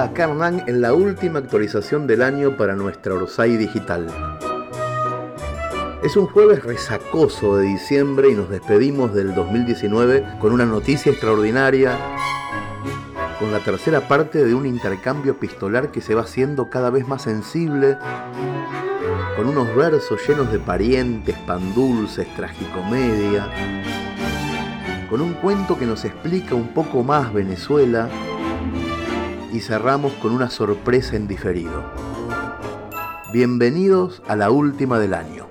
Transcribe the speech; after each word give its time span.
Acá 0.00 0.24
Hernán 0.24 0.64
en 0.68 0.80
la 0.80 0.94
última 0.94 1.38
actualización 1.38 2.06
del 2.06 2.22
año 2.22 2.56
para 2.56 2.74
nuestra 2.74 3.12
Orsay 3.12 3.58
digital. 3.58 4.06
Es 6.02 6.16
un 6.16 6.26
jueves 6.26 6.64
resacoso 6.64 7.58
de 7.58 7.66
diciembre 7.66 8.30
y 8.30 8.34
nos 8.34 8.48
despedimos 8.48 9.12
del 9.12 9.34
2019 9.34 10.38
con 10.40 10.52
una 10.52 10.64
noticia 10.64 11.12
extraordinaria, 11.12 11.98
con 13.38 13.52
la 13.52 13.58
tercera 13.58 14.08
parte 14.08 14.42
de 14.42 14.54
un 14.54 14.64
intercambio 14.64 15.32
epistolar 15.32 15.90
que 15.90 16.00
se 16.00 16.14
va 16.14 16.22
haciendo 16.22 16.70
cada 16.70 16.88
vez 16.88 17.06
más 17.06 17.20
sensible, 17.20 17.98
con 19.36 19.46
unos 19.46 19.76
versos 19.76 20.26
llenos 20.26 20.50
de 20.50 20.58
parientes, 20.58 21.36
pan 21.46 21.74
dulces, 21.74 22.26
tragicomedia, 22.34 23.46
con 25.10 25.20
un 25.20 25.34
cuento 25.34 25.78
que 25.78 25.84
nos 25.84 26.06
explica 26.06 26.54
un 26.54 26.68
poco 26.68 27.02
más 27.02 27.32
Venezuela 27.34 28.08
y 29.52 29.60
cerramos 29.60 30.14
con 30.14 30.32
una 30.32 30.50
sorpresa 30.50 31.14
en 31.16 31.28
diferido. 31.28 31.84
Bienvenidos 33.32 34.22
a 34.26 34.34
la 34.34 34.50
última 34.50 34.98
del 34.98 35.14
año. 35.14 35.46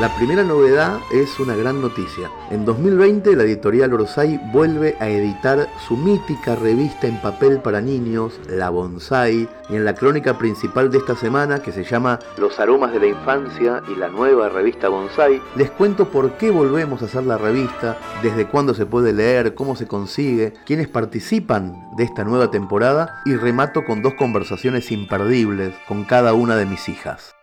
La 0.00 0.14
primera 0.14 0.44
novedad 0.44 1.00
es 1.10 1.40
una 1.40 1.56
gran 1.56 1.80
noticia. 1.80 2.30
En 2.52 2.64
2020 2.64 3.34
la 3.34 3.42
editorial 3.42 3.92
Orsay 3.94 4.38
vuelve 4.52 4.96
a 5.00 5.08
editar 5.08 5.68
su 5.88 5.96
mítica 5.96 6.54
revista 6.54 7.08
en 7.08 7.20
papel 7.20 7.58
para 7.58 7.80
niños, 7.80 8.38
La 8.46 8.70
Bonsai, 8.70 9.48
y 9.68 9.74
en 9.74 9.84
la 9.84 9.96
crónica 9.96 10.38
principal 10.38 10.92
de 10.92 10.98
esta 10.98 11.16
semana, 11.16 11.62
que 11.62 11.72
se 11.72 11.82
llama 11.82 12.20
Los 12.36 12.60
aromas 12.60 12.92
de 12.92 13.00
la 13.00 13.06
infancia 13.08 13.82
y 13.88 13.96
la 13.96 14.06
nueva 14.06 14.48
revista 14.48 14.88
Bonsai, 14.88 15.42
les 15.56 15.72
cuento 15.72 16.10
por 16.10 16.34
qué 16.34 16.52
volvemos 16.52 17.02
a 17.02 17.06
hacer 17.06 17.24
la 17.24 17.36
revista, 17.36 17.98
desde 18.22 18.46
cuándo 18.46 18.74
se 18.74 18.86
puede 18.86 19.12
leer, 19.12 19.56
cómo 19.56 19.74
se 19.74 19.88
consigue, 19.88 20.52
quiénes 20.64 20.86
participan 20.86 21.90
de 21.96 22.04
esta 22.04 22.22
nueva 22.22 22.52
temporada 22.52 23.20
y 23.24 23.34
remato 23.34 23.84
con 23.84 24.00
dos 24.00 24.14
conversaciones 24.14 24.92
imperdibles 24.92 25.74
con 25.88 26.04
cada 26.04 26.34
una 26.34 26.54
de 26.54 26.66
mis 26.66 26.88
hijas. 26.88 27.34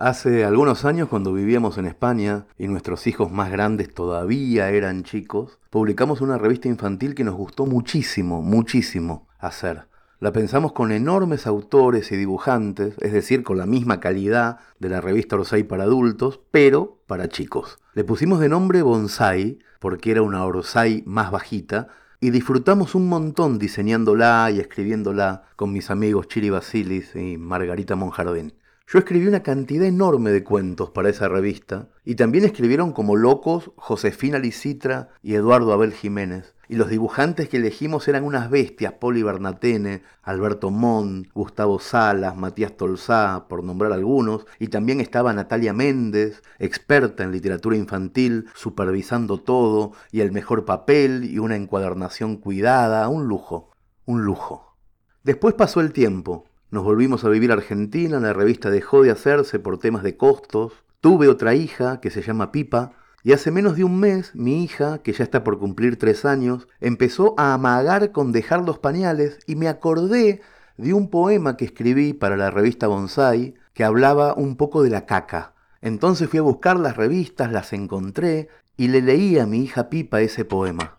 Hace 0.00 0.46
algunos 0.46 0.86
años, 0.86 1.10
cuando 1.10 1.34
vivíamos 1.34 1.76
en 1.76 1.84
España 1.84 2.46
y 2.56 2.68
nuestros 2.68 3.06
hijos 3.06 3.30
más 3.30 3.52
grandes 3.52 3.92
todavía 3.92 4.70
eran 4.70 5.02
chicos, 5.02 5.58
publicamos 5.68 6.22
una 6.22 6.38
revista 6.38 6.68
infantil 6.68 7.14
que 7.14 7.22
nos 7.22 7.34
gustó 7.34 7.66
muchísimo, 7.66 8.40
muchísimo 8.40 9.28
hacer. 9.38 9.88
La 10.18 10.32
pensamos 10.32 10.72
con 10.72 10.90
enormes 10.90 11.46
autores 11.46 12.12
y 12.12 12.16
dibujantes, 12.16 12.94
es 12.98 13.12
decir, 13.12 13.42
con 13.42 13.58
la 13.58 13.66
misma 13.66 14.00
calidad 14.00 14.60
de 14.78 14.88
la 14.88 15.02
revista 15.02 15.36
Orsay 15.36 15.64
para 15.64 15.84
adultos, 15.84 16.40
pero 16.50 17.02
para 17.06 17.28
chicos. 17.28 17.78
Le 17.92 18.02
pusimos 18.02 18.40
de 18.40 18.48
nombre 18.48 18.80
Bonsai, 18.80 19.58
porque 19.80 20.12
era 20.12 20.22
una 20.22 20.46
Orsay 20.46 21.02
más 21.04 21.30
bajita, 21.30 21.88
y 22.20 22.30
disfrutamos 22.30 22.94
un 22.94 23.06
montón 23.06 23.58
diseñándola 23.58 24.50
y 24.50 24.60
escribiéndola 24.60 25.42
con 25.56 25.72
mis 25.72 25.90
amigos 25.90 26.28
Chiri 26.28 26.48
Basilis 26.48 27.14
y 27.16 27.36
Margarita 27.36 27.96
Monjardín. 27.96 28.54
Yo 28.92 28.98
escribí 28.98 29.28
una 29.28 29.44
cantidad 29.44 29.86
enorme 29.86 30.32
de 30.32 30.42
cuentos 30.42 30.90
para 30.90 31.10
esa 31.10 31.28
revista 31.28 31.86
y 32.04 32.16
también 32.16 32.44
escribieron 32.44 32.90
como 32.90 33.14
locos 33.14 33.70
Josefina 33.76 34.40
Licitra 34.40 35.10
y 35.22 35.36
Eduardo 35.36 35.72
Abel 35.72 35.92
Jiménez. 35.92 36.56
Y 36.68 36.74
los 36.74 36.88
dibujantes 36.88 37.48
que 37.48 37.58
elegimos 37.58 38.08
eran 38.08 38.24
unas 38.24 38.50
bestias, 38.50 38.94
Poli 38.94 39.22
Bernatene, 39.22 40.02
Alberto 40.24 40.72
Mont, 40.72 41.28
Gustavo 41.32 41.78
Salas, 41.78 42.36
Matías 42.36 42.76
Tolzá, 42.76 43.46
por 43.48 43.62
nombrar 43.62 43.92
algunos, 43.92 44.44
y 44.58 44.66
también 44.66 45.00
estaba 45.00 45.32
Natalia 45.32 45.72
Méndez, 45.72 46.42
experta 46.58 47.22
en 47.22 47.30
literatura 47.30 47.76
infantil, 47.76 48.48
supervisando 48.56 49.38
todo, 49.38 49.92
y 50.10 50.20
el 50.20 50.32
mejor 50.32 50.64
papel, 50.64 51.30
y 51.30 51.38
una 51.38 51.54
encuadernación 51.54 52.38
cuidada, 52.38 53.08
un 53.08 53.28
lujo, 53.28 53.70
un 54.04 54.24
lujo. 54.24 54.76
Después 55.22 55.54
pasó 55.54 55.80
el 55.80 55.92
tiempo, 55.92 56.46
nos 56.70 56.84
volvimos 56.84 57.24
a 57.24 57.28
vivir 57.28 57.50
a 57.50 57.54
Argentina, 57.54 58.20
la 58.20 58.32
revista 58.32 58.70
dejó 58.70 59.02
de 59.02 59.10
hacerse 59.10 59.58
por 59.58 59.78
temas 59.78 60.04
de 60.04 60.16
costos. 60.16 60.72
Tuve 61.00 61.26
otra 61.26 61.54
hija 61.54 62.00
que 62.00 62.10
se 62.10 62.22
llama 62.22 62.52
Pipa, 62.52 62.92
y 63.24 63.32
hace 63.32 63.50
menos 63.50 63.76
de 63.76 63.84
un 63.84 63.98
mes 63.98 64.34
mi 64.34 64.62
hija, 64.62 64.98
que 64.98 65.12
ya 65.12 65.24
está 65.24 65.42
por 65.42 65.58
cumplir 65.58 65.98
tres 65.98 66.24
años, 66.24 66.68
empezó 66.80 67.34
a 67.38 67.54
amagar 67.54 68.12
con 68.12 68.30
dejar 68.30 68.62
los 68.62 68.78
pañales 68.78 69.40
y 69.46 69.56
me 69.56 69.68
acordé 69.68 70.40
de 70.76 70.94
un 70.94 71.10
poema 71.10 71.56
que 71.56 71.66
escribí 71.66 72.12
para 72.14 72.36
la 72.36 72.50
revista 72.50 72.86
Bonsai 72.86 73.54
que 73.74 73.84
hablaba 73.84 74.34
un 74.34 74.56
poco 74.56 74.82
de 74.82 74.90
la 74.90 75.06
caca. 75.06 75.54
Entonces 75.82 76.30
fui 76.30 76.38
a 76.38 76.42
buscar 76.42 76.78
las 76.78 76.96
revistas, 76.96 77.52
las 77.52 77.72
encontré 77.72 78.48
y 78.76 78.88
le 78.88 79.02
leí 79.02 79.38
a 79.38 79.46
mi 79.46 79.64
hija 79.64 79.90
Pipa 79.90 80.22
ese 80.22 80.44
poema. 80.44 80.98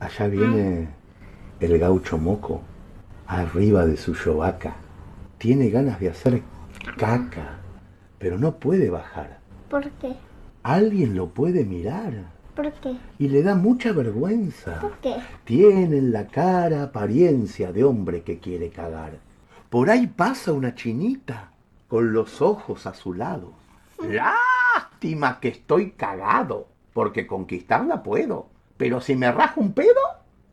Allá 0.00 0.26
viene 0.26 0.88
el 1.60 1.78
gaucho 1.78 2.18
moco 2.18 2.62
arriba 3.28 3.86
de 3.86 3.96
su 3.96 4.14
yovaca. 4.14 4.74
Tiene 5.36 5.68
ganas 5.68 6.00
de 6.00 6.08
hacer 6.08 6.42
caca, 6.96 7.58
pero 8.18 8.38
no 8.38 8.56
puede 8.56 8.90
bajar. 8.90 9.38
¿Por 9.70 9.88
qué? 9.90 10.16
Alguien 10.64 11.14
lo 11.14 11.28
puede 11.28 11.64
mirar. 11.64 12.12
¿Por 12.56 12.72
qué? 12.72 12.96
Y 13.18 13.28
le 13.28 13.42
da 13.42 13.54
mucha 13.54 13.92
vergüenza. 13.92 14.80
¿Por 14.80 14.96
qué? 14.98 15.16
Tiene 15.44 15.98
en 15.98 16.10
la 16.10 16.26
cara 16.26 16.82
apariencia 16.82 17.70
de 17.70 17.84
hombre 17.84 18.22
que 18.22 18.38
quiere 18.40 18.70
cagar. 18.70 19.18
Por 19.70 19.90
ahí 19.90 20.06
pasa 20.08 20.52
una 20.52 20.74
chinita 20.74 21.52
con 21.86 22.12
los 22.12 22.42
ojos 22.42 22.86
azulados. 22.86 23.52
Lástima 24.02 25.38
que 25.40 25.48
estoy 25.48 25.90
cagado, 25.92 26.68
porque 26.94 27.26
conquistarla 27.26 28.02
puedo. 28.02 28.48
Pero 28.76 29.00
si 29.00 29.14
me 29.14 29.30
rajo 29.30 29.60
un 29.60 29.72
pedo, 29.72 30.00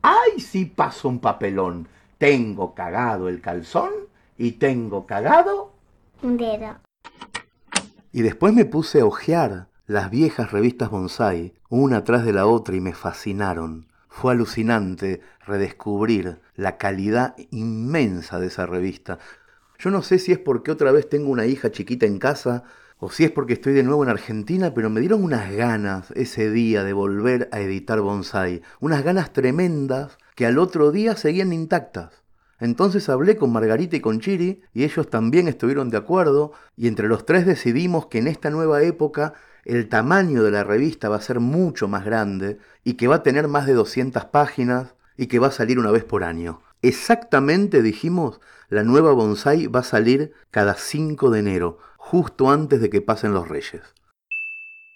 ¡ay 0.02 0.38
sí 0.40 0.66
paso 0.66 1.08
un 1.08 1.18
papelón! 1.18 1.88
Tengo 2.18 2.74
cagado 2.74 3.28
el 3.28 3.40
calzón 3.40 3.90
y 4.38 4.52
tengo 4.52 5.06
cagado 5.06 5.74
Un 6.22 6.38
dedo. 6.38 6.78
Y 8.10 8.22
después 8.22 8.54
me 8.54 8.64
puse 8.64 9.00
a 9.00 9.04
hojear 9.04 9.68
las 9.86 10.10
viejas 10.10 10.50
revistas 10.50 10.90
bonsai, 10.90 11.52
una 11.68 12.04
tras 12.04 12.24
de 12.24 12.32
la 12.32 12.46
otra, 12.46 12.74
y 12.74 12.80
me 12.80 12.94
fascinaron. 12.94 13.88
Fue 14.08 14.32
alucinante 14.32 15.20
redescubrir 15.44 16.40
la 16.54 16.78
calidad 16.78 17.36
inmensa 17.50 18.40
de 18.40 18.46
esa 18.46 18.64
revista. 18.64 19.18
Yo 19.78 19.90
no 19.90 20.00
sé 20.00 20.18
si 20.18 20.32
es 20.32 20.38
porque 20.38 20.70
otra 20.70 20.92
vez 20.92 21.08
tengo 21.10 21.28
una 21.28 21.44
hija 21.44 21.70
chiquita 21.70 22.06
en 22.06 22.18
casa 22.18 22.64
o 22.98 23.10
si 23.10 23.24
es 23.24 23.30
porque 23.30 23.52
estoy 23.52 23.74
de 23.74 23.82
nuevo 23.82 24.02
en 24.02 24.08
Argentina, 24.08 24.72
pero 24.72 24.88
me 24.88 25.00
dieron 25.00 25.22
unas 25.22 25.52
ganas 25.52 26.10
ese 26.12 26.50
día 26.50 26.82
de 26.82 26.94
volver 26.94 27.50
a 27.52 27.60
editar 27.60 28.00
bonsai, 28.00 28.62
unas 28.80 29.04
ganas 29.04 29.34
tremendas 29.34 30.16
que 30.36 30.46
al 30.46 30.58
otro 30.58 30.92
día 30.92 31.16
seguían 31.16 31.52
intactas. 31.52 32.22
Entonces 32.60 33.08
hablé 33.08 33.36
con 33.36 33.52
Margarita 33.52 33.96
y 33.96 34.00
con 34.00 34.20
Chiri 34.20 34.62
y 34.72 34.84
ellos 34.84 35.10
también 35.10 35.48
estuvieron 35.48 35.90
de 35.90 35.96
acuerdo 35.96 36.52
y 36.76 36.86
entre 36.86 37.08
los 37.08 37.26
tres 37.26 37.44
decidimos 37.44 38.06
que 38.06 38.18
en 38.18 38.28
esta 38.28 38.50
nueva 38.50 38.82
época 38.82 39.34
el 39.64 39.88
tamaño 39.88 40.42
de 40.42 40.52
la 40.52 40.62
revista 40.62 41.08
va 41.08 41.16
a 41.16 41.20
ser 41.20 41.40
mucho 41.40 41.88
más 41.88 42.04
grande 42.04 42.58
y 42.84 42.94
que 42.94 43.08
va 43.08 43.16
a 43.16 43.22
tener 43.22 43.48
más 43.48 43.66
de 43.66 43.72
200 43.72 44.26
páginas 44.26 44.94
y 45.16 45.26
que 45.26 45.38
va 45.38 45.48
a 45.48 45.52
salir 45.52 45.78
una 45.78 45.90
vez 45.90 46.04
por 46.04 46.22
año. 46.22 46.60
Exactamente 46.82 47.82
dijimos, 47.82 48.40
la 48.68 48.84
nueva 48.84 49.12
bonsai 49.12 49.66
va 49.66 49.80
a 49.80 49.84
salir 49.84 50.32
cada 50.50 50.74
5 50.74 51.30
de 51.30 51.40
enero, 51.40 51.78
justo 51.96 52.50
antes 52.50 52.80
de 52.80 52.90
que 52.90 53.00
pasen 53.00 53.32
los 53.32 53.48
reyes. 53.48 53.82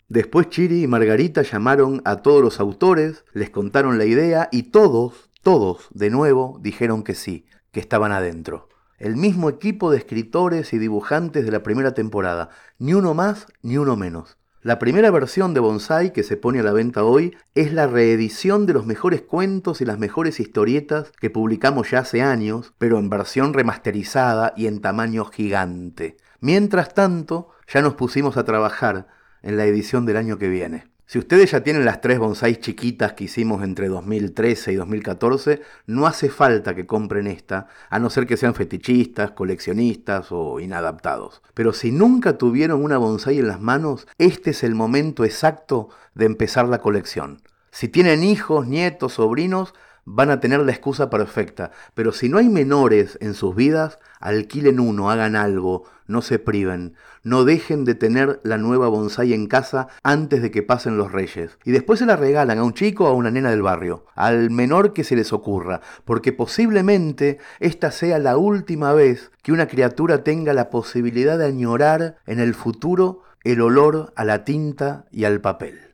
Después 0.09 0.49
Chiri 0.51 0.83
y 0.83 0.87
Margarita 0.87 1.43
llamaron 1.43 2.03
a 2.05 2.17
todos 2.17 2.43
los 2.43 2.61
autores, 2.61 3.25
les 3.33 3.51
contaron 3.51 3.97
la 3.97 4.05
idea 4.05 4.49
y 4.51 4.65
todos, 4.65 5.30
todos, 5.43 5.89
de 5.93 6.11
nuevo, 6.11 6.59
dijeron 6.61 7.03
que 7.03 7.15
sí, 7.15 7.47
que 7.73 7.81
estaban 7.81 8.13
adentro. 8.13 8.69
El 8.99 9.17
mismo 9.17 9.49
equipo 9.49 9.91
de 9.91 9.99
escritores 9.99 10.73
y 10.75 10.79
dibujantes 10.79 11.45
de 11.47 11.51
la 11.51 11.63
primera 11.63 11.95
temporada, 11.95 12.51
ni 12.79 12.93
uno 12.93 13.15
más 13.15 13.47
ni 13.63 13.79
uno 13.79 13.97
menos. 13.97 14.37
La 14.63 14.79
primera 14.79 15.11
versión 15.11 15.55
de 15.55 15.61
Bonsai 15.61 16.13
que 16.13 16.23
se 16.23 16.37
pone 16.37 16.61
a 16.61 16.63
la 16.63 16.73
venta 16.73 17.03
hoy 17.03 17.35
es 17.55 17.73
la 17.73 17.87
reedición 17.87 18.67
de 18.67 18.75
los 18.75 18.85
mejores 18.85 19.23
cuentos 19.23 19.81
y 19.81 19.87
las 19.87 19.99
mejores 19.99 20.39
historietas 20.39 21.13
que 21.19 21.31
publicamos 21.31 21.91
ya 21.91 22.01
hace 22.01 22.21
años, 22.21 22.75
pero 22.77 22.99
en 22.99 23.09
versión 23.09 23.55
remasterizada 23.55 24.53
y 24.59 24.67
en 24.67 24.83
tamaño 24.83 25.25
gigante. 25.25 26.19
Mientras 26.41 26.93
tanto, 26.93 27.49
ya 27.73 27.81
nos 27.81 27.95
pusimos 27.95 28.37
a 28.37 28.45
trabajar 28.45 29.07
en 29.41 29.57
la 29.57 29.65
edición 29.65 30.05
del 30.05 30.19
año 30.19 30.37
que 30.37 30.49
viene. 30.49 30.91
Si 31.11 31.19
ustedes 31.19 31.51
ya 31.51 31.65
tienen 31.65 31.85
las 31.85 32.01
tres 32.01 32.21
bonsáis 32.21 32.61
chiquitas 32.61 33.15
que 33.15 33.25
hicimos 33.25 33.65
entre 33.65 33.89
2013 33.89 34.71
y 34.71 34.77
2014, 34.77 35.61
no 35.87 36.07
hace 36.07 36.31
falta 36.31 36.77
que 36.77 36.87
compren 36.87 37.27
esta, 37.27 37.67
a 37.89 37.99
no 37.99 38.11
ser 38.11 38.29
que 38.29 38.37
sean 38.37 38.55
fetichistas, 38.55 39.33
coleccionistas 39.33 40.31
o 40.31 40.61
inadaptados. 40.61 41.43
Pero 41.53 41.73
si 41.73 41.91
nunca 41.91 42.39
tuvieron 42.39 42.85
una 42.85 42.97
bonsai 42.97 43.41
en 43.41 43.49
las 43.49 43.61
manos, 43.61 44.07
este 44.19 44.51
es 44.51 44.63
el 44.63 44.77
momento 44.77 45.25
exacto 45.25 45.89
de 46.15 46.27
empezar 46.27 46.69
la 46.69 46.79
colección. 46.79 47.43
Si 47.73 47.89
tienen 47.89 48.23
hijos, 48.23 48.69
nietos, 48.69 49.15
sobrinos, 49.15 49.75
van 50.05 50.31
a 50.31 50.39
tener 50.39 50.61
la 50.61 50.71
excusa 50.71 51.11
perfecta. 51.11 51.73
Pero 51.95 52.13
si 52.13 52.29
no 52.29 52.39
hay 52.39 52.49
menores 52.49 53.19
en 53.21 53.35
sus 53.35 53.57
vidas, 53.57 53.99
alquilen 54.21 54.79
uno, 54.79 55.11
hagan 55.11 55.35
algo, 55.35 55.85
no 56.07 56.23
se 56.23 56.39
priven, 56.39 56.95
no 57.23 57.45
dejen 57.45 57.85
de 57.85 57.95
tener 57.95 58.41
la 58.43 58.59
nueva 58.59 58.89
bonsai 58.89 59.33
en 59.33 59.47
casa 59.47 59.89
antes 60.03 60.43
de 60.43 60.51
que 60.51 60.63
pasen 60.63 60.97
los 60.97 61.13
reyes. 61.13 61.59
Y 61.65 61.73
después 61.73 61.99
se 61.99 62.07
la 62.07 62.17
regalan 62.17 62.59
a 62.59 62.65
un 62.65 62.75
chico 62.75 63.05
o 63.05 63.09
a 63.09 63.15
una 63.15 63.31
nena 63.31 63.51
del 63.51 63.63
barrio, 63.63 64.05
al 64.15 64.51
menor 64.51 64.93
que 64.93 65.05
se 65.05 65.17
les 65.17 65.33
ocurra, 65.33 65.81
porque 66.05 66.33
posiblemente 66.33 67.39
esta 67.59 67.91
sea 67.91 68.19
la 68.19 68.37
última 68.37 68.93
vez 68.93 69.31
que 69.43 69.53
una 69.53 69.69
criatura 69.69 70.25
tenga 70.25 70.55
la 70.55 70.71
posibilidad 70.71 71.39
de 71.39 71.47
añorar 71.47 72.17
en 72.27 72.41
el 72.41 72.55
futuro 72.55 73.23
el 73.45 73.61
olor 73.61 74.13
a 74.17 74.25
la 74.25 74.45
tinta 74.45 75.07
y 75.11 75.25
al 75.25 75.41
papel. 75.41 75.90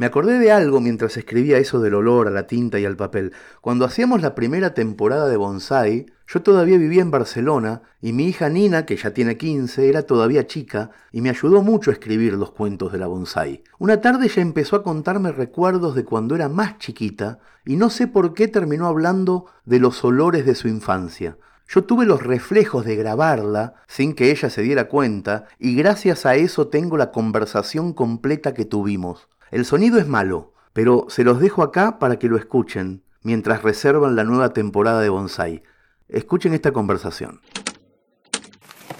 Me 0.00 0.06
acordé 0.06 0.38
de 0.38 0.50
algo 0.50 0.80
mientras 0.80 1.18
escribía 1.18 1.58
eso 1.58 1.78
del 1.78 1.92
olor 1.92 2.26
a 2.26 2.30
la 2.30 2.46
tinta 2.46 2.78
y 2.78 2.86
al 2.86 2.96
papel. 2.96 3.34
Cuando 3.60 3.84
hacíamos 3.84 4.22
la 4.22 4.34
primera 4.34 4.72
temporada 4.72 5.28
de 5.28 5.36
Bonsai, 5.36 6.06
yo 6.26 6.40
todavía 6.40 6.78
vivía 6.78 7.02
en 7.02 7.10
Barcelona 7.10 7.82
y 8.00 8.14
mi 8.14 8.24
hija 8.24 8.48
Nina, 8.48 8.86
que 8.86 8.96
ya 8.96 9.12
tiene 9.12 9.36
15, 9.36 9.90
era 9.90 10.04
todavía 10.04 10.46
chica 10.46 10.90
y 11.12 11.20
me 11.20 11.28
ayudó 11.28 11.60
mucho 11.60 11.90
a 11.90 11.92
escribir 11.92 12.32
los 12.32 12.50
cuentos 12.52 12.92
de 12.92 12.98
la 12.98 13.08
Bonsai. 13.08 13.62
Una 13.78 14.00
tarde 14.00 14.24
ella 14.24 14.40
empezó 14.40 14.76
a 14.76 14.82
contarme 14.82 15.32
recuerdos 15.32 15.94
de 15.94 16.06
cuando 16.06 16.34
era 16.34 16.48
más 16.48 16.78
chiquita 16.78 17.38
y 17.66 17.76
no 17.76 17.90
sé 17.90 18.06
por 18.06 18.32
qué 18.32 18.48
terminó 18.48 18.86
hablando 18.86 19.48
de 19.66 19.80
los 19.80 20.02
olores 20.02 20.46
de 20.46 20.54
su 20.54 20.68
infancia. 20.68 21.36
Yo 21.68 21.84
tuve 21.84 22.06
los 22.06 22.22
reflejos 22.22 22.86
de 22.86 22.96
grabarla 22.96 23.74
sin 23.86 24.14
que 24.14 24.30
ella 24.30 24.48
se 24.48 24.62
diera 24.62 24.88
cuenta 24.88 25.44
y 25.58 25.76
gracias 25.76 26.24
a 26.24 26.36
eso 26.36 26.68
tengo 26.68 26.96
la 26.96 27.10
conversación 27.10 27.92
completa 27.92 28.54
que 28.54 28.64
tuvimos. 28.64 29.28
El 29.50 29.64
sonido 29.64 29.98
es 29.98 30.06
malo, 30.06 30.52
pero 30.72 31.06
se 31.08 31.24
los 31.24 31.40
dejo 31.40 31.64
acá 31.64 31.98
para 31.98 32.20
que 32.20 32.28
lo 32.28 32.36
escuchen 32.36 33.02
mientras 33.22 33.64
reservan 33.64 34.14
la 34.14 34.22
nueva 34.22 34.52
temporada 34.52 35.00
de 35.00 35.08
Bonsai. 35.08 35.64
Escuchen 36.08 36.54
esta 36.54 36.70
conversación. 36.70 37.40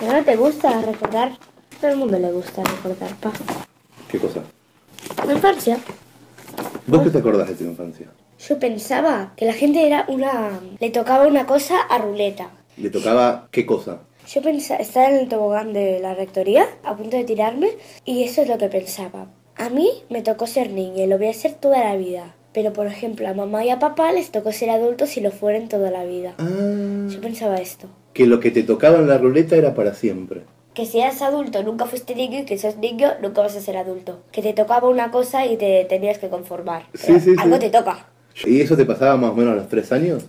¿Pero 0.01 0.13
no 0.13 0.25
te 0.25 0.35
gusta 0.35 0.83
recordar? 0.83 1.39
Todo 1.81 1.93
el 1.93 1.99
mundo 1.99 2.19
le 2.19 2.33
gusta 2.33 2.65
recordar, 2.65 3.15
pa. 3.21 3.31
¿Qué 4.09 4.19
cosa? 4.19 4.41
La 5.25 5.35
infancia. 5.35 5.79
¿Vos 6.89 7.03
qué 7.03 7.11
te 7.11 7.19
acordás 7.19 7.49
de 7.49 7.55
tu 7.55 7.65
infancia? 7.65 8.09
Yo 8.41 8.59
pensaba 8.59 9.33
que 9.37 9.45
la 9.45 9.53
gente 9.53 9.87
era 9.87 10.05
una... 10.09 10.59
Le 10.81 10.91
tocaba 10.91 11.29
una 11.29 11.47
cosa 11.47 11.81
a 11.83 11.99
ruleta. 11.99 12.51
¿Le 12.77 12.91
tocaba 12.91 13.47
qué 13.53 13.65
cosa? 13.65 14.01
Yo 14.27 14.43
pensaba, 14.43 14.81
estaba 14.81 15.11
en 15.11 15.17
el 15.17 15.29
tobogán 15.29 15.73
de 15.73 16.01
la 16.01 16.15
rectoría, 16.15 16.67
a 16.83 16.97
punto 16.97 17.17
de 17.17 17.25
tirarme, 17.25 17.71
y 18.05 18.25
eso 18.25 18.43
es 18.43 18.49
lo 18.49 18.59
que 18.59 18.69
pensaba. 18.69 19.29
A 19.61 19.69
mí 19.69 19.89
me 20.09 20.23
tocó 20.23 20.47
ser 20.47 20.71
niña 20.71 21.05
y 21.05 21.07
lo 21.07 21.19
voy 21.19 21.27
a 21.29 21.31
hacer 21.31 21.53
toda 21.55 21.79
la 21.85 21.97
vida. 21.97 22.35
Pero, 22.53 22.73
por 22.73 22.87
ejemplo, 22.87 23.29
a 23.29 23.35
mamá 23.35 23.65
y 23.65 23.71
a 23.71 23.79
papá 23.79 24.11
les 24.11 24.31
tocó 24.33 24.51
ser 24.53 24.71
adultos 24.71 25.17
y 25.17 25.21
lo 25.21 25.31
fueron 25.31 25.69
toda 25.69 25.91
la 25.91 26.05
vida. 26.05 26.35
Ah, 26.39 27.07
Yo 27.09 27.21
pensaba 27.21 27.57
esto. 27.59 27.89
que 28.13 28.27
lo 28.27 28.41
que 28.41 28.51
te 28.51 28.63
tocaba 28.65 28.99
en 28.99 29.07
la 29.07 29.19
ruleta 29.19 29.55
era 29.55 29.75
para 29.75 29.95
siempre. 29.95 30.43
Que 30.75 30.87
si 30.87 31.01
eras 31.01 31.21
adulto 31.23 31.63
nunca 31.63 31.85
fuiste 31.87 32.15
niño 32.15 32.41
y 32.41 32.45
que 32.45 32.57
sos 32.59 32.77
niño 32.77 33.13
nunca 33.23 33.43
vas 33.43 33.55
a 33.57 33.61
ser 33.61 33.77
adulto. 33.77 34.21
Que 34.33 34.41
te 34.43 34.53
tocaba 34.53 34.89
una 34.89 35.11
cosa 35.11 35.47
y 35.47 35.57
te 35.57 35.85
tenías 35.85 36.19
que 36.19 36.29
conformar. 36.29 36.87
Sí, 36.95 37.03
Pero 37.07 37.21
sí, 37.21 37.31
sí. 37.31 37.37
Algo 37.39 37.59
te 37.59 37.71
toca. 37.71 38.07
¿Y 38.45 38.61
eso 38.61 38.77
te 38.77 38.85
pasaba 38.85 39.17
más 39.17 39.31
o 39.31 39.35
menos 39.35 39.53
a 39.53 39.57
los 39.57 39.69
tres 39.69 39.93
años? 39.93 40.25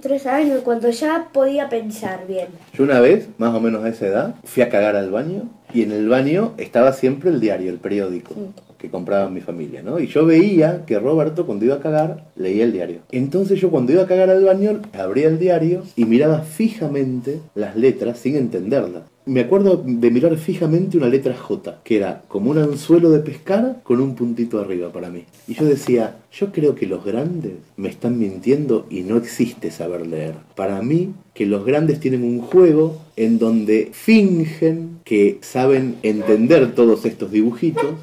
Tres 0.00 0.26
años, 0.26 0.62
cuando 0.62 0.90
ya 0.90 1.28
podía 1.32 1.68
pensar 1.68 2.26
bien. 2.26 2.48
Yo 2.72 2.84
una 2.84 3.00
vez, 3.00 3.28
más 3.38 3.54
o 3.54 3.60
menos 3.60 3.84
a 3.84 3.88
esa 3.88 4.06
edad, 4.06 4.34
fui 4.44 4.62
a 4.62 4.68
cagar 4.68 4.94
al 4.94 5.10
baño 5.10 5.42
y 5.74 5.82
en 5.82 5.92
el 5.92 6.08
baño 6.08 6.54
estaba 6.56 6.92
siempre 6.92 7.30
el 7.30 7.40
diario, 7.40 7.70
el 7.70 7.78
periódico 7.78 8.34
que 8.78 8.90
compraba 8.90 9.28
mi 9.28 9.40
familia, 9.40 9.82
¿no? 9.82 9.98
Y 9.98 10.06
yo 10.06 10.24
veía 10.24 10.84
que 10.86 10.98
Roberto 10.98 11.46
cuando 11.46 11.64
iba 11.64 11.74
a 11.74 11.80
cagar 11.80 12.28
leía 12.36 12.64
el 12.64 12.72
diario. 12.72 13.00
Entonces 13.10 13.60
yo 13.60 13.70
cuando 13.70 13.92
iba 13.92 14.04
a 14.04 14.06
cagar 14.06 14.30
al 14.30 14.44
baño 14.44 14.80
abría 14.92 15.26
el 15.26 15.38
diario 15.38 15.82
y 15.96 16.04
miraba 16.04 16.40
fijamente 16.42 17.40
las 17.56 17.76
letras 17.76 18.18
sin 18.20 18.36
entenderlas. 18.36 19.02
Me 19.26 19.40
acuerdo 19.40 19.82
de 19.84 20.10
mirar 20.10 20.34
fijamente 20.38 20.96
una 20.96 21.08
letra 21.08 21.36
J, 21.36 21.80
que 21.84 21.98
era 21.98 22.22
como 22.28 22.50
un 22.50 22.58
anzuelo 22.58 23.10
de 23.10 23.18
pescar 23.18 23.80
con 23.82 24.00
un 24.00 24.14
puntito 24.14 24.58
arriba 24.58 24.90
para 24.90 25.10
mí. 25.10 25.24
Y 25.46 25.54
yo 25.54 25.66
decía, 25.66 26.16
yo 26.32 26.52
creo 26.52 26.74
que 26.74 26.86
los 26.86 27.04
grandes 27.04 27.54
me 27.76 27.88
están 27.88 28.18
mintiendo 28.18 28.86
y 28.90 29.00
no 29.00 29.16
existe 29.16 29.70
saber 29.70 30.06
leer. 30.06 30.34
Para 30.54 30.82
mí, 30.82 31.12
que 31.34 31.46
los 31.46 31.64
grandes 31.64 32.00
tienen 32.00 32.24
un 32.24 32.40
juego 32.40 33.00
en 33.16 33.38
donde 33.38 33.90
fingen 33.92 34.98
que 35.04 35.38
saben 35.40 35.96
entender 36.02 36.74
todos 36.74 37.04
estos 37.04 37.30
dibujitos 37.30 37.94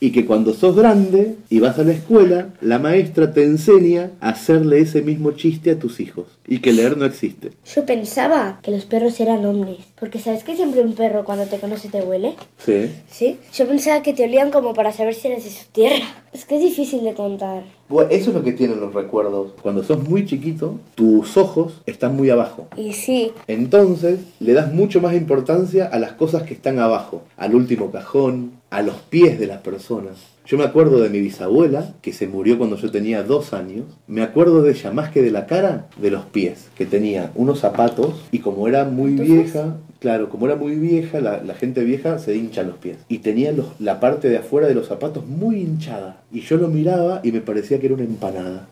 y 0.00 0.10
que 0.10 0.26
cuando 0.26 0.52
sos 0.52 0.76
grande 0.76 1.36
y 1.48 1.60
vas 1.60 1.78
a 1.78 1.84
la 1.84 1.92
escuela, 1.92 2.48
la 2.60 2.78
maestra 2.78 3.32
te 3.32 3.44
enseña 3.44 4.10
a 4.20 4.30
hacerle 4.30 4.80
ese 4.80 5.02
mismo 5.02 5.32
chiste 5.32 5.70
a 5.70 5.78
tus 5.78 6.00
hijos 6.00 6.26
y 6.46 6.58
que 6.58 6.72
leer 6.72 6.96
no 6.98 7.06
existe. 7.06 7.52
Yo 7.74 7.86
pensaba 7.86 8.58
que 8.62 8.70
los 8.70 8.84
perros 8.84 9.18
eran 9.20 9.46
ovnis. 9.46 9.78
Porque 9.98 10.18
¿sabes 10.18 10.44
que 10.44 10.56
siempre 10.56 10.82
un 10.82 10.94
perro 10.94 11.24
cuando 11.24 11.46
te 11.46 11.58
conoce 11.58 11.88
te 11.88 12.02
huele? 12.02 12.34
Sí. 12.58 12.90
¿Sí? 13.08 13.38
Yo 13.54 13.66
pensaba 13.66 14.02
que 14.02 14.12
te 14.12 14.24
olían 14.24 14.50
como 14.50 14.74
para 14.74 14.92
saber 14.92 15.14
si 15.14 15.28
eres 15.28 15.44
de 15.44 15.50
su 15.50 15.64
tierra. 15.72 16.04
Es 16.32 16.44
que 16.44 16.56
es 16.56 16.62
difícil 16.62 17.04
de 17.04 17.14
contar. 17.14 17.53
Bueno, 17.88 18.10
eso 18.10 18.30
es 18.30 18.36
lo 18.36 18.42
que 18.42 18.52
tienen 18.52 18.80
los 18.80 18.94
recuerdos. 18.94 19.52
Cuando 19.62 19.82
sos 19.84 20.08
muy 20.08 20.24
chiquito, 20.24 20.78
tus 20.94 21.36
ojos 21.36 21.82
están 21.86 22.16
muy 22.16 22.30
abajo. 22.30 22.68
Y 22.76 22.92
sí, 22.92 23.32
Entonces 23.46 24.20
le 24.40 24.54
das 24.54 24.72
mucho 24.72 25.00
más 25.00 25.14
importancia 25.14 25.86
a 25.86 25.98
las 25.98 26.12
cosas 26.12 26.44
que 26.44 26.54
están 26.54 26.78
abajo, 26.78 27.22
al 27.36 27.54
último 27.54 27.90
cajón, 27.90 28.52
a 28.70 28.82
los 28.82 28.96
pies 28.96 29.38
de 29.38 29.46
las 29.46 29.58
personas. 29.58 30.34
Yo 30.46 30.58
me 30.58 30.64
acuerdo 30.64 31.00
de 31.00 31.08
mi 31.08 31.20
bisabuela, 31.20 31.94
que 32.02 32.12
se 32.12 32.26
murió 32.26 32.58
cuando 32.58 32.76
yo 32.76 32.90
tenía 32.90 33.22
dos 33.22 33.54
años. 33.54 33.84
Me 34.06 34.22
acuerdo 34.22 34.62
de 34.62 34.72
ella 34.72 34.90
más 34.90 35.10
que 35.10 35.22
de 35.22 35.30
la 35.30 35.46
cara, 35.46 35.88
de 35.96 36.10
los 36.10 36.24
pies, 36.26 36.68
que 36.76 36.84
tenía 36.84 37.30
unos 37.34 37.60
zapatos 37.60 38.22
y 38.30 38.40
como 38.40 38.68
era 38.68 38.84
muy 38.84 39.12
vieja, 39.12 39.76
claro, 40.04 40.28
como 40.28 40.44
era 40.44 40.54
muy 40.54 40.74
vieja, 40.74 41.18
la, 41.20 41.42
la 41.42 41.54
gente 41.54 41.82
vieja 41.82 42.18
se 42.18 42.36
hincha 42.36 42.62
los 42.62 42.76
pies. 42.76 42.98
Y 43.08 43.20
tenía 43.20 43.52
los- 43.52 43.68
la 43.80 44.00
parte 44.00 44.28
de 44.28 44.36
afuera 44.36 44.68
de 44.68 44.74
los 44.74 44.86
zapatos 44.86 45.24
muy 45.26 45.62
hinchada. 45.62 46.20
Y 46.30 46.40
yo 46.42 46.58
lo 46.58 46.68
miraba 46.68 47.20
y 47.24 47.32
me 47.32 47.40
parecía 47.40 47.80
que 47.80 47.86
era 47.86 47.94
una 47.94 48.04
empanada. 48.04 48.68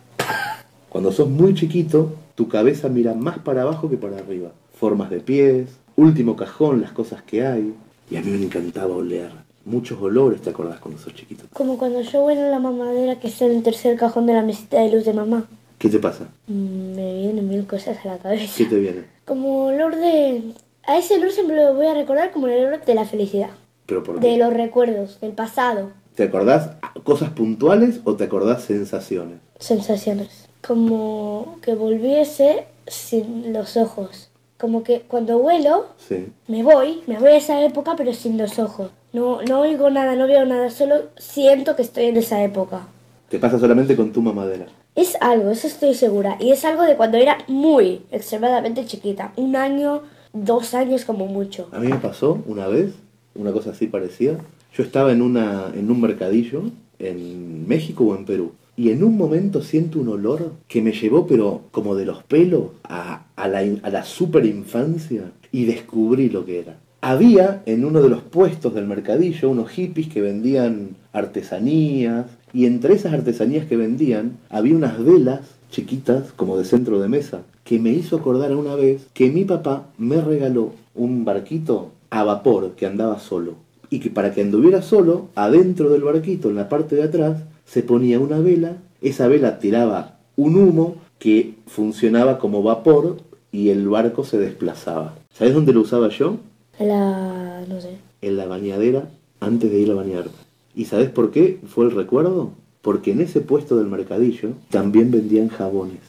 Cuando 0.90 1.11
sos 1.11 1.31
muy 1.31 1.55
chiquito, 1.55 2.14
tu 2.34 2.49
cabeza 2.49 2.90
mira 2.90 3.14
más 3.14 3.38
para 3.38 3.62
abajo 3.62 3.88
que 3.88 3.96
para 3.96 4.19
arriba. 4.19 4.50
Formas 4.79 5.08
de 5.08 5.20
pies, 5.20 5.69
último 5.96 6.37
cajón, 6.37 6.82
las 6.82 6.93
cosas 6.93 7.23
que 7.23 7.46
hay. 7.46 7.73
Y 8.11 8.17
a 8.17 8.20
mí 8.20 8.31
me 8.31 8.44
encantaba 8.44 8.94
oler. 8.94 9.31
Muchos 9.65 9.98
olores, 10.03 10.43
¿te 10.43 10.51
acordás 10.51 10.81
cuando 10.81 11.01
sos 11.01 11.15
chiquito? 11.15 11.44
como 11.55 11.79
cuando 11.79 12.03
yo 12.03 12.24
huelo 12.27 12.51
la 12.51 12.58
mamadera 12.58 13.19
que 13.19 13.29
está 13.29 13.46
en 13.46 13.53
el 13.53 13.62
tercer 13.62 13.96
cajón 13.96 14.27
de 14.27 14.34
la 14.34 14.43
mesita 14.43 14.82
de 14.82 14.91
luz 14.93 15.06
de 15.06 15.15
mamá. 15.15 15.46
¿Qué 15.79 15.89
te 15.89 15.98
pasa? 15.98 16.24
Mm, 16.46 16.94
Me 16.94 17.20
vienen 17.22 17.48
mil 17.48 17.67
cosas 17.67 17.96
a 18.05 18.08
la 18.08 18.19
cabeza. 18.19 18.53
¿Qué 18.58 18.67
te 18.67 18.79
viene? 18.79 19.01
Como 19.24 19.67
olor 19.69 19.96
de... 19.96 20.43
A 20.86 20.98
ese 20.98 21.15
olor 21.17 21.31
siempre 21.31 21.56
lo 21.56 21.74
voy 21.74 21.86
a 21.86 21.94
recordar 21.94 22.31
como 22.32 22.48
el 22.48 22.67
olor 22.67 22.84
de 22.84 22.94
la 22.94 23.05
felicidad. 23.05 23.51
¿Pero 23.86 24.03
por 24.03 24.20
De 24.20 24.29
qué? 24.29 24.36
los 24.36 24.53
recuerdos, 24.53 25.20
del 25.20 25.32
pasado. 25.32 25.91
¿Te 26.15 26.24
acordás 26.24 26.70
cosas 27.05 27.31
puntuales 27.31 28.01
o 28.05 28.15
te 28.17 28.24
acordás 28.24 28.65
sensaciones? 28.65 29.39
Sensaciones. 29.58 30.48
Como 30.67 31.58
que 31.62 31.74
volviese 31.74 32.67
sin 32.86 33.53
los 33.53 33.77
ojos. 33.77 34.29
Como 34.58 34.82
que 34.84 35.01
cuando 35.03 35.39
huelo, 35.39 35.86
Sí. 35.96 36.29
me 36.48 36.62
voy, 36.62 37.03
me 37.06 37.19
voy 37.19 37.31
a 37.31 37.36
esa 37.36 37.65
época 37.65 37.94
pero 37.96 38.12
sin 38.12 38.39
los 38.39 38.58
ojos. 38.58 38.91
No, 39.12 39.43
no 39.43 39.60
oigo 39.60 39.91
nada, 39.91 40.15
no 40.15 40.27
veo 40.27 40.44
nada, 40.44 40.70
solo 40.70 41.03
siento 41.17 41.77
que 41.77 41.82
estoy 41.82 42.05
en 42.06 42.17
esa 42.17 42.43
época. 42.43 42.86
Te 43.29 43.39
pasa 43.39 43.58
solamente 43.58 43.96
con 43.96 44.12
tu 44.12 44.20
mamadera. 44.22 44.67
Es 44.94 45.17
algo, 45.20 45.51
eso 45.51 45.67
estoy 45.67 45.94
segura. 45.94 46.36
Y 46.39 46.53
es 46.53 46.65
algo 46.65 46.82
de 46.82 46.96
cuando 46.96 47.17
era 47.19 47.39
muy 47.48 48.03
extremadamente 48.10 48.84
chiquita. 48.84 49.32
Un 49.36 49.56
año, 49.56 50.03
dos 50.32 50.74
años 50.74 51.05
como 51.05 51.27
mucho. 51.27 51.69
A 51.72 51.79
mí 51.79 51.89
me 51.89 51.96
pasó 51.96 52.43
una 52.46 52.67
vez, 52.69 52.93
una 53.34 53.53
cosa 53.53 53.70
así 53.70 53.86
parecida. 53.86 54.39
Yo 54.74 54.82
estaba 54.82 55.12
en, 55.12 55.22
una, 55.22 55.72
en 55.74 55.91
un 55.91 56.01
mercadillo 56.01 56.62
en 56.98 57.67
México 57.69 58.05
o 58.05 58.17
en 58.17 58.24
Perú. 58.24 58.53
Y 58.74 58.91
en 58.91 59.05
un 59.05 59.19
momento 59.19 59.60
siento 59.60 60.01
un 60.01 60.08
olor 60.08 60.53
que 60.67 60.81
me 60.81 60.93
llevó, 60.93 61.27
pero 61.27 61.62
como 61.70 61.94
de 61.94 62.06
los 62.06 62.22
pelos, 62.22 62.69
a, 62.84 63.27
a 63.36 63.48
la, 63.48 63.58
a 63.82 63.91
la 63.91 64.05
super 64.05 64.46
infancia. 64.46 65.31
Y 65.51 65.67
descubrí 65.67 66.31
lo 66.31 66.46
que 66.46 66.60
era. 66.60 66.79
Había 67.03 67.62
en 67.67 67.84
uno 67.84 68.01
de 68.01 68.08
los 68.08 68.22
puestos 68.22 68.72
del 68.74 68.86
mercadillo 68.86 69.51
unos 69.51 69.70
hippies 69.70 70.08
que 70.08 70.22
vendían 70.22 70.96
artesanías. 71.12 72.27
Y 72.55 72.65
entre 72.65 72.94
esas 72.94 73.12
artesanías 73.12 73.67
que 73.67 73.77
vendían 73.77 74.39
había 74.48 74.74
unas 74.74 75.05
velas 75.05 75.41
chiquitas, 75.72 76.32
como 76.36 76.56
de 76.56 76.64
centro 76.64 77.00
de 77.00 77.08
mesa, 77.08 77.43
que 77.64 77.81
me 77.81 77.91
hizo 77.91 78.17
acordar 78.17 78.55
una 78.55 78.76
vez 78.76 79.08
que 79.14 79.31
mi 79.31 79.44
papá 79.44 79.88
me 79.98 80.20
regaló 80.20 80.70
un 80.94 81.24
barquito 81.24 81.91
a 82.10 82.22
vapor 82.22 82.72
que 82.76 82.86
andaba 82.86 83.19
solo. 83.19 83.55
Y 83.91 83.98
que 83.98 84.10
para 84.10 84.32
que 84.32 84.43
anduviera 84.43 84.82
solo, 84.82 85.29
adentro 85.34 85.91
del 85.91 86.02
barquito, 86.02 86.50
en 86.50 86.56
la 86.56 86.69
parte 86.69 86.94
de 86.94 87.02
atrás, 87.02 87.43
se 87.67 87.82
ponía 87.82 88.20
una 88.20 88.38
vela, 88.38 88.76
esa 89.00 89.26
vela 89.26 89.58
tiraba 89.58 90.19
un 90.36 90.56
humo 90.56 90.96
que 91.19 91.55
funcionaba 91.67 92.38
como 92.38 92.62
vapor 92.62 93.17
y 93.50 93.70
el 93.70 93.88
barco 93.88 94.24
se 94.24 94.38
desplazaba. 94.38 95.14
¿Sabes 95.32 95.55
dónde 95.55 95.72
lo 95.72 95.81
usaba 95.81 96.08
yo? 96.08 96.36
La... 96.79 97.64
no 97.69 97.81
sé. 97.81 97.96
En 98.20 98.36
la 98.36 98.46
bañadera 98.46 99.08
antes 99.41 99.70
de 99.70 99.81
ir 99.81 99.91
a 99.91 99.94
bañarme. 99.94 100.32
¿Y 100.74 100.86
sabes 100.86 101.10
por 101.10 101.31
qué 101.31 101.58
fue 101.67 101.86
el 101.86 101.91
recuerdo? 101.91 102.52
Porque 102.82 103.12
en 103.12 103.20
ese 103.20 103.41
puesto 103.41 103.77
del 103.77 103.86
mercadillo 103.86 104.51
también 104.70 105.10
vendían 105.10 105.48
jabones. 105.48 106.01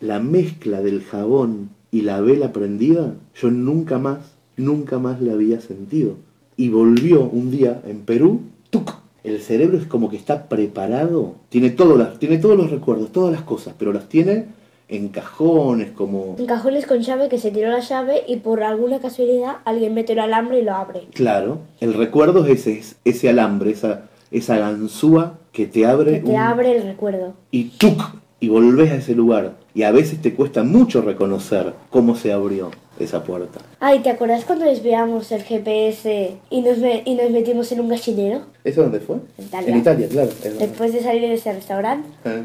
La 0.00 0.20
mezcla 0.20 0.80
del 0.80 1.02
jabón 1.02 1.70
y 1.90 2.02
la 2.02 2.20
vela 2.20 2.52
prendida, 2.52 3.14
yo 3.34 3.50
nunca 3.50 3.98
más, 3.98 4.34
nunca 4.56 4.98
más 4.98 5.20
la 5.20 5.32
había 5.32 5.60
sentido. 5.60 6.14
Y 6.56 6.68
volvió 6.68 7.24
un 7.24 7.50
día 7.50 7.80
en 7.86 8.00
Perú, 8.00 8.42
¡tuc! 8.70 8.94
El 9.24 9.40
cerebro 9.40 9.78
es 9.78 9.86
como 9.86 10.08
que 10.08 10.16
está 10.16 10.48
preparado, 10.48 11.34
tiene, 11.48 11.70
todo 11.70 11.96
las, 11.96 12.18
tiene 12.18 12.38
todos 12.38 12.56
los 12.56 12.70
recuerdos, 12.70 13.10
todas 13.10 13.32
las 13.32 13.42
cosas, 13.42 13.74
pero 13.78 13.92
las 13.92 14.08
tiene 14.08 14.46
en 14.88 15.08
cajones, 15.08 15.90
como... 15.90 16.36
En 16.38 16.46
cajones 16.46 16.86
con 16.86 17.00
llave 17.00 17.28
que 17.28 17.38
se 17.38 17.50
tiró 17.50 17.68
la 17.68 17.80
llave 17.80 18.22
y 18.26 18.36
por 18.36 18.62
alguna 18.62 19.00
casualidad 19.00 19.56
alguien 19.64 19.92
mete 19.92 20.12
el 20.12 20.20
alambre 20.20 20.60
y 20.60 20.64
lo 20.64 20.74
abre. 20.74 21.08
Claro, 21.12 21.58
el 21.80 21.94
recuerdo 21.94 22.46
es 22.46 22.66
ese, 22.66 22.78
es 22.78 22.96
ese 23.04 23.28
alambre, 23.28 23.72
esa, 23.72 24.08
esa 24.30 24.56
ganzúa 24.58 25.38
que 25.58 25.66
te 25.66 25.84
abre... 25.84 26.12
Que 26.12 26.20
te 26.20 26.30
un- 26.30 26.36
abre 26.36 26.76
el 26.76 26.84
recuerdo. 26.84 27.34
y 27.50 27.64
¡tuc! 27.70 28.00
y 28.40 28.48
volvés 28.48 28.92
a 28.92 28.94
ese 28.94 29.16
lugar. 29.16 29.56
Y 29.74 29.82
a 29.82 29.90
veces 29.90 30.22
te 30.22 30.32
cuesta 30.32 30.62
mucho 30.62 31.02
reconocer 31.02 31.72
cómo 31.90 32.14
se 32.14 32.32
abrió 32.32 32.70
esa 33.00 33.24
puerta. 33.24 33.58
Ay, 33.80 33.98
¿te 33.98 34.10
acuerdas 34.10 34.44
cuando 34.44 34.64
desviamos 34.64 35.32
el 35.32 35.42
GPS 35.42 36.36
y 36.48 36.60
nos, 36.60 36.78
me- 36.78 37.02
y 37.04 37.16
nos 37.16 37.30
metimos 37.32 37.72
en 37.72 37.80
un 37.80 37.88
gallinero? 37.88 38.42
¿Eso 38.62 38.82
dónde 38.84 39.00
fue? 39.00 39.16
En 39.38 39.44
Italia. 39.46 39.68
En 39.72 39.78
Italia, 39.78 40.08
claro. 40.08 40.30
Después 40.60 40.92
de 40.92 41.02
salir 41.02 41.22
de 41.22 41.34
ese 41.34 41.52
restaurante. 41.52 42.08
Eh, 42.24 42.42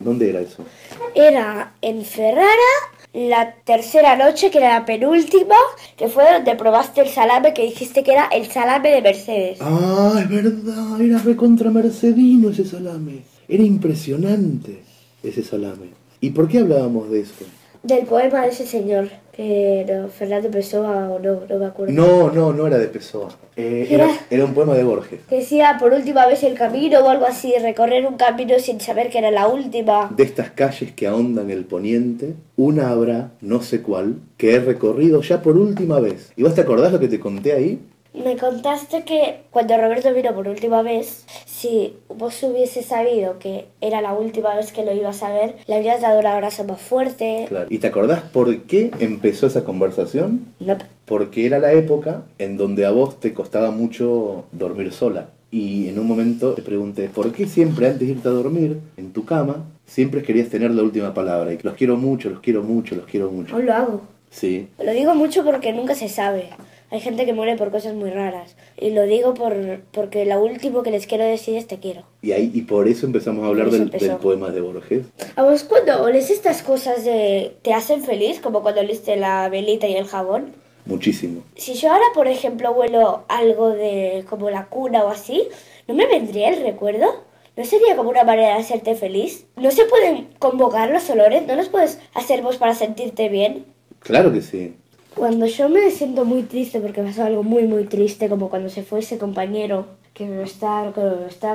¿Dónde 0.00 0.30
era 0.30 0.40
eso? 0.40 0.64
Era 1.14 1.72
en 1.82 2.04
Ferrara, 2.04 2.46
la 3.12 3.54
tercera 3.64 4.16
noche, 4.16 4.50
que 4.50 4.58
era 4.58 4.78
la 4.78 4.86
penúltima, 4.86 5.56
que 5.96 6.08
fue 6.08 6.30
donde 6.32 6.54
probaste 6.54 7.00
el 7.00 7.08
salame 7.08 7.52
que 7.52 7.62
dijiste 7.62 8.04
que 8.04 8.12
era 8.12 8.26
el 8.26 8.46
salame 8.46 8.90
de 8.90 9.02
Mercedes. 9.02 9.58
Ah, 9.60 10.20
es 10.22 10.28
verdad, 10.28 11.00
era 11.00 11.18
recontra 11.18 11.70
mercedino 11.70 12.50
ese 12.50 12.64
salame. 12.64 13.22
Era 13.48 13.62
impresionante 13.62 14.82
ese 15.22 15.42
salame. 15.42 15.88
¿Y 16.20 16.30
por 16.30 16.48
qué 16.48 16.58
hablábamos 16.58 17.10
de 17.10 17.20
eso? 17.20 17.44
Del 17.88 18.04
poema 18.04 18.42
de 18.42 18.48
ese 18.48 18.66
señor, 18.66 19.08
que 19.32 19.86
no, 19.88 20.08
Fernando 20.08 20.50
Pessoa 20.50 21.08
o 21.10 21.18
no, 21.18 21.40
no 21.48 21.58
me 21.58 21.64
acuerdo. 21.64 21.90
No, 21.94 22.30
no, 22.30 22.52
no 22.52 22.66
era 22.66 22.76
de 22.76 22.88
Pessoa. 22.88 23.28
Eh, 23.56 23.86
era, 23.90 24.04
Era- 24.04 24.14
era 24.28 24.44
un 24.44 24.52
poema 24.52 24.74
de 24.74 24.84
Borges. 24.84 25.20
Que 25.26 25.36
decía 25.36 25.76
por 25.80 25.92
última 25.94 26.26
vez 26.26 26.42
el 26.42 26.52
camino 26.54 27.00
o 27.00 27.08
algo 27.08 27.24
así, 27.24 27.54
recorrer 27.62 28.04
un 28.06 28.16
camino 28.18 28.58
sin 28.58 28.78
saber 28.78 29.08
que 29.08 29.18
era 29.18 29.30
la 29.30 29.48
última. 29.48 30.12
De 30.14 30.22
estas 30.22 30.50
calles 30.50 30.92
que 30.92 31.06
ahondan 31.06 31.50
el 31.50 31.64
poniente, 31.64 32.34
una 32.56 32.90
habrá, 32.90 33.30
no 33.40 33.62
sé 33.62 33.80
cuál, 33.80 34.16
que 34.36 34.56
he 34.56 34.60
recorrido 34.60 35.22
ya 35.22 35.40
por 35.40 35.56
última 35.56 35.98
vez. 35.98 36.30
¿Y 36.36 36.42
vos 36.42 36.54
te 36.54 36.60
acordás 36.60 36.92
lo 36.92 37.00
que 37.00 37.08
te 37.08 37.18
conté 37.18 37.52
ahí? 37.54 37.78
Me 38.14 38.36
contaste 38.36 39.04
que 39.04 39.42
cuando 39.50 39.76
Roberto 39.76 40.12
vino 40.14 40.34
por 40.34 40.48
última 40.48 40.82
vez, 40.82 41.24
si 41.44 41.94
vos 42.08 42.42
hubiese 42.42 42.82
sabido 42.82 43.38
que 43.38 43.66
era 43.80 44.00
la 44.00 44.14
última 44.14 44.54
vez 44.56 44.72
que 44.72 44.84
lo 44.84 44.92
ibas 44.92 45.22
a 45.22 45.32
ver, 45.32 45.56
le 45.66 45.74
habrías 45.76 46.00
dado 46.00 46.18
un 46.18 46.26
abrazo 46.26 46.64
más 46.64 46.80
fuerte. 46.80 47.44
Claro. 47.48 47.66
¿Y 47.70 47.78
te 47.78 47.86
acordás 47.86 48.22
por 48.22 48.62
qué 48.62 48.90
empezó 48.98 49.46
esa 49.46 49.64
conversación? 49.64 50.46
No, 50.58 50.76
Porque 51.04 51.46
era 51.46 51.58
la 51.58 51.72
época 51.72 52.22
en 52.38 52.56
donde 52.56 52.86
a 52.86 52.90
vos 52.90 53.20
te 53.20 53.34
costaba 53.34 53.70
mucho 53.70 54.44
dormir 54.52 54.92
sola. 54.92 55.28
Y 55.50 55.88
en 55.88 55.98
un 55.98 56.06
momento 56.06 56.52
te 56.54 56.62
pregunté, 56.62 57.08
¿por 57.08 57.32
qué 57.32 57.46
siempre 57.46 57.86
antes 57.86 58.06
de 58.06 58.14
irte 58.14 58.28
a 58.28 58.32
dormir, 58.32 58.80
en 58.96 59.12
tu 59.12 59.24
cama, 59.24 59.64
siempre 59.86 60.22
querías 60.22 60.48
tener 60.48 60.70
la 60.72 60.82
última 60.82 61.14
palabra? 61.14 61.52
Y 61.52 61.58
los 61.62 61.74
quiero 61.74 61.96
mucho, 61.96 62.28
los 62.28 62.40
quiero 62.40 62.62
mucho, 62.62 62.94
los 62.96 63.06
quiero 63.06 63.30
mucho. 63.30 63.54
aún 63.54 63.66
lo 63.66 63.72
hago. 63.74 64.00
Sí. 64.30 64.68
Lo 64.78 64.92
digo 64.92 65.14
mucho 65.14 65.44
porque 65.44 65.72
nunca 65.72 65.94
se 65.94 66.08
sabe. 66.08 66.50
Hay 66.90 67.00
gente 67.00 67.26
que 67.26 67.34
muere 67.34 67.56
por 67.56 67.70
cosas 67.70 67.94
muy 67.94 68.10
raras. 68.10 68.56
Y 68.78 68.90
lo 68.90 69.02
digo 69.02 69.34
por, 69.34 69.80
porque 69.92 70.24
lo 70.24 70.40
último 70.40 70.82
que 70.82 70.90
les 70.90 71.06
quiero 71.06 71.24
decir 71.24 71.56
es 71.56 71.66
te 71.66 71.78
quiero. 71.78 72.04
Y 72.22 72.32
ahí 72.32 72.50
y 72.54 72.62
por 72.62 72.88
eso 72.88 73.04
empezamos 73.04 73.44
a 73.44 73.48
hablar 73.48 73.70
del, 73.70 73.90
del 73.90 74.16
poema 74.16 74.50
de 74.50 74.60
Borges. 74.60 75.06
¿A 75.36 75.42
vos 75.42 75.64
cuando 75.64 76.02
oles 76.02 76.30
estas 76.30 76.62
cosas 76.62 77.04
de, 77.04 77.56
te 77.62 77.74
hacen 77.74 78.02
feliz? 78.02 78.40
Como 78.40 78.62
cuando 78.62 78.80
oliste 78.80 79.16
la 79.16 79.48
velita 79.48 79.86
y 79.86 79.96
el 79.96 80.06
jabón. 80.06 80.52
Muchísimo. 80.86 81.42
Si 81.56 81.74
yo 81.74 81.92
ahora, 81.92 82.06
por 82.14 82.28
ejemplo, 82.28 82.72
huelo 82.72 83.24
algo 83.28 83.70
de 83.70 84.24
como 84.28 84.48
la 84.48 84.66
cuna 84.66 85.04
o 85.04 85.08
así, 85.08 85.48
¿no 85.86 85.94
me 85.94 86.06
vendría 86.06 86.48
el 86.48 86.62
recuerdo? 86.62 87.06
¿No 87.58 87.64
sería 87.64 87.96
como 87.96 88.08
una 88.08 88.24
manera 88.24 88.54
de 88.54 88.60
hacerte 88.60 88.94
feliz? 88.94 89.44
¿No 89.56 89.70
se 89.70 89.84
pueden 89.84 90.28
convocar 90.38 90.90
los 90.90 91.10
olores? 91.10 91.46
¿No 91.46 91.56
los 91.56 91.68
puedes 91.68 91.98
hacer 92.14 92.40
vos 92.40 92.56
para 92.56 92.74
sentirte 92.74 93.28
bien? 93.28 93.66
Claro 93.98 94.32
que 94.32 94.40
sí. 94.40 94.76
Cuando 95.18 95.46
yo 95.46 95.68
me 95.68 95.90
siento 95.90 96.24
muy 96.24 96.44
triste 96.44 96.78
porque 96.78 97.02
pasó 97.02 97.24
algo 97.24 97.42
muy 97.42 97.64
muy 97.66 97.84
triste, 97.84 98.28
como 98.28 98.48
cuando 98.48 98.68
se 98.68 98.84
fue 98.84 99.00
ese 99.00 99.18
compañero 99.18 99.86
que 100.14 100.26
no 100.26 100.42
está 100.42 100.92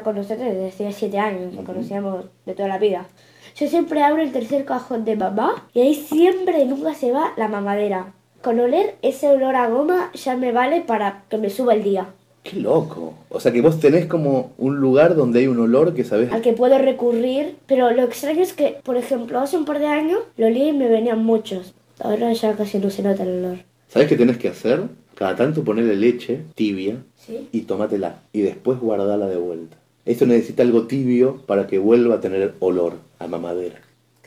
con 0.04 0.16
nosotros 0.16 0.40
desde 0.40 0.68
hace 0.68 0.92
siete 0.92 1.18
años, 1.18 1.56
lo 1.56 1.64
conocíamos 1.64 2.26
de 2.46 2.56
toda 2.56 2.68
la 2.68 2.78
vida. 2.78 3.08
Yo 3.56 3.68
siempre 3.70 4.04
abro 4.04 4.22
el 4.22 4.34
tercer 4.34 4.66
cajón 4.66 5.06
de 5.06 5.16
mamá 5.16 5.68
y 5.74 5.80
ahí 5.80 5.96
siempre 5.96 6.66
nunca 6.66 6.94
se 6.94 7.14
va 7.14 7.32
la 7.38 7.48
mamadera. 7.48 8.14
Con 8.42 8.60
oler 8.60 8.96
ese 9.02 9.30
olor 9.30 9.56
a 9.56 9.70
goma 9.70 10.12
ya 10.14 10.36
me 10.36 10.52
vale 10.52 10.82
para 10.82 11.24
que 11.30 11.38
me 11.38 11.50
suba 11.50 11.74
el 11.74 11.84
día. 11.84 12.08
Qué 12.44 12.58
loco. 12.58 13.14
O 13.30 13.40
sea 13.40 13.54
que 13.54 13.62
vos 13.62 13.80
tenés 13.80 14.08
como 14.08 14.52
un 14.58 14.76
lugar 14.82 15.16
donde 15.16 15.40
hay 15.40 15.48
un 15.48 15.62
olor 15.62 15.94
que 15.94 16.04
sabés... 16.04 16.34
Al 16.34 16.42
que 16.42 16.52
puedo 16.52 16.78
recurrir, 16.78 17.56
pero 17.66 17.92
lo 17.92 18.04
extraño 18.04 18.42
es 18.42 18.52
que, 18.52 18.80
por 18.84 18.98
ejemplo, 18.98 19.40
hace 19.40 19.56
un 19.56 19.64
par 19.64 19.80
de 19.80 19.88
años 19.88 20.20
lo 20.36 20.48
olí 20.48 20.68
y 20.68 20.74
me 20.74 20.90
venían 20.90 21.24
muchos. 21.24 21.74
Ahora 22.00 22.34
ya 22.34 22.56
casi 22.56 22.80
no 22.80 22.90
se 22.90 23.04
nota 23.04 23.24
el 23.24 23.30
olor. 23.46 23.58
¿Sabés 23.90 24.08
qué 24.10 24.16
tenés 24.16 24.38
que 24.38 24.50
hacer? 24.50 24.82
Cada 25.16 25.36
tanto 25.36 25.64
ponerle 25.64 25.96
leche 25.96 26.42
tibia 26.56 26.98
¿Sí? 27.26 27.48
y 27.52 27.62
tomátela. 27.62 28.22
Y 28.34 28.42
después 28.42 28.80
guardala 28.80 29.28
de 29.28 29.38
vuelta. 29.38 29.78
Esto 30.06 30.26
necesita 30.26 30.64
algo 30.64 30.88
tibio 30.88 31.42
para 31.46 31.68
que 31.68 31.78
vuelva 31.78 32.16
a 32.16 32.22
tener 32.22 32.56
olor 32.60 32.94
a 33.20 33.28
mamadera. 33.28 33.80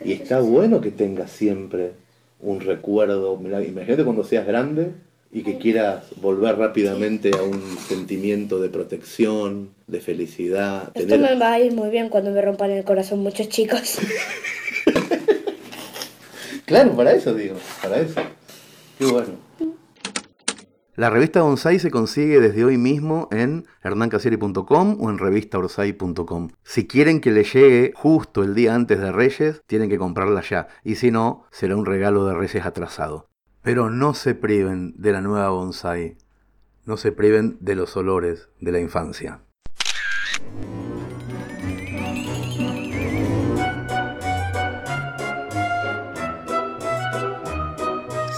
Y 0.05 0.13
está 0.13 0.41
bueno 0.41 0.81
que 0.81 0.91
tengas 0.91 1.31
siempre 1.31 1.93
un 2.41 2.61
recuerdo. 2.61 3.37
Mirá, 3.37 3.63
imagínate 3.63 4.05
cuando 4.05 4.25
seas 4.25 4.47
grande 4.47 4.93
y 5.33 5.43
que 5.43 5.59
quieras 5.59 6.05
volver 6.23 6.57
rápidamente 6.57 7.31
a 7.37 7.43
un 7.43 7.61
sentimiento 7.89 8.61
de 8.61 8.69
protección, 8.69 9.71
de 9.87 10.01
felicidad. 10.01 10.93
Esto 10.95 11.09
tener- 11.09 11.31
me 11.35 11.39
va 11.39 11.55
a 11.55 11.61
ir 11.61 11.73
muy 11.73 11.91
bien 11.91 12.09
cuando 12.09 12.31
me 12.31 12.41
rompan 12.41 12.71
el 12.71 12.85
corazón 12.85 13.19
muchos 13.21 13.49
chicos. 13.49 13.99
Claro, 16.67 16.97
para 16.97 17.13
eso 17.13 17.33
digo, 17.33 17.57
para 17.81 17.99
eso. 17.99 18.21
Qué 18.99 19.07
bueno. 19.07 19.47
La 20.97 21.11
revista 21.11 21.43
Bonsai 21.43 21.79
se 21.79 21.91
consigue 21.91 22.41
desde 22.41 22.65
hoy 22.65 22.79
mismo 22.79 23.29
en 23.31 23.67
hernancasieri.com 23.83 24.97
o 24.99 25.11
en 25.11 25.19
revistaorsay.com. 25.19 26.49
Si 26.65 26.87
quieren 26.87 27.21
que 27.21 27.31
le 27.31 27.45
llegue 27.45 27.93
justo 27.95 28.43
el 28.43 28.55
día 28.55 28.75
antes 28.75 28.99
de 28.99 29.13
Reyes, 29.13 29.63
tienen 29.67 29.91
que 29.91 29.99
comprarla 29.99 30.41
ya. 30.41 30.69
Y 30.83 30.97
si 30.97 31.11
no, 31.11 31.45
será 31.51 31.77
un 31.77 31.87
regalo 31.87 32.27
de 32.27 32.35
Reyes 32.35 32.65
atrasado. 32.65 33.29
Pero 33.63 33.91
no 33.91 34.15
se 34.15 34.35
priven 34.35 34.95
de 34.97 35.13
la 35.13 35.21
nueva 35.21 35.51
Bonsai. 35.51 36.17
No 36.87 36.97
se 36.97 37.13
priven 37.13 37.59
de 37.61 37.75
los 37.75 37.97
olores 37.97 38.49
de 38.61 38.73
la 38.73 38.81
infancia. 38.81 39.41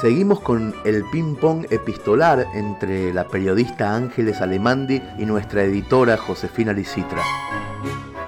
Seguimos 0.01 0.39
con 0.39 0.77
el 0.85 1.03
ping-pong 1.11 1.67
epistolar 1.71 2.47
entre 2.55 3.13
la 3.13 3.27
periodista 3.27 3.97
Ángeles 3.97 4.41
Alemandi 4.41 5.03
y 5.19 5.27
nuestra 5.27 5.65
editora 5.65 6.17
Josefina 6.17 6.73
Licitra. 6.73 7.21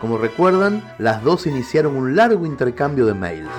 Como 0.01 0.19
recuerdan, 0.19 0.83
las 0.99 1.23
dos 1.23 1.47
iniciaron 1.47 1.95
un 1.95 2.17
largo 2.17 2.45
intercambio 2.45 3.07
de 3.07 3.15
mails. 3.15 3.51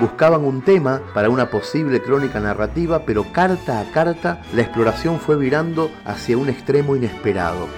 Buscaban 0.00 0.46
un 0.46 0.62
tema 0.62 1.02
para 1.12 1.28
una 1.28 1.50
posible 1.50 2.00
crónica 2.00 2.40
narrativa, 2.40 3.02
pero 3.04 3.30
carta 3.32 3.80
a 3.80 3.90
carta 3.90 4.40
la 4.54 4.62
exploración 4.62 5.20
fue 5.20 5.36
virando 5.36 5.90
hacia 6.06 6.38
un 6.38 6.48
extremo 6.48 6.96
inesperado. 6.96 7.68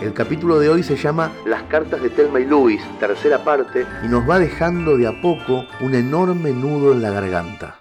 El 0.00 0.14
capítulo 0.14 0.58
de 0.58 0.70
hoy 0.70 0.82
se 0.82 0.96
llama 0.96 1.30
Las 1.44 1.64
cartas 1.64 2.00
de 2.00 2.08
Telma 2.08 2.40
y 2.40 2.46
Luis, 2.46 2.80
tercera 3.00 3.44
parte, 3.44 3.84
y 4.02 4.08
nos 4.08 4.26
va 4.26 4.38
dejando 4.38 4.96
de 4.96 5.08
a 5.08 5.20
poco 5.20 5.66
un 5.80 5.94
enorme 5.94 6.52
nudo 6.52 6.92
en 6.92 7.02
la 7.02 7.10
garganta. 7.10 7.77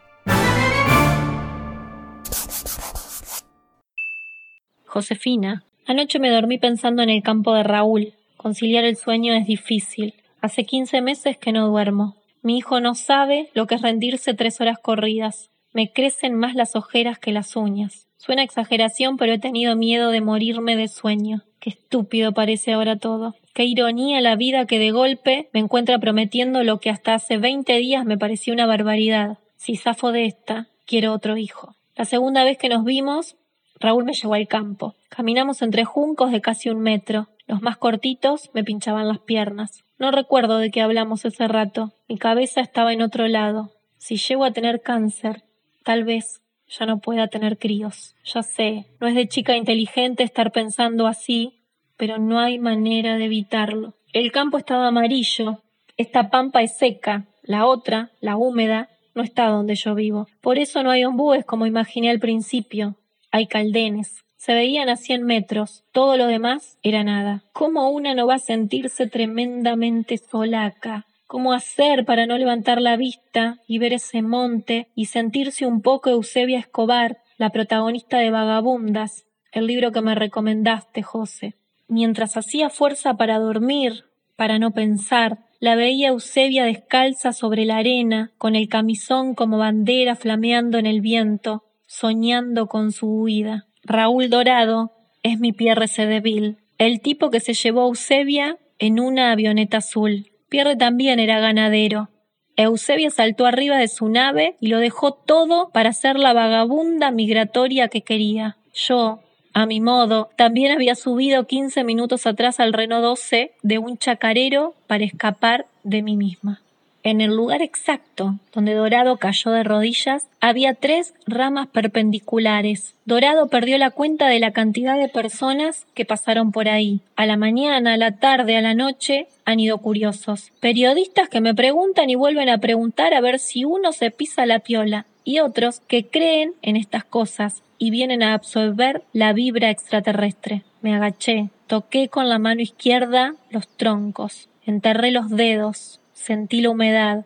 Josefina, 4.88 5.63
anoche 5.86 6.17
me 6.17 6.29
dormí 6.29 6.58
pensando 6.58 7.03
en 7.03 7.10
el 7.10 7.22
campo 7.22 7.53
de 7.53 7.63
Raúl. 7.63 8.13
Conciliar 8.38 8.86
el 8.86 8.96
sueño 8.96 9.34
es 9.34 9.46
difícil. 9.46 10.13
Hace 10.41 10.63
quince 10.63 11.01
meses 11.01 11.38
que 11.38 11.51
no 11.51 11.67
duermo. 11.67 12.15
Mi 12.41 12.58
hijo 12.58 12.79
no 12.79 12.96
sabe 12.96 13.50
lo 13.53 13.67
que 13.67 13.75
es 13.75 13.82
rendirse 13.82 14.34
tres 14.34 14.62
horas 14.62 14.79
corridas. 14.79 15.50
Me 15.74 15.91
crecen 15.91 16.36
más 16.36 16.56
las 16.56 16.75
ojeras 16.75 17.20
que 17.20 17.34
las 17.34 17.56
uñas. 17.56 18.08
Suena 18.17 18.44
exageración, 18.44 19.17
pero 19.17 19.34
he 19.34 19.39
tenido 19.39 19.75
miedo 19.75 20.10
de 20.10 20.22
morirme 20.22 20.75
de 20.75 20.88
sueño. 20.88 21.44
Qué 21.60 21.72
estúpido 21.72 22.32
parece 22.32 22.74
ahora 22.74 22.96
todo. 22.96 23.36
Qué 23.53 23.65
ironía 23.65 24.22
la 24.22 24.36
vida 24.36 24.65
que 24.65 24.79
de 24.79 24.91
golpe 24.91 25.50
me 25.53 25.60
encuentra 25.60 26.00
prometiendo 26.00 26.63
lo 26.63 26.79
que 26.79 26.89
hasta 26.89 27.13
hace 27.13 27.38
veinte 27.38 27.74
días 27.77 28.06
me 28.06 28.17
parecía 28.17 28.53
una 28.53 28.65
barbaridad. 28.65 29.39
Si 29.58 29.75
zafo 29.75 30.12
de 30.12 30.25
esta, 30.25 30.67
quiero 30.86 31.13
otro 31.13 31.38
hijo. 31.38 31.75
La 31.96 32.06
segunda 32.06 32.44
vez 32.44 32.58
que 32.58 32.70
nos 32.70 32.86
vimos, 32.86 33.36
Raúl 33.79 34.05
me 34.05 34.13
llevó 34.13 34.34
al 34.34 34.48
campo. 34.48 34.96
Caminamos 35.10 35.62
entre 35.62 35.86
juncos 35.86 36.31
de 36.31 36.41
casi 36.41 36.69
un 36.69 36.79
metro. 36.79 37.27
Los 37.46 37.62
más 37.62 37.77
cortitos 37.77 38.50
me 38.53 38.63
pinchaban 38.63 39.07
las 39.07 39.19
piernas. 39.19 39.84
No 40.00 40.12
recuerdo 40.12 40.57
de 40.57 40.72
qué 40.72 40.81
hablamos 40.81 41.25
ese 41.25 41.48
rato. 41.48 41.93
Mi 42.07 42.17
cabeza 42.17 42.62
estaba 42.62 42.93
en 42.93 43.01
otro 43.01 43.27
lado. 43.27 43.72
Si 43.98 44.17
llego 44.17 44.46
a 44.46 44.51
tener 44.51 44.81
cáncer, 44.81 45.43
tal 45.84 46.03
vez 46.03 46.41
ya 46.67 46.86
no 46.86 47.00
pueda 47.00 47.27
tener 47.27 47.57
críos. 47.57 48.15
Ya 48.24 48.43
sé, 48.43 48.88
no 49.00 49.07
es 49.07 49.15
de 49.15 49.27
chica 49.27 49.55
inteligente 49.55 50.24
estar 50.24 50.51
pensando 50.51 51.07
así, 51.07 51.62
pero 51.96 52.17
no 52.17 52.39
hay 52.39 52.60
manera 52.60 53.17
de 53.17 53.25
evitarlo. 53.25 53.96
El 54.13 54.31
campo 54.31 54.57
estaba 54.57 54.88
amarillo. 54.88 55.63
Esta 55.96 56.29
pampa 56.29 56.62
es 56.62 56.77
seca. 56.77 57.25
La 57.43 57.65
otra, 57.65 58.12
la 58.19 58.36
húmeda, 58.36 58.89
no 59.15 59.24
está 59.24 59.48
donde 59.48 59.75
yo 59.75 59.96
vivo. 59.96 60.27
Por 60.41 60.57
eso 60.60 60.84
no 60.84 60.91
hay 60.91 61.05
ombúes 61.05 61.46
como 61.46 61.65
imaginé 61.65 62.10
al 62.12 62.19
principio. 62.19 62.96
Hay 63.31 63.48
caldenes. 63.48 64.24
Se 64.38 64.53
veían 64.53 64.89
a 64.89 64.96
cien 64.96 65.24
metros. 65.24 65.84
Todo 65.91 66.15
lo 66.15 66.27
demás 66.27 66.77
era 66.84 67.03
nada. 67.03 67.43
¿Cómo 67.53 67.89
una 67.89 68.13
no 68.15 68.27
va 68.27 68.36
a 68.36 68.39
sentirse 68.39 69.07
tremendamente 69.07 70.17
sola 70.17 70.65
acá? 70.65 71.05
¿Cómo 71.27 71.51
hacer 71.51 72.05
para 72.05 72.25
no 72.25 72.38
levantar 72.38 72.81
la 72.81 72.96
vista 72.96 73.57
y 73.67 73.79
ver 73.79 73.91
ese 73.91 74.22
monte 74.22 74.88
y 74.96 75.05
sentirse 75.05 75.65
un 75.65 75.81
poco 75.81 76.10
Eusebia 76.10 76.60
Escobar, 76.60 77.17
la 77.38 77.50
protagonista 77.50 78.19
de 78.19 78.31
Vagabundas, 78.31 79.25
el 79.51 79.67
libro 79.67 79.91
que 79.91 80.01
me 80.01 80.15
recomendaste, 80.15 81.03
José? 81.03 81.55
Mientras 81.89 82.38
hacía 82.38 82.69
fuerza 82.69 83.15
para 83.15 83.39
dormir, 83.39 84.05
para 84.38 84.57
no 84.57 84.72
pensar, 84.72 85.39
la 85.60 85.75
veía 85.75 86.10
Eusebia 86.10 86.63
descalza 86.63 87.34
sobre 87.34 87.65
la 87.65 87.77
arena, 87.77 88.31
con 88.38 88.55
el 88.55 88.69
camisón 88.69 89.36
como 89.36 89.57
bandera 89.57 90.15
flameando 90.15 90.77
en 90.77 90.86
el 90.86 91.01
viento, 91.01 91.63
soñando 91.88 92.67
con 92.67 92.91
su 92.91 93.08
huida. 93.08 93.65
Raúl 93.84 94.29
Dorado 94.29 94.91
es 95.24 95.39
mi 95.39 95.53
Pierre 95.53 95.88
Cedeville, 95.88 96.58
el 96.77 97.01
tipo 97.01 97.32
que 97.32 97.39
se 97.39 97.53
llevó 97.53 97.84
a 97.84 97.88
Eusebia 97.88 98.58
en 98.77 99.00
una 99.00 99.32
avioneta 99.32 99.77
azul. 99.77 100.32
Pierre 100.50 100.75
también 100.75 101.20
era 101.20 101.39
ganadero. 101.39 102.10
Eusebia 102.56 103.10
saltó 103.10 103.46
arriba 103.46 103.77
de 103.77 103.88
su 103.88 104.10
nave 104.10 104.56
y 104.60 104.67
lo 104.67 104.79
dejó 104.79 105.13
todo 105.13 105.70
para 105.70 105.94
ser 105.94 106.17
la 106.17 106.34
vagabunda 106.34 107.12
migratoria 107.12 107.88
que 107.88 108.01
quería. 108.01 108.58
Yo, 108.74 109.20
a 109.53 109.65
mi 109.65 109.79
modo, 109.79 110.29
también 110.38 110.72
había 110.72 110.96
subido 110.96 111.48
quince 111.48 111.84
minutos 111.84 112.27
atrás 112.27 112.60
al 112.60 112.74
Renault 112.74 113.03
12 113.03 113.53
de 113.63 113.77
un 113.77 113.98
chacarero 113.98 114.75
para 114.88 115.03
escapar 115.03 115.67
de 115.84 116.01
mí 116.01 116.15
misma. 116.15 116.62
En 117.08 117.22
el 117.22 117.38
lugar 117.38 117.62
exacto 117.62 118.36
donde 118.52 118.74
Dorado 118.74 119.16
cayó 119.16 119.52
de 119.52 119.64
rodillas 119.64 120.28
había 120.42 120.74
tres 120.74 121.14
ramas 121.26 121.68
perpendiculares. 121.68 122.96
Dorado 123.06 123.48
perdió 123.48 123.78
la 123.78 123.92
cuenta 123.92 124.28
de 124.28 124.42
la 124.42 124.52
cantidad 124.52 125.00
de 125.00 125.08
personas 125.08 125.88
que 125.94 126.04
pasaron 126.04 126.52
por 126.52 126.68
ahí. 126.68 127.00
A 127.16 127.26
la 127.26 127.38
mañana, 127.38 127.94
a 127.94 127.98
la 127.98 128.18
tarde, 128.18 128.58
a 128.58 128.62
la 128.62 128.74
noche 128.74 129.28
han 129.46 129.62
ido 129.62 129.78
curiosos. 129.78 130.52
Periodistas 130.60 131.30
que 131.30 131.40
me 131.40 131.56
preguntan 131.56 132.10
y 132.10 132.16
vuelven 132.16 132.50
a 132.50 132.58
preguntar 132.58 133.14
a 133.14 133.22
ver 133.22 133.40
si 133.40 133.64
uno 133.64 133.94
se 133.94 134.12
pisa 134.12 134.46
la 134.46 134.60
piola 134.60 135.06
y 135.24 135.40
otros 135.40 135.80
que 135.88 136.08
creen 136.08 136.56
en 136.62 136.76
estas 136.76 137.06
cosas 137.06 137.64
y 137.78 137.90
vienen 137.90 138.22
a 138.22 138.34
absorber 138.34 139.04
la 139.14 139.32
vibra 139.32 139.70
extraterrestre. 139.70 140.64
Me 140.82 140.94
agaché, 140.94 141.52
toqué 141.68 142.10
con 142.10 142.28
la 142.28 142.38
mano 142.38 142.60
izquierda 142.60 143.36
los 143.50 143.66
troncos, 143.78 144.50
enterré 144.66 145.12
los 145.12 145.30
dedos, 145.30 146.02
Sentí 146.27 146.60
la 146.60 146.72
humedad, 146.72 147.24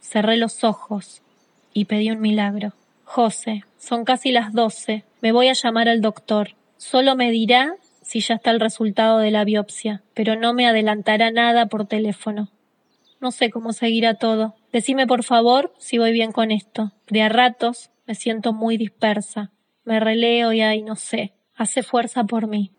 cerré 0.00 0.38
los 0.38 0.64
ojos 0.64 1.20
y 1.74 1.84
pedí 1.84 2.10
un 2.10 2.22
milagro. 2.22 2.72
José, 3.04 3.64
son 3.76 4.06
casi 4.06 4.32
las 4.32 4.54
doce. 4.54 5.04
Me 5.20 5.32
voy 5.32 5.48
a 5.48 5.52
llamar 5.52 5.86
al 5.90 6.00
doctor. 6.00 6.54
Solo 6.78 7.14
me 7.14 7.30
dirá 7.30 7.74
si 8.00 8.20
ya 8.20 8.36
está 8.36 8.50
el 8.50 8.58
resultado 8.58 9.18
de 9.18 9.30
la 9.30 9.44
biopsia, 9.44 10.02
pero 10.14 10.34
no 10.34 10.54
me 10.54 10.66
adelantará 10.66 11.30
nada 11.30 11.66
por 11.66 11.84
teléfono. 11.84 12.48
No 13.20 13.32
sé 13.32 13.50
cómo 13.50 13.74
seguirá 13.74 14.14
todo. 14.14 14.54
Decime 14.72 15.06
por 15.06 15.24
favor 15.24 15.74
si 15.76 15.98
voy 15.98 16.12
bien 16.12 16.32
con 16.32 16.50
esto. 16.50 16.92
De 17.10 17.20
a 17.20 17.28
ratos 17.28 17.90
me 18.06 18.14
siento 18.14 18.54
muy 18.54 18.78
dispersa. 18.78 19.50
Me 19.84 20.00
releo 20.00 20.54
y 20.54 20.62
ay, 20.62 20.80
no 20.80 20.96
sé. 20.96 21.34
Hace 21.54 21.82
fuerza 21.82 22.24
por 22.24 22.46
mí. 22.46 22.72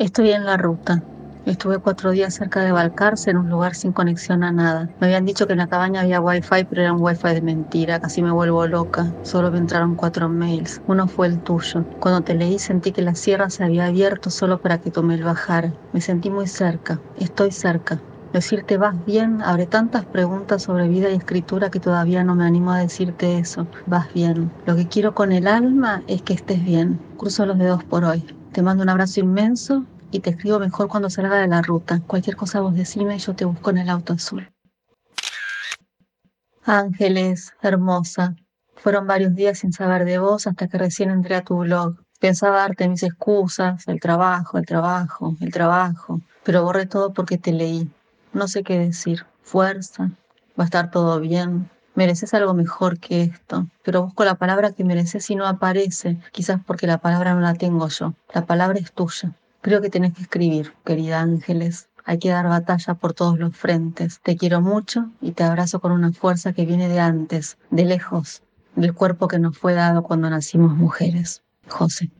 Estoy 0.00 0.32
en 0.32 0.44
la 0.44 0.56
ruta. 0.56 1.04
Estuve 1.44 1.80
cuatro 1.80 2.12
días 2.12 2.34
cerca 2.34 2.60
de 2.60 2.70
Balcarce 2.70 3.30
en 3.30 3.36
un 3.36 3.48
lugar 3.48 3.74
sin 3.74 3.92
conexión 3.92 4.44
a 4.44 4.52
nada. 4.52 4.86
Me 5.00 5.08
habían 5.08 5.24
dicho 5.24 5.46
que 5.46 5.54
en 5.54 5.58
la 5.58 5.66
cabaña 5.66 6.02
había 6.02 6.20
wifi, 6.20 6.64
pero 6.68 6.82
era 6.82 6.92
un 6.92 7.02
wifi 7.02 7.34
de 7.34 7.42
mentira. 7.42 7.98
Casi 7.98 8.22
me 8.22 8.30
vuelvo 8.30 8.64
loca. 8.68 9.16
Solo 9.24 9.50
me 9.50 9.58
entraron 9.58 9.96
cuatro 9.96 10.28
mails. 10.28 10.80
Uno 10.86 11.08
fue 11.08 11.26
el 11.26 11.42
tuyo. 11.42 11.84
Cuando 11.98 12.20
te 12.22 12.34
leí 12.34 12.60
sentí 12.60 12.92
que 12.92 13.02
la 13.02 13.16
sierra 13.16 13.50
se 13.50 13.64
había 13.64 13.86
abierto 13.86 14.30
solo 14.30 14.60
para 14.60 14.78
que 14.78 14.92
tomé 14.92 15.14
el 15.14 15.24
bajar. 15.24 15.72
Me 15.90 16.00
sentí 16.00 16.30
muy 16.30 16.46
cerca. 16.46 17.00
Estoy 17.16 17.50
cerca. 17.50 18.04
Decirte 18.32 18.76
vas 18.78 19.04
bien 19.04 19.42
abre 19.42 19.66
tantas 19.66 20.06
preguntas 20.06 20.62
sobre 20.62 20.88
vida 20.88 21.10
y 21.10 21.16
escritura 21.16 21.70
que 21.70 21.80
todavía 21.80 22.22
no 22.22 22.36
me 22.36 22.44
animo 22.44 22.70
a 22.70 22.78
decirte 22.78 23.38
eso. 23.38 23.66
Vas 23.84 24.12
bien. 24.12 24.52
Lo 24.64 24.76
que 24.76 24.86
quiero 24.86 25.12
con 25.12 25.32
el 25.32 25.48
alma 25.48 26.04
es 26.06 26.22
que 26.22 26.34
estés 26.34 26.62
bien. 26.62 27.02
Cruzo 27.16 27.46
los 27.46 27.58
dedos 27.58 27.82
por 27.84 28.04
hoy. 28.04 28.24
Te 28.52 28.62
mando 28.62 28.84
un 28.84 28.90
abrazo 28.90 29.18
inmenso 29.20 29.86
y 30.12 30.20
te 30.20 30.30
escribo 30.30 30.58
mejor 30.58 30.88
cuando 30.88 31.10
salga 31.10 31.38
de 31.38 31.48
la 31.48 31.62
ruta. 31.62 32.00
Cualquier 32.06 32.36
cosa 32.36 32.60
vos 32.60 32.74
decime 32.74 33.16
y 33.16 33.18
yo 33.18 33.34
te 33.34 33.46
busco 33.46 33.70
en 33.70 33.78
el 33.78 33.88
auto 33.88 34.12
azul. 34.12 34.48
Ángeles, 36.64 37.54
hermosa. 37.62 38.36
Fueron 38.76 39.06
varios 39.06 39.34
días 39.34 39.58
sin 39.58 39.72
saber 39.72 40.04
de 40.04 40.18
vos 40.18 40.46
hasta 40.46 40.68
que 40.68 40.78
recién 40.78 41.10
entré 41.10 41.34
a 41.34 41.42
tu 41.42 41.58
blog. 41.58 41.96
Pensaba 42.20 42.58
darte 42.58 42.88
mis 42.88 43.02
excusas, 43.02 43.88
el 43.88 43.98
trabajo, 44.00 44.58
el 44.58 44.66
trabajo, 44.66 45.34
el 45.40 45.50
trabajo, 45.50 46.20
pero 46.44 46.62
borré 46.62 46.86
todo 46.86 47.12
porque 47.12 47.38
te 47.38 47.52
leí. 47.52 47.90
No 48.32 48.46
sé 48.48 48.62
qué 48.62 48.78
decir. 48.78 49.26
Fuerza, 49.42 50.10
va 50.58 50.64
a 50.64 50.64
estar 50.64 50.90
todo 50.90 51.20
bien. 51.20 51.68
Mereces 51.94 52.32
algo 52.32 52.54
mejor 52.54 52.98
que 53.00 53.22
esto, 53.22 53.66
pero 53.82 54.04
busco 54.04 54.24
la 54.24 54.36
palabra 54.36 54.72
que 54.72 54.84
mereces 54.84 55.28
y 55.30 55.36
no 55.36 55.46
aparece, 55.46 56.18
quizás 56.32 56.60
porque 56.64 56.86
la 56.86 56.98
palabra 56.98 57.34
no 57.34 57.40
la 57.40 57.54
tengo 57.54 57.88
yo. 57.88 58.14
La 58.32 58.46
palabra 58.46 58.78
es 58.78 58.92
tuya. 58.92 59.34
Creo 59.62 59.80
que 59.80 59.90
tenés 59.90 60.12
que 60.12 60.22
escribir, 60.22 60.72
querida 60.84 61.20
Ángeles. 61.20 61.88
Hay 62.04 62.18
que 62.18 62.30
dar 62.30 62.48
batalla 62.48 62.94
por 62.94 63.14
todos 63.14 63.38
los 63.38 63.56
frentes. 63.56 64.20
Te 64.20 64.36
quiero 64.36 64.60
mucho 64.60 65.12
y 65.20 65.32
te 65.32 65.44
abrazo 65.44 65.78
con 65.78 65.92
una 65.92 66.12
fuerza 66.12 66.52
que 66.52 66.66
viene 66.66 66.88
de 66.88 66.98
antes, 66.98 67.58
de 67.70 67.84
lejos, 67.84 68.42
del 68.74 68.92
cuerpo 68.92 69.28
que 69.28 69.38
nos 69.38 69.56
fue 69.56 69.74
dado 69.74 70.02
cuando 70.02 70.28
nacimos 70.28 70.74
mujeres. 70.74 71.44
José. 71.68 72.10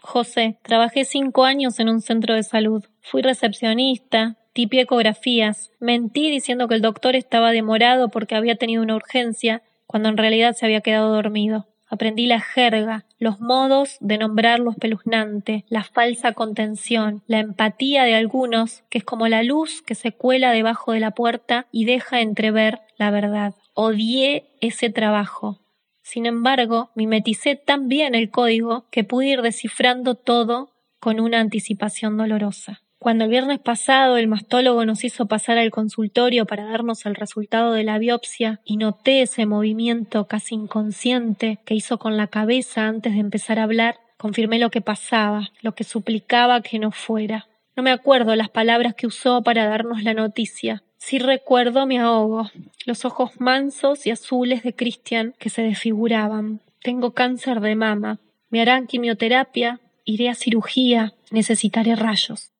José, 0.00 0.58
trabajé 0.62 1.04
cinco 1.04 1.44
años 1.44 1.78
en 1.78 1.88
un 1.88 2.00
centro 2.00 2.34
de 2.34 2.42
salud. 2.42 2.84
Fui 3.00 3.22
recepcionista, 3.22 4.38
tipié 4.52 4.82
ecografías, 4.82 5.70
mentí 5.78 6.30
diciendo 6.30 6.66
que 6.66 6.74
el 6.74 6.82
doctor 6.82 7.14
estaba 7.14 7.52
demorado 7.52 8.08
porque 8.08 8.34
había 8.34 8.56
tenido 8.56 8.82
una 8.82 8.96
urgencia, 8.96 9.62
cuando 9.86 10.08
en 10.08 10.16
realidad 10.16 10.54
se 10.54 10.66
había 10.66 10.80
quedado 10.80 11.14
dormido. 11.14 11.68
Aprendí 11.92 12.24
la 12.24 12.40
jerga, 12.40 13.04
los 13.18 13.38
modos 13.38 13.98
de 14.00 14.16
nombrar 14.16 14.60
lo 14.60 14.70
espeluznante, 14.70 15.66
la 15.68 15.84
falsa 15.84 16.32
contención, 16.32 17.22
la 17.26 17.38
empatía 17.38 18.04
de 18.04 18.14
algunos, 18.14 18.82
que 18.88 18.96
es 18.96 19.04
como 19.04 19.28
la 19.28 19.42
luz 19.42 19.82
que 19.82 19.94
se 19.94 20.10
cuela 20.10 20.52
debajo 20.52 20.92
de 20.92 21.00
la 21.00 21.10
puerta 21.10 21.66
y 21.70 21.84
deja 21.84 22.22
entrever 22.22 22.80
la 22.96 23.10
verdad. 23.10 23.56
Odié 23.74 24.54
ese 24.62 24.88
trabajo. 24.88 25.60
Sin 26.00 26.24
embargo, 26.24 26.92
mimeticé 26.94 27.56
tan 27.56 27.88
bien 27.88 28.14
el 28.14 28.30
código 28.30 28.86
que 28.90 29.04
pude 29.04 29.26
ir 29.26 29.42
descifrando 29.42 30.14
todo 30.14 30.72
con 30.98 31.20
una 31.20 31.40
anticipación 31.40 32.16
dolorosa. 32.16 32.80
Cuando 33.02 33.24
el 33.24 33.30
viernes 33.30 33.58
pasado 33.58 34.16
el 34.16 34.28
mastólogo 34.28 34.86
nos 34.86 35.02
hizo 35.02 35.26
pasar 35.26 35.58
al 35.58 35.72
consultorio 35.72 36.46
para 36.46 36.66
darnos 36.66 37.04
el 37.04 37.16
resultado 37.16 37.72
de 37.72 37.82
la 37.82 37.98
biopsia 37.98 38.60
y 38.64 38.76
noté 38.76 39.22
ese 39.22 39.44
movimiento 39.44 40.28
casi 40.28 40.54
inconsciente 40.54 41.58
que 41.64 41.74
hizo 41.74 41.98
con 41.98 42.16
la 42.16 42.28
cabeza 42.28 42.86
antes 42.86 43.14
de 43.14 43.18
empezar 43.18 43.58
a 43.58 43.64
hablar, 43.64 43.96
confirmé 44.18 44.60
lo 44.60 44.70
que 44.70 44.82
pasaba, 44.82 45.48
lo 45.62 45.74
que 45.74 45.82
suplicaba 45.82 46.60
que 46.60 46.78
no 46.78 46.92
fuera. 46.92 47.48
No 47.74 47.82
me 47.82 47.90
acuerdo 47.90 48.36
las 48.36 48.50
palabras 48.50 48.94
que 48.94 49.08
usó 49.08 49.42
para 49.42 49.66
darnos 49.66 50.04
la 50.04 50.14
noticia. 50.14 50.84
Sí 50.96 51.18
recuerdo 51.18 51.86
mi 51.86 51.98
ahogo, 51.98 52.52
los 52.86 53.04
ojos 53.04 53.32
mansos 53.40 54.06
y 54.06 54.12
azules 54.12 54.62
de 54.62 54.76
Christian 54.76 55.34
que 55.40 55.50
se 55.50 55.62
desfiguraban. 55.62 56.60
Tengo 56.80 57.14
cáncer 57.14 57.58
de 57.58 57.74
mama. 57.74 58.20
Me 58.48 58.62
harán 58.62 58.86
quimioterapia, 58.86 59.80
iré 60.04 60.28
a 60.28 60.36
cirugía, 60.36 61.14
necesitaré 61.32 61.96
rayos. 61.96 62.51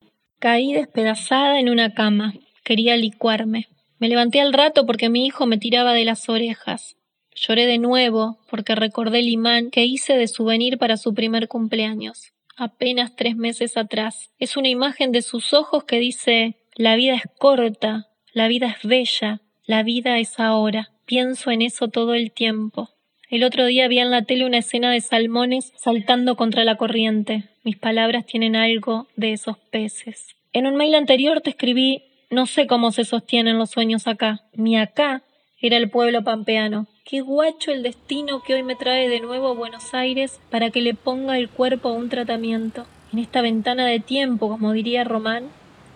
Caí 0.42 0.72
despedazada 0.72 1.60
en 1.60 1.70
una 1.70 1.94
cama. 1.94 2.34
Quería 2.64 2.96
licuarme. 2.96 3.68
Me 4.00 4.08
levanté 4.08 4.40
al 4.40 4.52
rato 4.52 4.86
porque 4.86 5.08
mi 5.08 5.24
hijo 5.24 5.46
me 5.46 5.56
tiraba 5.56 5.92
de 5.92 6.04
las 6.04 6.28
orejas. 6.28 6.96
Lloré 7.32 7.64
de 7.66 7.78
nuevo 7.78 8.40
porque 8.50 8.74
recordé 8.74 9.20
el 9.20 9.28
imán 9.28 9.70
que 9.70 9.84
hice 9.84 10.16
de 10.16 10.26
souvenir 10.26 10.78
para 10.78 10.96
su 10.96 11.14
primer 11.14 11.46
cumpleaños, 11.46 12.32
apenas 12.56 13.14
tres 13.14 13.36
meses 13.36 13.76
atrás. 13.76 14.32
Es 14.40 14.56
una 14.56 14.68
imagen 14.68 15.12
de 15.12 15.22
sus 15.22 15.54
ojos 15.54 15.84
que 15.84 16.00
dice 16.00 16.56
La 16.74 16.96
vida 16.96 17.14
es 17.14 17.22
corta, 17.38 18.08
la 18.32 18.48
vida 18.48 18.66
es 18.66 18.82
bella, 18.82 19.42
la 19.64 19.84
vida 19.84 20.18
es 20.18 20.40
ahora. 20.40 20.90
Pienso 21.06 21.52
en 21.52 21.62
eso 21.62 21.86
todo 21.86 22.14
el 22.14 22.32
tiempo. 22.32 22.90
El 23.32 23.44
otro 23.44 23.64
día 23.64 23.88
vi 23.88 23.98
en 23.98 24.10
la 24.10 24.20
tele 24.20 24.44
una 24.44 24.58
escena 24.58 24.90
de 24.92 25.00
salmones 25.00 25.72
saltando 25.78 26.36
contra 26.36 26.64
la 26.64 26.76
corriente. 26.76 27.44
Mis 27.64 27.78
palabras 27.78 28.26
tienen 28.26 28.56
algo 28.56 29.06
de 29.16 29.32
esos 29.32 29.56
peces. 29.56 30.36
En 30.52 30.66
un 30.66 30.76
mail 30.76 30.94
anterior 30.94 31.40
te 31.40 31.48
escribí 31.48 32.02
no 32.28 32.44
sé 32.44 32.66
cómo 32.66 32.92
se 32.92 33.06
sostienen 33.06 33.56
los 33.56 33.70
sueños 33.70 34.06
acá. 34.06 34.42
Mi 34.52 34.76
acá 34.76 35.22
era 35.62 35.78
el 35.78 35.88
pueblo 35.88 36.22
pampeano. 36.22 36.88
Qué 37.06 37.22
guacho 37.22 37.72
el 37.72 37.82
destino 37.82 38.42
que 38.42 38.52
hoy 38.52 38.62
me 38.62 38.76
trae 38.76 39.08
de 39.08 39.20
nuevo 39.20 39.48
a 39.48 39.54
Buenos 39.54 39.94
Aires 39.94 40.38
para 40.50 40.68
que 40.68 40.82
le 40.82 40.92
ponga 40.92 41.38
el 41.38 41.48
cuerpo 41.48 41.88
a 41.88 41.92
un 41.92 42.10
tratamiento. 42.10 42.84
En 43.14 43.18
esta 43.18 43.40
ventana 43.40 43.86
de 43.86 44.00
tiempo, 44.00 44.50
como 44.50 44.72
diría 44.72 45.04
Román, 45.04 45.44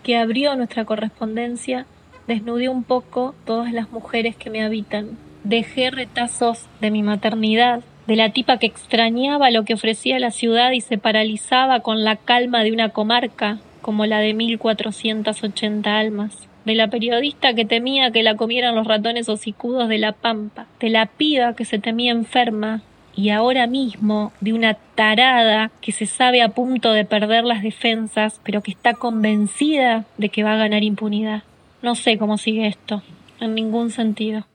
que 0.01 0.17
abrió 0.17 0.55
nuestra 0.55 0.85
correspondencia, 0.85 1.85
desnudé 2.27 2.67
un 2.67 2.83
poco 2.83 3.35
todas 3.45 3.73
las 3.73 3.91
mujeres 3.91 4.35
que 4.35 4.49
me 4.49 4.63
habitan. 4.63 5.26
Dejé 5.47 5.91
retazos 5.91 6.65
de 6.81 6.91
mi 6.91 7.03
maternidad, 7.03 7.79
de 8.05 8.17
la 8.17 8.31
tipa 8.31 8.57
que 8.57 8.65
extrañaba 8.65 9.49
lo 9.49 9.63
que 9.63 9.75
ofrecía 9.75 10.19
la 10.19 10.31
ciudad 10.31 10.71
y 10.71 10.81
se 10.81 10.97
paralizaba 10.97 11.79
con 11.79 12.03
la 12.03 12.17
calma 12.17 12.65
de 12.65 12.73
una 12.73 12.89
comarca, 12.89 13.57
como 13.81 14.05
la 14.05 14.19
de 14.19 14.33
1480 14.33 15.97
almas, 15.97 16.49
de 16.65 16.75
la 16.75 16.89
periodista 16.89 17.53
que 17.53 17.63
temía 17.63 18.11
que 18.11 18.23
la 18.23 18.35
comieran 18.35 18.75
los 18.75 18.85
ratones 18.85 19.29
hocicudos 19.29 19.87
de 19.87 19.99
la 19.99 20.11
pampa, 20.11 20.65
de 20.81 20.89
la 20.89 21.05
piba 21.05 21.55
que 21.55 21.63
se 21.63 21.79
temía 21.79 22.11
enferma, 22.11 22.81
y 23.15 23.29
ahora 23.29 23.67
mismo 23.67 24.33
de 24.41 24.51
una 24.51 24.73
tarada 24.73 25.71
que 25.79 25.93
se 25.93 26.07
sabe 26.07 26.41
a 26.41 26.49
punto 26.49 26.91
de 26.91 27.05
perder 27.05 27.45
las 27.45 27.63
defensas, 27.63 28.41
pero 28.43 28.61
que 28.61 28.71
está 28.71 28.95
convencida 28.95 30.03
de 30.17 30.27
que 30.27 30.43
va 30.43 30.55
a 30.55 30.57
ganar 30.57 30.83
impunidad. 30.83 31.43
No 31.81 31.95
sé 31.95 32.17
cómo 32.17 32.37
sigue 32.37 32.67
esto, 32.67 33.01
en 33.39 33.55
ningún 33.55 33.91
sentido. 33.91 34.45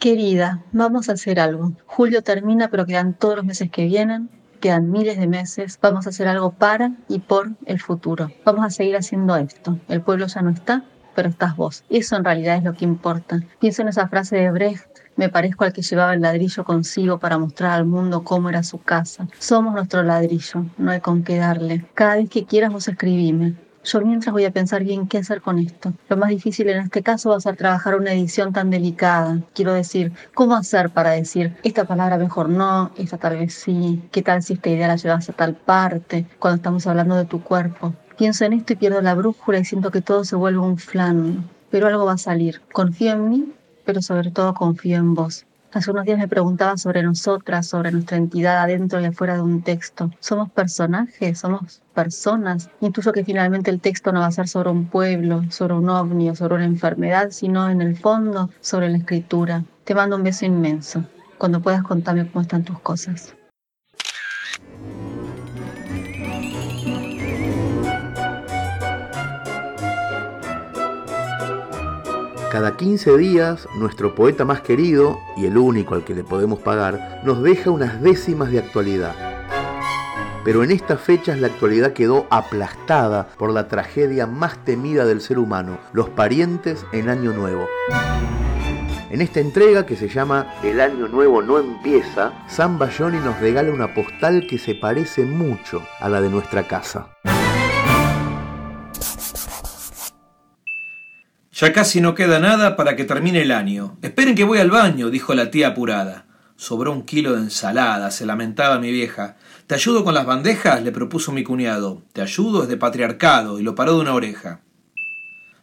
Querida, 0.00 0.64
vamos 0.72 1.08
a 1.08 1.12
hacer 1.12 1.38
algo. 1.38 1.72
Julio 1.86 2.22
termina, 2.22 2.68
pero 2.68 2.86
quedan 2.86 3.14
todos 3.14 3.36
los 3.36 3.44
meses 3.44 3.70
que 3.70 3.84
vienen 3.84 4.30
quedan 4.60 4.90
miles 4.90 5.18
de 5.18 5.26
meses, 5.26 5.78
vamos 5.82 6.06
a 6.06 6.10
hacer 6.10 6.28
algo 6.28 6.52
para 6.52 6.92
y 7.08 7.18
por 7.18 7.50
el 7.64 7.80
futuro. 7.80 8.30
Vamos 8.44 8.64
a 8.64 8.70
seguir 8.70 8.96
haciendo 8.96 9.34
esto. 9.36 9.78
El 9.88 10.02
pueblo 10.02 10.26
ya 10.26 10.42
no 10.42 10.50
está, 10.50 10.84
pero 11.14 11.28
estás 11.28 11.56
vos. 11.56 11.82
Eso 11.88 12.16
en 12.16 12.24
realidad 12.24 12.56
es 12.56 12.64
lo 12.64 12.74
que 12.74 12.84
importa. 12.84 13.40
Pienso 13.58 13.82
en 13.82 13.88
esa 13.88 14.06
frase 14.08 14.36
de 14.36 14.50
Brecht, 14.50 14.86
me 15.16 15.28
parezco 15.28 15.64
al 15.64 15.72
que 15.72 15.82
llevaba 15.82 16.14
el 16.14 16.20
ladrillo 16.20 16.64
consigo 16.64 17.18
para 17.18 17.38
mostrar 17.38 17.72
al 17.72 17.86
mundo 17.86 18.22
cómo 18.22 18.48
era 18.48 18.62
su 18.62 18.80
casa. 18.80 19.26
Somos 19.38 19.74
nuestro 19.74 20.02
ladrillo, 20.02 20.66
no 20.78 20.92
hay 20.92 21.00
con 21.00 21.24
qué 21.24 21.38
darle. 21.38 21.84
Cada 21.94 22.16
vez 22.16 22.30
que 22.30 22.44
quieras 22.44 22.72
vos 22.72 22.86
escribime. 22.86 23.54
Yo 23.82 24.00
mientras 24.02 24.32
voy 24.32 24.44
a 24.44 24.50
pensar 24.50 24.84
bien 24.84 25.06
qué 25.08 25.18
hacer 25.18 25.40
con 25.40 25.58
esto. 25.58 25.94
Lo 26.08 26.16
más 26.16 26.28
difícil 26.28 26.68
en 26.68 26.82
este 26.82 27.02
caso 27.02 27.30
va 27.30 27.36
a 27.36 27.40
ser 27.40 27.56
trabajar 27.56 27.94
una 27.94 28.12
edición 28.12 28.52
tan 28.52 28.68
delicada. 28.68 29.40
Quiero 29.54 29.72
decir, 29.72 30.12
¿cómo 30.34 30.54
hacer 30.54 30.90
para 30.90 31.12
decir 31.12 31.56
esta 31.62 31.84
palabra 31.84 32.18
mejor 32.18 32.50
no, 32.50 32.90
esta 32.98 33.16
tal 33.16 33.38
vez 33.38 33.54
sí? 33.54 34.02
¿Qué 34.12 34.22
tal 34.22 34.42
si 34.42 34.54
esta 34.54 34.68
idea 34.68 34.88
la 34.88 34.96
llevas 34.96 35.28
a 35.30 35.32
tal 35.32 35.54
parte 35.54 36.26
cuando 36.38 36.56
estamos 36.56 36.86
hablando 36.86 37.16
de 37.16 37.24
tu 37.24 37.42
cuerpo? 37.42 37.94
Pienso 38.18 38.44
en 38.44 38.52
esto 38.52 38.74
y 38.74 38.76
pierdo 38.76 39.00
la 39.00 39.14
brújula 39.14 39.60
y 39.60 39.64
siento 39.64 39.90
que 39.90 40.02
todo 40.02 40.24
se 40.24 40.36
vuelve 40.36 40.58
un 40.58 40.76
flan. 40.76 41.48
Pero 41.70 41.86
algo 41.86 42.04
va 42.04 42.12
a 42.12 42.18
salir. 42.18 42.60
Confío 42.72 43.12
en 43.12 43.28
mí, 43.30 43.52
pero 43.86 44.02
sobre 44.02 44.30
todo 44.30 44.52
confío 44.52 44.98
en 44.98 45.14
vos. 45.14 45.46
Hace 45.72 45.92
unos 45.92 46.04
días 46.04 46.18
me 46.18 46.26
preguntaba 46.26 46.76
sobre 46.76 47.00
nosotras, 47.04 47.64
sobre 47.64 47.92
nuestra 47.92 48.16
entidad 48.16 48.58
adentro 48.58 49.00
y 49.00 49.04
afuera 49.04 49.34
de 49.36 49.42
un 49.42 49.62
texto. 49.62 50.10
¿Somos 50.18 50.50
personajes? 50.50 51.38
¿Somos 51.38 51.80
personas? 51.94 52.70
Intuyo 52.80 53.12
que 53.12 53.24
finalmente 53.24 53.70
el 53.70 53.80
texto 53.80 54.10
no 54.10 54.18
va 54.18 54.26
a 54.26 54.32
ser 54.32 54.48
sobre 54.48 54.70
un 54.70 54.86
pueblo, 54.86 55.44
sobre 55.50 55.74
un 55.74 55.88
ovni 55.88 56.28
o 56.28 56.34
sobre 56.34 56.56
una 56.56 56.64
enfermedad, 56.64 57.30
sino 57.30 57.70
en 57.70 57.82
el 57.82 57.96
fondo 57.96 58.50
sobre 58.60 58.88
la 58.88 58.98
escritura. 58.98 59.62
Te 59.84 59.94
mando 59.94 60.16
un 60.16 60.24
beso 60.24 60.44
inmenso. 60.44 61.04
Cuando 61.38 61.60
puedas 61.62 61.84
contarme 61.84 62.28
cómo 62.28 62.42
están 62.42 62.64
tus 62.64 62.80
cosas. 62.80 63.36
Cada 72.50 72.76
15 72.76 73.16
días, 73.16 73.68
nuestro 73.76 74.16
poeta 74.16 74.44
más 74.44 74.60
querido, 74.60 75.20
y 75.36 75.46
el 75.46 75.56
único 75.56 75.94
al 75.94 76.02
que 76.02 76.16
le 76.16 76.24
podemos 76.24 76.58
pagar, 76.58 77.22
nos 77.24 77.44
deja 77.44 77.70
unas 77.70 78.02
décimas 78.02 78.50
de 78.50 78.58
actualidad. 78.58 79.14
Pero 80.44 80.64
en 80.64 80.72
estas 80.72 81.00
fechas 81.00 81.38
la 81.38 81.46
actualidad 81.46 81.92
quedó 81.92 82.26
aplastada 82.28 83.28
por 83.38 83.52
la 83.52 83.68
tragedia 83.68 84.26
más 84.26 84.64
temida 84.64 85.04
del 85.04 85.20
ser 85.20 85.38
humano, 85.38 85.78
los 85.92 86.08
parientes 86.08 86.84
en 86.90 87.08
Año 87.08 87.32
Nuevo. 87.32 87.68
En 89.10 89.20
esta 89.20 89.38
entrega 89.38 89.86
que 89.86 89.94
se 89.94 90.08
llama 90.08 90.52
El 90.64 90.80
Año 90.80 91.06
Nuevo 91.06 91.42
no 91.42 91.56
empieza, 91.58 92.32
San 92.48 92.80
Bayoni 92.80 93.18
nos 93.18 93.38
regala 93.38 93.70
una 93.70 93.94
postal 93.94 94.48
que 94.50 94.58
se 94.58 94.74
parece 94.74 95.24
mucho 95.24 95.84
a 96.00 96.08
la 96.08 96.20
de 96.20 96.30
nuestra 96.30 96.66
casa. 96.66 97.10
Ya 101.60 101.74
casi 101.74 102.00
no 102.00 102.14
queda 102.14 102.40
nada 102.40 102.74
para 102.74 102.96
que 102.96 103.04
termine 103.04 103.42
el 103.42 103.50
año. 103.50 103.98
Esperen 104.00 104.34
que 104.34 104.44
voy 104.44 104.60
al 104.60 104.70
baño, 104.70 105.10
dijo 105.10 105.34
la 105.34 105.50
tía 105.50 105.68
apurada. 105.68 106.24
Sobró 106.56 106.90
un 106.90 107.02
kilo 107.02 107.34
de 107.34 107.42
ensalada, 107.42 108.10
se 108.10 108.24
lamentaba 108.24 108.78
mi 108.78 108.90
vieja. 108.90 109.36
¿Te 109.66 109.74
ayudo 109.74 110.02
con 110.02 110.14
las 110.14 110.24
bandejas? 110.24 110.82
le 110.82 110.90
propuso 110.90 111.32
mi 111.32 111.44
cuñado. 111.44 112.02
Te 112.14 112.22
ayudo 112.22 112.62
es 112.62 112.70
de 112.70 112.78
patriarcado, 112.78 113.60
y 113.60 113.62
lo 113.62 113.74
paró 113.74 113.96
de 113.96 114.00
una 114.00 114.14
oreja. 114.14 114.62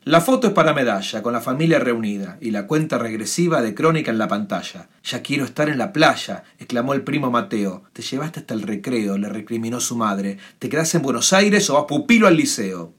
La 0.03 0.21
foto 0.21 0.45
es 0.45 0.53
para 0.53 0.75
medalla, 0.75 1.23
con 1.23 1.33
la 1.33 1.41
familia 1.41 1.79
reunida, 1.79 2.37
y 2.41 2.51
la 2.51 2.67
cuenta 2.67 2.99
regresiva 2.99 3.63
de 3.63 3.73
crónica 3.73 4.11
en 4.11 4.19
la 4.19 4.27
pantalla. 4.27 4.89
Ya 5.03 5.23
quiero 5.23 5.45
estar 5.45 5.67
en 5.67 5.79
la 5.79 5.93
playa, 5.93 6.43
exclamó 6.59 6.93
el 6.93 7.01
primo 7.01 7.31
Mateo. 7.31 7.85
Te 7.93 8.03
llevaste 8.03 8.41
hasta 8.41 8.53
el 8.53 8.61
recreo, 8.61 9.17
le 9.17 9.29
recriminó 9.29 9.79
su 9.79 9.95
madre. 9.95 10.37
¿Te 10.59 10.69
quedás 10.69 10.93
en 10.93 11.01
Buenos 11.01 11.33
Aires 11.33 11.67
o 11.71 11.73
vas 11.73 11.85
pupilo 11.87 12.27
al 12.27 12.37
liceo? 12.37 12.93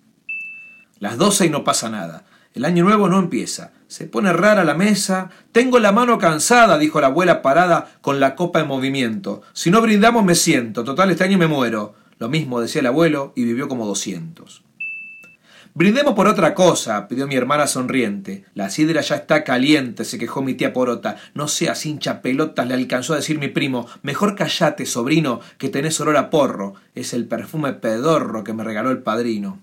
Las 0.99 1.17
doce 1.17 1.47
y 1.47 1.51
no 1.51 1.63
pasa 1.63 1.89
nada. 1.91 2.25
El 2.55 2.65
año 2.65 2.85
nuevo 2.85 3.09
no 3.09 3.19
empieza. 3.19 3.73
Se 3.87 4.07
pone 4.07 4.33
rara 4.33 4.65
la 4.65 4.75
mesa. 4.75 5.31
Tengo 5.53 5.79
la 5.79 5.93
mano 5.93 6.19
cansada, 6.19 6.79
dijo 6.79 7.01
la 7.01 7.09
abuela 7.09 7.43
parada 7.43 7.99
con 8.01 8.21
la 8.21 8.35
copa 8.35 8.61
en 8.61 8.69
movimiento. 8.69 9.43
Si 9.53 9.71
no 9.71 9.81
brindamos 9.81 10.25
me 10.25 10.35
siento. 10.35 10.85
Total, 10.85 11.11
este 11.11 11.25
año 11.25 11.39
me 11.39 11.47
muero. 11.47 11.95
Lo 12.19 12.29
mismo 12.29 12.61
decía 12.61 12.81
el 12.81 12.87
abuelo 12.87 13.33
y 13.37 13.45
vivió 13.45 13.69
como 13.69 13.87
doscientos. 13.87 14.65
Brindemos 15.75 16.15
por 16.15 16.27
otra 16.27 16.55
cosa, 16.55 17.07
pidió 17.07 17.29
mi 17.29 17.37
hermana 17.37 17.69
sonriente. 17.69 18.45
La 18.55 18.69
sidra 18.69 19.01
ya 19.01 19.15
está 19.15 19.45
caliente, 19.45 20.05
se 20.05 20.19
quejó 20.19 20.43
mi 20.43 20.55
tía 20.55 20.73
Porota. 20.73 21.17
No 21.35 21.47
seas 21.47 21.87
hincha 21.87 22.21
pelotas, 22.21 22.67
le 22.67 22.75
alcanzó 22.75 23.13
a 23.13 23.17
decir 23.17 23.39
mi 23.39 23.47
primo. 23.47 23.87
Mejor 24.03 24.35
callate, 24.35 24.87
sobrino, 24.87 25.41
que 25.57 25.69
tenés 25.69 26.01
olor 26.01 26.17
a 26.17 26.31
porro. 26.31 26.75
Es 26.97 27.15
el 27.15 27.29
perfume 27.29 27.75
pedorro 27.75 28.43
que 28.43 28.55
me 28.55 28.65
regaló 28.65 28.91
el 28.91 29.05
padrino. 29.05 29.61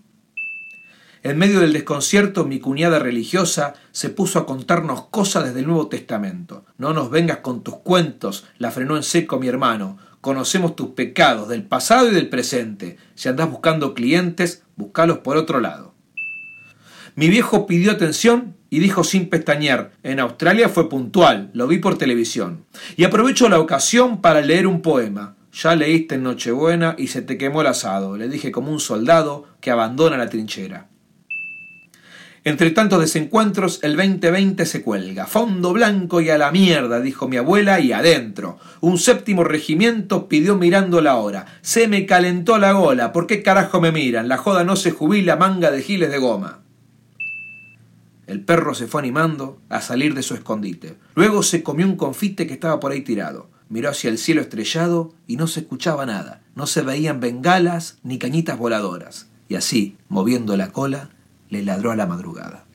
En 1.25 1.39
medio 1.39 1.61
del 1.61 1.73
desconcierto, 1.73 2.45
mi 2.45 2.59
cuñada 2.59 2.99
religiosa 2.99 3.73
se 3.91 4.11
puso 4.11 4.37
a 4.37 4.45
contarnos 4.45 5.05
cosas 5.05 5.45
desde 5.45 5.61
el 5.61 5.65
Nuevo 5.65 5.87
Testamento. 5.87 6.65
No 6.77 6.93
nos 6.93 7.09
vengas 7.09 7.39
con 7.39 7.63
tus 7.63 7.77
cuentos, 7.77 8.45
la 8.59 8.69
frenó 8.69 8.95
en 8.95 9.01
seco 9.01 9.39
mi 9.39 9.47
hermano. 9.47 9.97
Conocemos 10.21 10.75
tus 10.75 10.89
pecados 10.89 11.49
del 11.49 11.63
pasado 11.63 12.11
y 12.11 12.13
del 12.13 12.29
presente. 12.29 12.97
Si 13.15 13.27
andás 13.27 13.49
buscando 13.49 13.95
clientes, 13.95 14.61
buscalos 14.75 15.17
por 15.17 15.35
otro 15.35 15.59
lado. 15.59 15.95
Mi 17.15 17.27
viejo 17.27 17.65
pidió 17.65 17.93
atención 17.93 18.55
y 18.69 18.77
dijo 18.77 19.03
sin 19.03 19.27
pestañear, 19.27 19.93
en 20.03 20.19
Australia 20.19 20.69
fue 20.69 20.89
puntual, 20.89 21.49
lo 21.53 21.65
vi 21.65 21.79
por 21.79 21.97
televisión. 21.97 22.65
Y 22.97 23.03
aprovecho 23.03 23.49
la 23.49 23.59
ocasión 23.59 24.21
para 24.21 24.41
leer 24.41 24.67
un 24.67 24.83
poema. 24.83 25.37
Ya 25.51 25.75
leíste 25.75 26.13
en 26.13 26.23
Nochebuena 26.23 26.93
y 26.99 27.07
se 27.07 27.23
te 27.23 27.39
quemó 27.39 27.61
el 27.61 27.67
asado, 27.67 28.15
le 28.15 28.29
dije 28.29 28.51
como 28.51 28.71
un 28.71 28.79
soldado 28.79 29.47
que 29.59 29.71
abandona 29.71 30.17
la 30.17 30.29
trinchera. 30.29 30.89
Entre 32.47 32.69
tantos 32.69 32.99
desencuentros, 33.01 33.79
el 33.81 33.95
2020 33.95 34.67
se 34.67 34.83
cuelga. 34.83 35.25
Fondo 35.25 35.73
blanco 35.73 36.21
y 36.21 36.29
a 36.29 36.37
la 36.37 36.51
mierda, 36.51 37.01
dijo 37.01 37.27
mi 37.27 37.37
abuela, 37.37 37.79
y 37.79 37.91
adentro. 37.91 38.59
Un 38.81 38.99
séptimo 38.99 39.43
regimiento 39.43 40.29
pidió 40.29 40.55
mirando 40.55 41.01
la 41.01 41.15
hora. 41.15 41.47
Se 41.63 41.87
me 41.87 42.05
calentó 42.05 42.59
la 42.59 42.73
gola. 42.73 43.11
¿Por 43.11 43.25
qué 43.25 43.41
carajo 43.41 43.81
me 43.81 43.91
miran? 43.91 44.27
La 44.27 44.37
joda 44.37 44.63
no 44.63 44.75
se 44.75 44.91
jubila, 44.91 45.37
manga 45.37 45.71
de 45.71 45.81
giles 45.81 46.11
de 46.11 46.19
goma. 46.19 46.59
El 48.27 48.41
perro 48.41 48.75
se 48.75 48.85
fue 48.85 49.01
animando 49.01 49.59
a 49.69 49.81
salir 49.81 50.13
de 50.13 50.21
su 50.21 50.35
escondite. 50.35 50.97
Luego 51.15 51.41
se 51.41 51.63
comió 51.63 51.87
un 51.87 51.95
confite 51.95 52.45
que 52.45 52.53
estaba 52.53 52.79
por 52.79 52.91
ahí 52.91 53.01
tirado. 53.01 53.49
Miró 53.69 53.89
hacia 53.89 54.11
el 54.11 54.19
cielo 54.19 54.41
estrellado 54.41 55.15
y 55.25 55.37
no 55.37 55.47
se 55.47 55.61
escuchaba 55.61 56.05
nada. 56.05 56.43
No 56.53 56.67
se 56.67 56.83
veían 56.83 57.19
bengalas 57.19 57.97
ni 58.03 58.19
cañitas 58.19 58.59
voladoras. 58.59 59.29
Y 59.49 59.55
así, 59.55 59.97
moviendo 60.09 60.55
la 60.57 60.71
cola, 60.71 61.09
le 61.55 61.63
ladró 61.63 61.91
a 61.91 61.95
la 61.95 62.05
madrugada. 62.05 62.65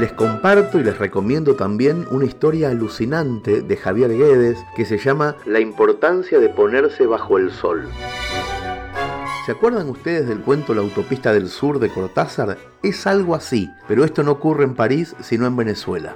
Les 0.00 0.12
comparto 0.12 0.78
y 0.78 0.84
les 0.84 0.98
recomiendo 0.98 1.56
también 1.56 2.06
una 2.10 2.26
historia 2.26 2.70
alucinante 2.70 3.62
de 3.62 3.76
Javier 3.76 4.10
Guedes 4.10 4.58
que 4.74 4.84
se 4.84 4.98
llama 4.98 5.36
La 5.46 5.60
importancia 5.60 6.38
de 6.38 6.48
ponerse 6.48 7.06
bajo 7.06 7.38
el 7.38 7.50
sol. 7.50 7.88
¿Se 9.44 9.52
acuerdan 9.52 9.88
ustedes 9.88 10.26
del 10.26 10.40
cuento 10.40 10.74
La 10.74 10.80
autopista 10.80 11.32
del 11.32 11.48
sur 11.48 11.78
de 11.78 11.88
Cortázar? 11.88 12.58
Es 12.82 13.06
algo 13.06 13.34
así, 13.34 13.70
pero 13.86 14.04
esto 14.04 14.22
no 14.22 14.32
ocurre 14.32 14.64
en 14.64 14.74
París, 14.74 15.14
sino 15.20 15.46
en 15.46 15.56
Venezuela. 15.56 16.14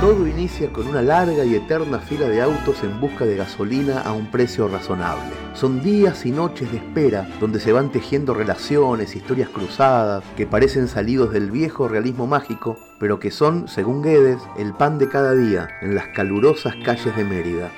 Todo 0.00 0.26
inicia 0.26 0.72
con 0.72 0.86
una 0.86 1.02
larga 1.02 1.44
y 1.44 1.54
eterna 1.54 1.98
fila 1.98 2.26
de 2.26 2.40
autos 2.40 2.82
en 2.82 3.00
busca 3.00 3.26
de 3.26 3.36
gasolina 3.36 4.00
a 4.00 4.12
un 4.12 4.30
precio 4.30 4.66
razonable. 4.66 5.30
Son 5.54 5.82
días 5.82 6.24
y 6.24 6.30
noches 6.30 6.72
de 6.72 6.78
espera 6.78 7.28
donde 7.38 7.60
se 7.60 7.72
van 7.72 7.92
tejiendo 7.92 8.32
relaciones, 8.32 9.14
historias 9.14 9.50
cruzadas, 9.50 10.24
que 10.36 10.46
parecen 10.46 10.88
salidos 10.88 11.32
del 11.32 11.50
viejo 11.50 11.86
realismo 11.86 12.26
mágico, 12.26 12.78
pero 12.98 13.20
que 13.20 13.30
son, 13.30 13.68
según 13.68 14.02
Guedes, 14.02 14.40
el 14.56 14.72
pan 14.72 14.98
de 14.98 15.08
cada 15.08 15.34
día 15.34 15.68
en 15.82 15.94
las 15.94 16.08
calurosas 16.08 16.74
calles 16.84 17.14
de 17.14 17.24
Mérida. 17.24 17.70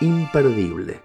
Imperdible. 0.00 1.02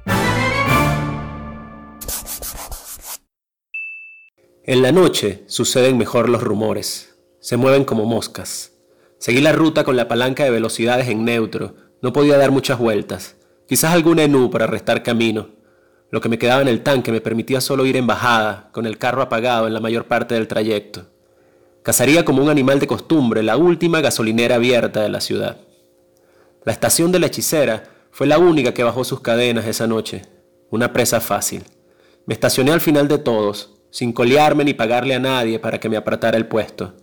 En 4.64 4.82
la 4.82 4.92
noche 4.92 5.44
suceden 5.46 5.98
mejor 5.98 6.28
los 6.28 6.42
rumores. 6.42 7.16
Se 7.40 7.56
mueven 7.56 7.84
como 7.84 8.06
moscas. 8.06 8.75
Seguí 9.26 9.42
la 9.42 9.54
ruta 9.54 9.84
con 9.84 9.98
la 9.98 10.08
palanca 10.08 10.44
de 10.44 10.52
velocidades 10.52 11.08
en 11.08 11.26
neutro. 11.26 11.74
No 12.04 12.14
podía 12.14 12.38
dar 12.38 12.52
muchas 12.52 12.78
vueltas. 12.78 13.38
Quizás 13.68 13.92
algún 13.92 14.20
enú 14.20 14.52
para 14.52 14.68
restar 14.68 15.02
camino. 15.02 15.50
Lo 16.12 16.22
que 16.22 16.30
me 16.30 16.38
quedaba 16.38 16.62
en 16.62 16.68
el 16.68 16.84
tanque 16.84 17.12
me 17.12 17.22
permitía 17.22 17.60
solo 17.60 17.88
ir 17.88 17.98
en 17.98 18.06
bajada, 18.06 18.70
con 18.72 18.86
el 18.86 19.00
carro 19.00 19.24
apagado 19.24 19.66
en 19.66 19.74
la 19.74 19.80
mayor 19.80 20.06
parte 20.06 20.36
del 20.36 20.48
trayecto. 20.48 21.08
Cazaría 21.82 22.24
como 22.24 22.44
un 22.44 22.52
animal 22.52 22.80
de 22.80 22.86
costumbre 22.86 23.42
la 23.42 23.58
última 23.58 24.00
gasolinera 24.00 24.58
abierta 24.58 25.02
de 25.02 25.10
la 25.10 25.22
ciudad. 25.22 25.58
La 26.64 26.72
estación 26.72 27.12
de 27.12 27.18
la 27.18 27.26
hechicera 27.26 27.86
fue 28.12 28.28
la 28.28 28.38
única 28.38 28.76
que 28.76 28.84
bajó 28.84 29.04
sus 29.04 29.22
cadenas 29.22 29.66
esa 29.66 29.88
noche. 29.88 30.22
Una 30.70 30.94
presa 30.94 31.20
fácil. 31.20 31.64
Me 32.28 32.36
estacioné 32.36 32.74
al 32.74 32.82
final 32.82 33.08
de 33.08 33.18
todos, 33.18 33.74
sin 33.90 34.14
colearme 34.14 34.66
ni 34.66 34.76
pagarle 34.76 35.16
a 35.16 35.20
nadie 35.20 35.58
para 35.58 35.80
que 35.80 35.90
me 35.90 35.98
apartara 35.98 36.38
el 36.38 36.46
puesto. 36.46 36.94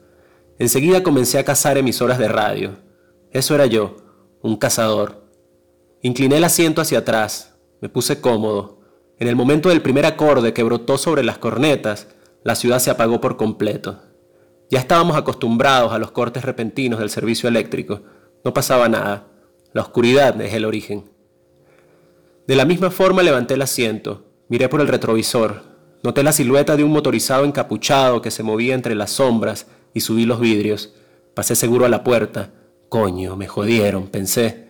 Enseguida 0.59 1.03
comencé 1.03 1.38
a 1.38 1.45
cazar 1.45 1.79
emisoras 1.79 2.19
de 2.19 2.29
radio. 2.29 2.77
Eso 3.31 3.55
era 3.55 3.67
yo, 3.67 3.97
un 4.43 4.57
cazador. 4.57 5.27
Incliné 6.03 6.37
el 6.37 6.45
asiento 6.45 6.81
hacia 6.81 6.99
atrás, 6.99 7.55
me 7.81 7.88
puse 7.88 8.21
cómodo. 8.21 8.81
En 9.19 9.29
el 9.29 9.37
momento 9.37 9.69
del 9.69 9.83
primer 9.83 10.05
acorde 10.05 10.53
que 10.53 10.62
brotó 10.62 10.99
sobre 10.99 11.23
las 11.23 11.38
cornetas, 11.38 12.09
la 12.45 12.55
ciudad 12.55 12.81
se 12.81 12.91
apagó 12.91 13.21
por 13.21 13.37
completo. 13.37 14.03
Ya 14.71 14.79
estábamos 14.79 15.17
acostumbrados 15.17 15.93
a 15.93 15.99
los 15.99 16.11
cortes 16.11 16.45
repentinos 16.45 16.99
del 16.99 17.11
servicio 17.11 17.49
eléctrico. 17.49 18.03
No 18.45 18.53
pasaba 18.53 18.88
nada. 18.88 19.29
La 19.73 19.83
oscuridad 19.83 20.41
es 20.41 20.53
el 20.55 20.65
origen. 20.65 21.11
De 22.47 22.57
la 22.57 22.65
misma 22.65 22.91
forma 22.91 23.23
levanté 23.23 23.55
el 23.55 23.62
asiento, 23.62 24.25
miré 24.49 24.69
por 24.69 24.81
el 24.81 24.88
retrovisor, 24.88 25.62
noté 26.03 26.23
la 26.25 26.33
silueta 26.33 26.77
de 26.77 26.83
un 26.83 26.91
motorizado 26.91 27.45
encapuchado 27.45 28.21
que 28.21 28.33
se 28.33 28.43
movía 28.43 28.75
entre 28.75 28.97
las 28.97 29.12
sombras 29.12 29.69
y 29.94 30.00
subí 30.00 30.24
los 30.24 30.40
vidrios. 30.40 30.94
Pasé 31.35 31.55
seguro 31.55 31.85
a 31.85 31.88
la 31.88 32.05
puerta. 32.05 32.50
Coño, 32.88 33.37
me 33.37 33.48
jodieron, 33.48 34.09
pensé. 34.09 34.66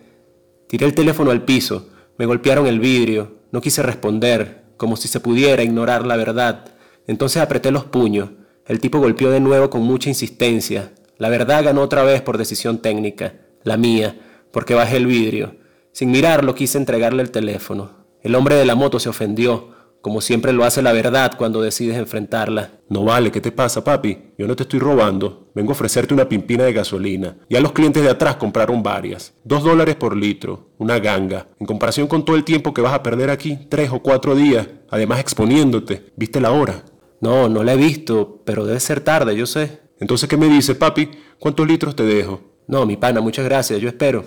Tiré 0.67 0.85
el 0.85 0.95
teléfono 0.95 1.31
al 1.31 1.43
piso, 1.43 1.89
me 2.17 2.25
golpearon 2.25 2.67
el 2.67 2.79
vidrio, 2.79 3.39
no 3.51 3.61
quise 3.61 3.83
responder, 3.83 4.63
como 4.77 4.95
si 4.95 5.07
se 5.07 5.19
pudiera 5.19 5.63
ignorar 5.63 6.05
la 6.05 6.15
verdad. 6.15 6.65
Entonces 7.07 7.41
apreté 7.41 7.71
los 7.71 7.85
puños. 7.85 8.29
El 8.65 8.79
tipo 8.79 8.99
golpeó 8.99 9.29
de 9.29 9.39
nuevo 9.39 9.69
con 9.69 9.81
mucha 9.81 10.09
insistencia. 10.09 10.93
La 11.17 11.29
verdad 11.29 11.63
ganó 11.63 11.81
otra 11.81 12.03
vez 12.03 12.21
por 12.21 12.37
decisión 12.37 12.79
técnica, 12.79 13.35
la 13.63 13.77
mía, 13.77 14.17
porque 14.51 14.73
bajé 14.73 14.97
el 14.97 15.05
vidrio. 15.05 15.55
Sin 15.91 16.11
mirarlo 16.11 16.55
quise 16.55 16.77
entregarle 16.77 17.21
el 17.21 17.31
teléfono. 17.31 17.91
El 18.21 18.35
hombre 18.35 18.55
de 18.55 18.65
la 18.65 18.75
moto 18.75 18.99
se 18.99 19.09
ofendió, 19.09 19.69
como 20.03 20.19
siempre 20.19 20.51
lo 20.51 20.65
hace 20.65 20.81
la 20.81 20.91
verdad 20.91 21.31
cuando 21.37 21.61
decides 21.61 21.95
enfrentarla. 21.95 22.71
No 22.89 23.05
vale, 23.05 23.31
¿qué 23.31 23.39
te 23.39 23.53
pasa, 23.53 23.85
papi? 23.85 24.33
Yo 24.37 24.47
no 24.47 24.55
te 24.57 24.63
estoy 24.63 24.79
robando. 24.79 25.49
Vengo 25.55 25.69
a 25.69 25.75
ofrecerte 25.75 26.13
una 26.13 26.27
pimpina 26.27 26.65
de 26.65 26.73
gasolina. 26.73 27.37
Ya 27.49 27.61
los 27.61 27.71
clientes 27.71 28.03
de 28.03 28.09
atrás 28.09 28.35
compraron 28.35 28.83
varias. 28.83 29.33
Dos 29.45 29.63
dólares 29.63 29.95
por 29.95 30.17
litro, 30.17 30.71
una 30.77 30.99
ganga. 30.99 31.47
En 31.57 31.65
comparación 31.65 32.07
con 32.07 32.25
todo 32.25 32.35
el 32.35 32.43
tiempo 32.43 32.73
que 32.73 32.81
vas 32.81 32.93
a 32.93 33.01
perder 33.01 33.29
aquí, 33.29 33.57
tres 33.69 33.91
o 33.93 33.99
cuatro 33.99 34.35
días, 34.35 34.67
además 34.89 35.21
exponiéndote. 35.21 36.11
¿Viste 36.17 36.41
la 36.41 36.51
hora? 36.51 36.83
No, 37.21 37.47
no 37.47 37.63
la 37.63 37.71
he 37.71 37.77
visto, 37.77 38.41
pero 38.43 38.65
debe 38.65 38.81
ser 38.81 38.99
tarde, 38.99 39.37
yo 39.37 39.45
sé. 39.45 39.79
Entonces, 40.01 40.27
¿qué 40.27 40.35
me 40.35 40.49
dice, 40.49 40.75
papi? 40.75 41.11
¿Cuántos 41.39 41.65
litros 41.65 41.95
te 41.95 42.03
dejo? 42.03 42.41
No, 42.67 42.85
mi 42.85 42.97
pana, 42.97 43.21
muchas 43.21 43.45
gracias, 43.45 43.79
yo 43.79 43.87
espero. 43.87 44.25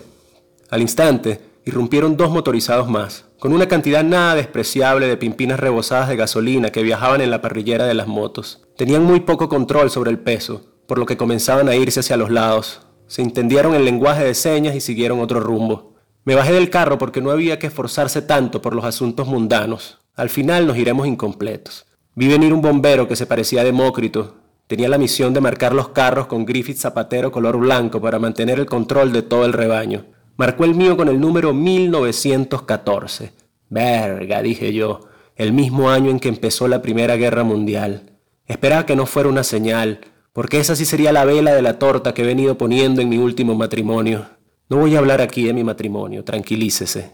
Al 0.70 0.80
instante, 0.80 1.38
irrumpieron 1.66 2.16
dos 2.16 2.31
motorizados 2.31 2.88
más, 2.88 3.24
con 3.40 3.52
una 3.52 3.66
cantidad 3.66 4.05
nada 4.05 4.37
despreciable 4.37 5.09
de 5.09 5.16
pimpinas 5.16 5.59
rebosadas 5.59 6.09
de 6.09 6.14
gasolina 6.14 6.70
que 6.70 6.85
viajaban 6.85 7.20
en 7.20 7.31
la 7.31 7.42
parrillera 7.42 7.87
de 7.87 7.94
las 7.94 8.07
motos. 8.07 8.62
Tenían 8.76 9.02
muy 9.02 9.20
poco 9.20 9.48
control 9.48 9.90
sobre 9.90 10.12
el 10.12 10.20
peso, 10.20 10.64
por 10.87 10.98
lo 10.98 11.07
que 11.07 11.16
comenzaban 11.16 11.68
a 11.68 11.74
irse 11.74 12.00
hacia 12.00 12.16
los 12.16 12.31
lados. 12.31 12.83
Se 13.09 13.20
entendieron 13.20 13.74
el 13.74 13.85
lenguaje 13.85 14.24
de 14.24 14.35
señas 14.35 14.76
y 14.76 14.81
siguieron 14.81 15.18
otro 15.18 15.40
rumbo. 15.40 15.96
Me 16.24 16.37
bajé 16.37 16.52
del 16.52 16.70
carro 16.70 16.98
porque 16.98 17.20
no 17.20 17.33
había 17.33 17.59
que 17.59 17.66
esforzarse 17.66 18.22
tanto 18.22 18.62
por 18.62 18.72
los 18.72 18.85
asuntos 18.85 19.26
mundanos. 19.26 19.98
Al 20.14 20.31
final 20.31 20.68
nos 20.68 20.79
iremos 20.79 21.09
incompletos. 21.09 21.87
Vi 22.14 22.29
venir 22.29 22.55
un 22.55 22.62
bombero 22.62 23.09
que 23.09 23.16
se 23.16 23.26
parecía 23.26 23.62
a 23.62 23.64
Demócrito. 23.64 24.37
Tenía 24.68 24.88
la 24.88 24.98
misión 24.98 25.35
de 25.35 25.40
marcar 25.40 25.74
los 25.74 25.88
carros 25.88 26.26
con 26.26 26.46
Griffith 26.46 26.79
zapatero 26.79 27.33
color 27.33 27.57
blanco 27.57 28.00
para 28.00 28.20
mantener 28.20 28.61
el 28.61 28.66
control 28.66 29.12
de 29.12 29.22
todo 29.22 29.44
el 29.44 29.52
rebaño. 29.52 30.05
Marcó 30.37 30.64
el 30.64 30.75
mío 30.75 30.96
con 30.96 31.09
el 31.09 31.18
número 31.18 31.55
1914. 31.55 33.33
Verga, 33.70 34.42
dije 34.42 34.72
yo, 34.72 35.01
el 35.35 35.53
mismo 35.53 35.90
año 35.90 36.11
en 36.11 36.20
que 36.20 36.29
empezó 36.29 36.68
la 36.68 36.83
Primera 36.83 37.16
Guerra 37.16 37.42
Mundial. 37.42 38.11
Esperaba 38.46 38.85
que 38.85 38.96
no 38.96 39.07
fuera 39.07 39.29
una 39.29 39.44
señal, 39.44 40.01
porque 40.35 40.61
esa 40.61 40.77
sí 40.77 40.85
sería 40.85 41.12
la 41.12 41.25
vela 41.25 41.55
de 41.55 41.62
la 41.62 41.79
torta 41.79 42.12
que 42.12 42.22
he 42.22 42.27
venido 42.27 42.59
poniendo 42.59 43.01
en 43.01 43.09
mi 43.09 43.16
último 43.16 43.55
matrimonio. 43.55 44.27
No 44.68 44.77
voy 44.77 44.94
a 44.94 44.99
hablar 44.99 45.22
aquí 45.22 45.44
de 45.44 45.55
mi 45.55 45.64
matrimonio, 45.64 46.22
tranquilícese. 46.22 47.12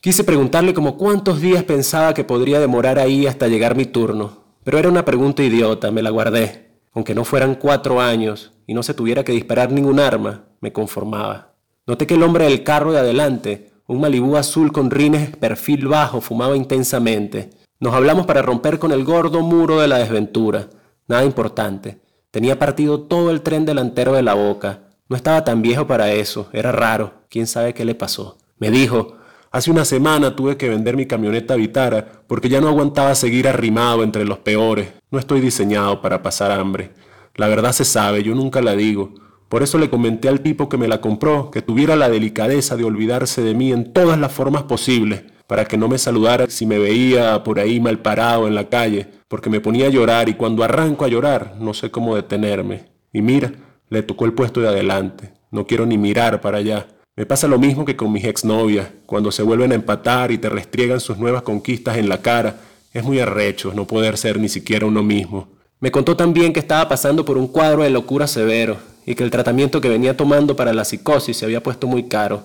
Quise 0.00 0.24
preguntarle 0.24 0.74
como 0.74 0.96
cuántos 0.96 1.40
días 1.40 1.62
pensaba 1.62 2.12
que 2.12 2.24
podría 2.24 2.58
demorar 2.58 2.98
ahí 2.98 3.26
hasta 3.26 3.46
llegar 3.46 3.76
mi 3.76 3.86
turno, 3.86 4.44
pero 4.64 4.78
era 4.78 4.88
una 4.88 5.04
pregunta 5.04 5.44
idiota, 5.44 5.92
me 5.92 6.02
la 6.02 6.10
guardé. 6.10 6.72
Aunque 6.92 7.14
no 7.14 7.24
fueran 7.24 7.54
cuatro 7.54 8.00
años 8.00 8.52
y 8.66 8.74
no 8.74 8.82
se 8.82 8.94
tuviera 8.94 9.24
que 9.24 9.32
disparar 9.32 9.70
ningún 9.70 10.00
arma, 10.00 10.44
me 10.60 10.72
conformaba. 10.72 11.53
Noté 11.86 12.06
que 12.06 12.14
el 12.14 12.22
hombre 12.22 12.44
del 12.44 12.62
carro 12.64 12.92
de 12.92 13.00
adelante, 13.00 13.70
un 13.86 14.00
malibú 14.00 14.36
azul 14.36 14.72
con 14.72 14.90
rines 14.90 15.36
perfil 15.36 15.88
bajo, 15.88 16.20
fumaba 16.20 16.56
intensamente. 16.56 17.50
Nos 17.80 17.94
hablamos 17.94 18.26
para 18.26 18.42
romper 18.42 18.78
con 18.78 18.92
el 18.92 19.04
gordo 19.04 19.40
muro 19.42 19.80
de 19.80 19.88
la 19.88 19.98
desventura. 19.98 20.68
Nada 21.06 21.24
importante. 21.24 21.98
Tenía 22.30 22.58
partido 22.58 23.02
todo 23.02 23.30
el 23.30 23.42
tren 23.42 23.64
delantero 23.64 24.12
de 24.14 24.22
la 24.22 24.34
boca. 24.34 24.84
No 25.08 25.16
estaba 25.16 25.44
tan 25.44 25.60
viejo 25.60 25.86
para 25.86 26.12
eso. 26.12 26.48
Era 26.52 26.72
raro. 26.72 27.12
¿Quién 27.28 27.46
sabe 27.46 27.74
qué 27.74 27.84
le 27.84 27.94
pasó? 27.94 28.38
Me 28.58 28.70
dijo, 28.70 29.18
Hace 29.54 29.70
una 29.70 29.84
semana 29.84 30.34
tuve 30.34 30.56
que 30.56 30.68
vender 30.68 30.96
mi 30.96 31.06
camioneta 31.06 31.54
Vitara 31.54 32.24
porque 32.26 32.48
ya 32.48 32.60
no 32.60 32.66
aguantaba 32.66 33.14
seguir 33.14 33.46
arrimado 33.46 34.02
entre 34.02 34.24
los 34.24 34.38
peores. 34.38 34.88
No 35.12 35.20
estoy 35.20 35.40
diseñado 35.40 36.02
para 36.02 36.24
pasar 36.24 36.50
hambre. 36.50 36.90
La 37.36 37.46
verdad 37.46 37.70
se 37.70 37.84
sabe, 37.84 38.24
yo 38.24 38.34
nunca 38.34 38.60
la 38.60 38.74
digo. 38.74 39.14
Por 39.48 39.62
eso 39.62 39.78
le 39.78 39.90
comenté 39.90 40.28
al 40.28 40.40
tipo 40.40 40.68
que 40.68 40.78
me 40.78 40.88
la 40.88 41.00
compró 41.00 41.50
que 41.50 41.62
tuviera 41.62 41.96
la 41.96 42.08
delicadeza 42.08 42.76
de 42.76 42.84
olvidarse 42.84 43.42
de 43.42 43.54
mí 43.54 43.72
en 43.72 43.92
todas 43.92 44.18
las 44.18 44.32
formas 44.32 44.64
posibles, 44.64 45.22
para 45.46 45.66
que 45.66 45.76
no 45.76 45.88
me 45.88 45.98
saludara 45.98 46.46
si 46.48 46.66
me 46.66 46.78
veía 46.78 47.42
por 47.44 47.60
ahí 47.60 47.78
mal 47.78 47.98
parado 48.00 48.48
en 48.48 48.54
la 48.54 48.68
calle, 48.68 49.06
porque 49.28 49.50
me 49.50 49.60
ponía 49.60 49.86
a 49.86 49.90
llorar 49.90 50.28
y 50.28 50.34
cuando 50.34 50.64
arranco 50.64 51.04
a 51.04 51.08
llorar 51.08 51.56
no 51.60 51.74
sé 51.74 51.90
cómo 51.90 52.16
detenerme. 52.16 52.86
Y 53.12 53.22
mira, 53.22 53.52
le 53.90 54.02
tocó 54.02 54.24
el 54.24 54.32
puesto 54.32 54.60
de 54.60 54.68
adelante. 54.68 55.32
No 55.50 55.66
quiero 55.66 55.86
ni 55.86 55.98
mirar 55.98 56.40
para 56.40 56.58
allá. 56.58 56.88
Me 57.14 57.26
pasa 57.26 57.46
lo 57.46 57.58
mismo 57.58 57.84
que 57.84 57.94
con 57.94 58.10
mis 58.10 58.24
exnovias, 58.24 58.88
cuando 59.06 59.30
se 59.30 59.44
vuelven 59.44 59.70
a 59.70 59.76
empatar 59.76 60.32
y 60.32 60.38
te 60.38 60.48
restriegan 60.48 60.98
sus 60.98 61.18
nuevas 61.18 61.42
conquistas 61.42 61.96
en 61.96 62.08
la 62.08 62.22
cara. 62.22 62.56
Es 62.92 63.04
muy 63.04 63.20
arrecho 63.20 63.72
no 63.72 63.86
poder 63.86 64.16
ser 64.16 64.40
ni 64.40 64.48
siquiera 64.48 64.86
uno 64.86 65.04
mismo. 65.04 65.48
Me 65.78 65.92
contó 65.92 66.16
también 66.16 66.52
que 66.52 66.60
estaba 66.60 66.88
pasando 66.88 67.24
por 67.24 67.38
un 67.38 67.46
cuadro 67.46 67.82
de 67.82 67.90
locura 67.90 68.26
severo 68.26 68.93
y 69.06 69.14
que 69.14 69.24
el 69.24 69.30
tratamiento 69.30 69.80
que 69.80 69.88
venía 69.88 70.16
tomando 70.16 70.56
para 70.56 70.72
la 70.72 70.84
psicosis 70.84 71.36
se 71.36 71.44
había 71.44 71.62
puesto 71.62 71.86
muy 71.86 72.04
caro. 72.04 72.44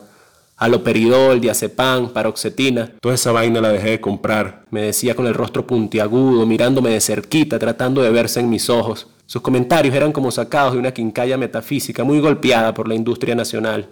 Aloperidol, 0.58 1.40
diazepam, 1.40 2.10
paroxetina. 2.10 2.92
Toda 3.00 3.16
esa 3.16 3.32
vaina 3.32 3.62
la 3.62 3.72
dejé 3.72 3.92
de 3.92 4.02
comprar. 4.02 4.66
Me 4.72 4.82
decía 4.82 5.16
con 5.16 5.26
el 5.26 5.34
rostro 5.34 5.66
puntiagudo, 5.66 6.46
mirándome 6.46 6.90
de 6.90 7.00
cerquita, 7.00 7.58
tratando 7.58 8.02
de 8.02 8.10
verse 8.10 8.42
en 8.42 8.50
mis 8.50 8.70
ojos. 8.70 9.08
Sus 9.26 9.42
comentarios 9.42 9.96
eran 9.96 10.12
como 10.12 10.32
sacados 10.32 10.74
de 10.74 10.80
una 10.80 10.92
quincalla 10.92 11.38
metafísica 11.38 12.04
muy 12.04 12.20
golpeada 12.20 12.74
por 12.74 12.90
la 12.90 12.96
industria 12.96 13.36
nacional. 13.36 13.88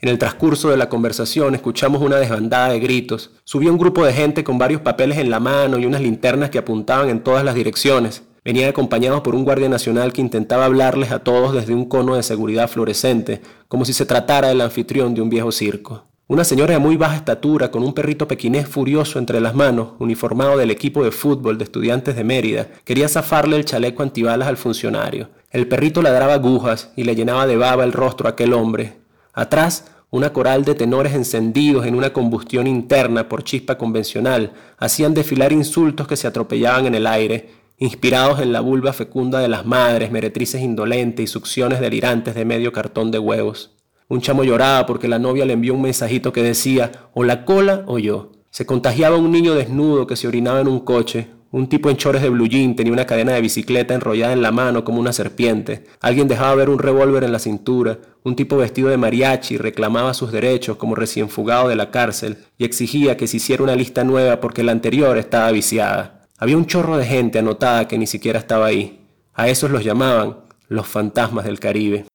En 0.00 0.08
el 0.08 0.18
transcurso 0.18 0.70
de 0.70 0.76
la 0.76 0.88
conversación 0.88 1.56
escuchamos 1.56 2.00
una 2.00 2.16
desbandada 2.16 2.68
de 2.68 2.78
gritos. 2.78 3.32
Subía 3.42 3.72
un 3.72 3.78
grupo 3.78 4.06
de 4.06 4.12
gente 4.12 4.44
con 4.44 4.56
varios 4.56 4.80
papeles 4.80 5.18
en 5.18 5.28
la 5.28 5.40
mano 5.40 5.76
y 5.76 5.86
unas 5.86 6.00
linternas 6.00 6.50
que 6.50 6.58
apuntaban 6.58 7.10
en 7.10 7.24
todas 7.24 7.44
las 7.44 7.56
direcciones. 7.56 8.22
Venían 8.44 8.70
acompañados 8.70 9.20
por 9.20 9.34
un 9.34 9.44
guardia 9.44 9.68
nacional 9.68 10.12
que 10.12 10.20
intentaba 10.20 10.64
hablarles 10.64 11.10
a 11.10 11.20
todos 11.20 11.54
desde 11.54 11.74
un 11.74 11.86
cono 11.86 12.16
de 12.16 12.22
seguridad 12.22 12.68
fluorescente, 12.68 13.40
como 13.68 13.84
si 13.84 13.92
se 13.92 14.06
tratara 14.06 14.48
del 14.48 14.60
anfitrión 14.60 15.14
de 15.14 15.22
un 15.22 15.30
viejo 15.30 15.52
circo. 15.52 16.04
Una 16.30 16.44
señora 16.44 16.74
de 16.74 16.78
muy 16.78 16.98
baja 16.98 17.16
estatura, 17.16 17.70
con 17.70 17.82
un 17.82 17.94
perrito 17.94 18.28
pequinés 18.28 18.68
furioso 18.68 19.18
entre 19.18 19.40
las 19.40 19.54
manos, 19.54 19.92
uniformado 19.98 20.58
del 20.58 20.70
equipo 20.70 21.02
de 21.02 21.10
fútbol 21.10 21.56
de 21.56 21.64
estudiantes 21.64 22.16
de 22.16 22.24
Mérida, 22.24 22.68
quería 22.84 23.08
zafarle 23.08 23.56
el 23.56 23.64
chaleco 23.64 24.02
antibalas 24.02 24.46
al 24.46 24.58
funcionario. 24.58 25.30
El 25.50 25.66
perrito 25.68 26.02
ladraba 26.02 26.34
agujas 26.34 26.92
y 26.96 27.04
le 27.04 27.14
llenaba 27.14 27.46
de 27.46 27.56
baba 27.56 27.84
el 27.84 27.94
rostro 27.94 28.26
a 28.26 28.32
aquel 28.32 28.52
hombre. 28.52 28.98
Atrás, 29.32 29.86
una 30.10 30.32
coral 30.32 30.64
de 30.66 30.74
tenores 30.74 31.14
encendidos 31.14 31.86
en 31.86 31.94
una 31.94 32.12
combustión 32.12 32.66
interna 32.66 33.28
por 33.28 33.44
chispa 33.44 33.78
convencional 33.78 34.52
hacían 34.78 35.14
desfilar 35.14 35.52
insultos 35.52 36.06
que 36.06 36.16
se 36.16 36.26
atropellaban 36.26 36.86
en 36.86 36.94
el 36.94 37.06
aire, 37.06 37.50
inspirados 37.78 38.40
en 38.40 38.52
la 38.52 38.60
vulva 38.60 38.92
fecunda 38.92 39.40
de 39.40 39.48
las 39.48 39.64
madres, 39.64 40.10
meretrices 40.10 40.60
indolentes 40.60 41.24
y 41.24 41.26
succiones 41.26 41.80
delirantes 41.80 42.34
de 42.34 42.44
medio 42.44 42.72
cartón 42.72 43.10
de 43.10 43.18
huevos. 43.18 43.76
Un 44.08 44.20
chamo 44.20 44.44
lloraba 44.44 44.86
porque 44.86 45.08
la 45.08 45.18
novia 45.18 45.44
le 45.44 45.52
envió 45.52 45.74
un 45.74 45.82
mensajito 45.82 46.32
que 46.32 46.42
decía 46.42 46.92
o 47.14 47.24
la 47.24 47.44
cola 47.44 47.84
o 47.86 47.98
yo. 47.98 48.32
Se 48.50 48.66
contagiaba 48.66 49.16
un 49.16 49.30
niño 49.30 49.54
desnudo 49.54 50.06
que 50.06 50.16
se 50.16 50.26
orinaba 50.26 50.60
en 50.60 50.68
un 50.68 50.80
coche, 50.80 51.28
un 51.50 51.66
tipo 51.70 51.88
en 51.88 51.96
chores 51.96 52.20
de 52.20 52.28
blue 52.28 52.46
jean 52.46 52.76
tenía 52.76 52.92
una 52.92 53.06
cadena 53.06 53.32
de 53.32 53.40
bicicleta 53.40 53.94
enrollada 53.94 54.34
en 54.34 54.42
la 54.42 54.50
mano 54.50 54.84
como 54.84 55.00
una 55.00 55.14
serpiente. 55.14 55.84
Alguien 56.00 56.28
dejaba 56.28 56.54
ver 56.54 56.68
un 56.68 56.78
revólver 56.78 57.24
en 57.24 57.32
la 57.32 57.38
cintura. 57.38 57.98
Un 58.22 58.36
tipo 58.36 58.58
vestido 58.58 58.90
de 58.90 58.98
mariachi 58.98 59.56
reclamaba 59.56 60.12
sus 60.12 60.30
derechos 60.30 60.76
como 60.76 60.94
recién 60.94 61.30
fugado 61.30 61.68
de 61.68 61.76
la 61.76 61.90
cárcel 61.90 62.36
y 62.58 62.66
exigía 62.66 63.16
que 63.16 63.26
se 63.26 63.38
hiciera 63.38 63.62
una 63.62 63.76
lista 63.76 64.04
nueva 64.04 64.40
porque 64.40 64.62
la 64.62 64.72
anterior 64.72 65.16
estaba 65.16 65.50
viciada. 65.50 66.17
Había 66.40 66.56
un 66.56 66.66
chorro 66.66 66.96
de 66.96 67.04
gente 67.04 67.40
anotada 67.40 67.88
que 67.88 67.98
ni 67.98 68.06
siquiera 68.06 68.38
estaba 68.38 68.66
ahí. 68.66 69.04
A 69.34 69.48
esos 69.48 69.72
los 69.72 69.82
llamaban 69.82 70.36
los 70.68 70.86
fantasmas 70.86 71.44
del 71.44 71.58
Caribe. 71.58 72.06